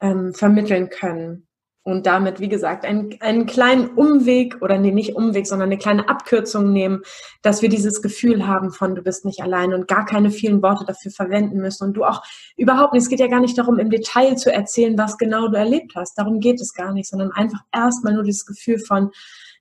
ähm, 0.00 0.32
vermitteln 0.32 0.88
können 0.88 1.48
und 1.84 2.06
damit, 2.06 2.40
wie 2.40 2.48
gesagt, 2.48 2.86
einen, 2.86 3.14
einen 3.20 3.44
kleinen 3.44 3.90
Umweg 3.90 4.62
oder 4.62 4.78
nee, 4.78 4.90
nicht 4.90 5.14
Umweg, 5.16 5.46
sondern 5.46 5.68
eine 5.68 5.76
kleine 5.76 6.08
Abkürzung 6.08 6.72
nehmen, 6.72 7.02
dass 7.42 7.60
wir 7.60 7.68
dieses 7.68 8.00
Gefühl 8.00 8.46
haben 8.46 8.72
von, 8.72 8.94
du 8.94 9.02
bist 9.02 9.26
nicht 9.26 9.42
allein 9.42 9.74
und 9.74 9.86
gar 9.86 10.06
keine 10.06 10.30
vielen 10.30 10.62
Worte 10.62 10.86
dafür 10.86 11.10
verwenden 11.10 11.58
müssen 11.58 11.84
und 11.84 11.92
du 11.92 12.04
auch 12.04 12.22
überhaupt 12.56 12.94
nicht, 12.94 13.02
es 13.02 13.10
geht 13.10 13.20
ja 13.20 13.26
gar 13.26 13.40
nicht 13.40 13.58
darum, 13.58 13.78
im 13.78 13.90
Detail 13.90 14.36
zu 14.36 14.50
erzählen, 14.50 14.96
was 14.96 15.18
genau 15.18 15.48
du 15.48 15.58
erlebt 15.58 15.92
hast, 15.94 16.16
darum 16.16 16.40
geht 16.40 16.58
es 16.58 16.72
gar 16.72 16.92
nicht, 16.92 17.08
sondern 17.08 17.32
einfach 17.32 17.60
erstmal 17.70 18.14
nur 18.14 18.22
dieses 18.22 18.46
Gefühl 18.46 18.78
von, 18.78 19.10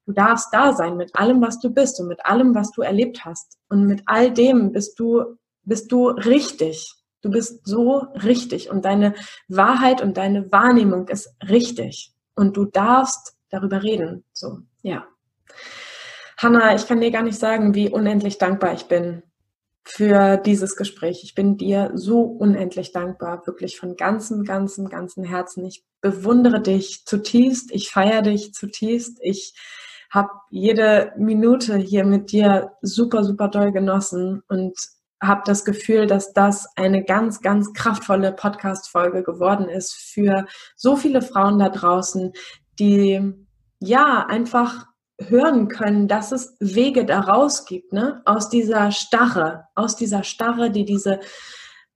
du 0.05 0.13
darfst 0.13 0.47
da 0.53 0.71
sein 0.71 0.95
mit 0.95 1.13
allem, 1.15 1.41
was 1.41 1.59
du 1.59 1.71
bist 1.71 1.99
und 1.99 2.07
mit 2.07 2.25
allem, 2.25 2.55
was 2.55 2.71
du 2.71 2.83
erlebt 2.83 3.25
hast. 3.25 3.57
Und 3.67 3.85
mit 3.85 4.03
all 4.05 4.31
dem 4.31 4.71
bist 4.71 4.97
du, 4.97 5.37
bist 5.63 5.91
du 5.91 6.07
richtig. 6.07 6.93
Du 7.21 7.29
bist 7.29 7.65
so 7.65 8.05
richtig 8.23 8.69
und 8.69 8.83
deine 8.83 9.13
Wahrheit 9.47 10.01
und 10.01 10.17
deine 10.17 10.51
Wahrnehmung 10.51 11.07
ist 11.07 11.33
richtig 11.49 12.12
und 12.35 12.57
du 12.57 12.65
darfst 12.65 13.35
darüber 13.49 13.83
reden. 13.83 14.23
So, 14.33 14.59
ja. 14.81 15.05
Hanna, 16.37 16.75
ich 16.75 16.87
kann 16.87 16.99
dir 16.99 17.11
gar 17.11 17.23
nicht 17.23 17.39
sagen, 17.39 17.73
wie 17.73 17.89
unendlich 17.89 18.37
dankbar 18.37 18.73
ich 18.73 18.85
bin 18.85 19.23
für 19.83 20.37
dieses 20.37 20.75
Gespräch. 20.75 21.21
Ich 21.23 21.35
bin 21.35 21.57
dir 21.57 21.91
so 21.93 22.21
unendlich 22.21 22.91
dankbar, 22.91 23.45
wirklich 23.45 23.77
von 23.77 23.95
ganzem, 23.95 24.43
ganzem, 24.43 24.89
ganzem 24.89 25.23
Herzen. 25.23 25.65
Ich 25.65 25.83
bewundere 26.01 26.61
dich 26.61 27.05
zutiefst, 27.05 27.71
ich 27.71 27.89
feiere 27.89 28.21
dich 28.21 28.53
zutiefst. 28.53 29.19
Ich 29.21 29.53
habe 30.09 30.29
jede 30.49 31.11
Minute 31.17 31.77
hier 31.77 32.05
mit 32.05 32.31
dir 32.31 32.71
super, 32.81 33.23
super 33.23 33.47
doll 33.47 33.71
genossen 33.71 34.43
und 34.47 34.77
habe 35.25 35.41
das 35.45 35.65
Gefühl, 35.65 36.07
dass 36.07 36.33
das 36.33 36.67
eine 36.75 37.03
ganz, 37.03 37.41
ganz 37.41 37.73
kraftvolle 37.73 38.31
Podcast-Folge 38.31 39.23
geworden 39.23 39.69
ist 39.69 39.93
für 39.93 40.45
so 40.75 40.95
viele 40.95 41.21
Frauen 41.21 41.59
da 41.59 41.69
draußen, 41.69 42.33
die 42.79 43.33
ja 43.79 44.25
einfach 44.27 44.87
hören 45.19 45.67
können, 45.67 46.07
dass 46.07 46.31
es 46.31 46.55
Wege 46.59 47.05
daraus 47.05 47.65
gibt, 47.65 47.93
ne? 47.93 48.21
Aus 48.25 48.49
dieser 48.49 48.91
Starre, 48.91 49.65
aus 49.75 49.95
dieser 49.95 50.23
Starre, 50.23 50.71
die 50.71 50.85
diese 50.85 51.19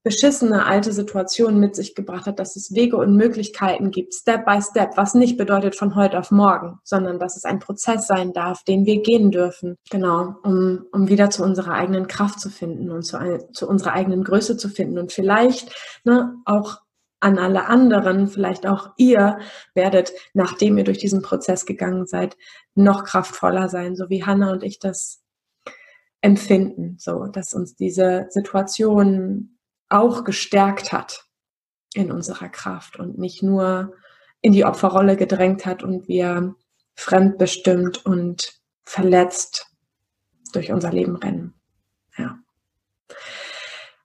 beschissene 0.08 0.66
alte 0.66 0.93
Situation 0.93 1.60
mit 1.60 1.76
sich 1.76 1.93
gebracht 1.93 2.28
hat, 2.28 2.39
dass 2.39 2.55
es 2.55 2.74
Wege 2.74 2.95
und 2.95 3.18
Möglichkeiten 3.18 3.91
gibt, 3.91 4.14
Step 4.14 4.45
by 4.45 4.62
Step, 4.62 4.95
was 4.95 5.16
nicht 5.16 5.36
bedeutet 5.36 5.76
von 5.76 5.95
heute 5.95 6.18
auf 6.18 6.32
morgen, 6.32 6.80
sondern 6.86 7.20
dass 7.20 7.36
es 7.36 7.43
ein 7.43 7.60
Prozess 7.60 8.08
sein 8.08 8.32
darf, 8.32 8.64
den 8.64 8.86
wir 8.86 9.01
gehen 9.01 9.32
dürfen, 9.32 9.76
genau, 9.89 10.36
um, 10.43 10.86
um 10.93 11.10
wieder 11.10 11.30
zu 11.30 11.43
unserer 11.43 11.74
eigenen 11.74 12.08
Kraft 12.08 12.39
zu 12.39 12.49
finden 12.49 12.89
und 12.89 13.03
zu, 13.03 13.18
zu 13.51 13.68
unserer 13.68 13.91
eigenen 13.91 14.24
Größe 14.24 14.55
zu 14.55 14.70
finden. 14.70 14.97
Und 14.97 15.12
vielleicht 15.12 15.76
ne, 16.05 16.36
auch 16.45 16.78
an 17.20 17.38
alle 17.38 17.66
anderen, 17.66 18.30
vielleicht 18.30 18.66
auch 18.66 18.91
ihr 18.95 19.39
werdet, 19.74 20.14
nachdem 20.34 20.78
ihr 20.78 20.86
durch 20.86 20.99
diesen 20.99 21.22
Prozess 21.22 21.66
gegangen 21.66 22.08
seid, 22.08 22.38
noch 22.76 23.03
kraftvoller 23.03 23.68
sein, 23.68 23.97
so 23.97 24.10
wie 24.10 24.24
Hannah 24.24 24.53
und 24.53 24.64
ich 24.64 24.80
das 24.80 25.22
empfinden, 26.22 26.95
so 26.97 27.26
dass 27.26 27.53
uns 27.53 27.76
diese 27.76 28.28
Situation 28.30 29.57
auch 29.89 30.23
gestärkt 30.23 30.91
hat 30.91 31.25
in 31.93 32.11
unserer 32.11 32.49
Kraft 32.49 32.97
und 32.97 33.17
nicht 33.17 33.43
nur 33.43 33.93
in 34.41 34.53
die 34.53 34.65
Opferrolle 34.65 35.17
gedrängt 35.17 35.65
hat 35.65 35.83
und 35.83 36.07
wir 36.07 36.55
fremdbestimmt 36.95 38.05
und 38.05 38.53
verletzt 38.83 39.67
durch 40.53 40.71
unser 40.71 40.91
Leben 40.91 41.15
rennen. 41.15 41.53
Ja. 42.17 42.39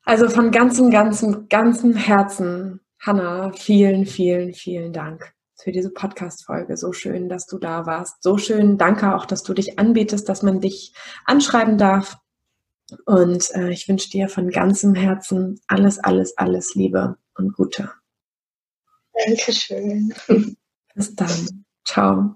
Also 0.04 0.28
von 0.28 0.50
ganzem, 0.50 0.90
ganzem, 0.90 1.48
ganzem 1.48 1.94
Herzen, 1.94 2.80
Hanna, 3.00 3.52
vielen, 3.52 4.06
vielen, 4.06 4.52
vielen 4.52 4.92
Dank 4.92 5.32
für 5.62 5.72
diese 5.72 5.90
Podcast-Folge. 5.90 6.76
So 6.76 6.92
schön, 6.92 7.28
dass 7.28 7.46
du 7.46 7.58
da 7.58 7.86
warst. 7.86 8.22
So 8.22 8.36
schön, 8.36 8.78
danke 8.78 9.14
auch, 9.14 9.26
dass 9.26 9.42
du 9.42 9.54
dich 9.54 9.78
anbietest, 9.78 10.28
dass 10.28 10.42
man 10.42 10.60
dich 10.60 10.92
anschreiben 11.24 11.78
darf. 11.78 12.16
Und 13.06 13.50
äh, 13.54 13.70
ich 13.70 13.88
wünsche 13.88 14.10
dir 14.10 14.28
von 14.28 14.50
ganzem 14.50 14.94
Herzen 14.94 15.60
alles, 15.66 15.98
alles, 15.98 16.36
alles 16.38 16.74
Liebe 16.74 17.16
und 17.34 17.54
Gute. 17.54 17.90
Dankeschön. 19.12 20.14
Bis 20.94 21.14
dann. 21.14 21.64
Ciao. 21.84 22.34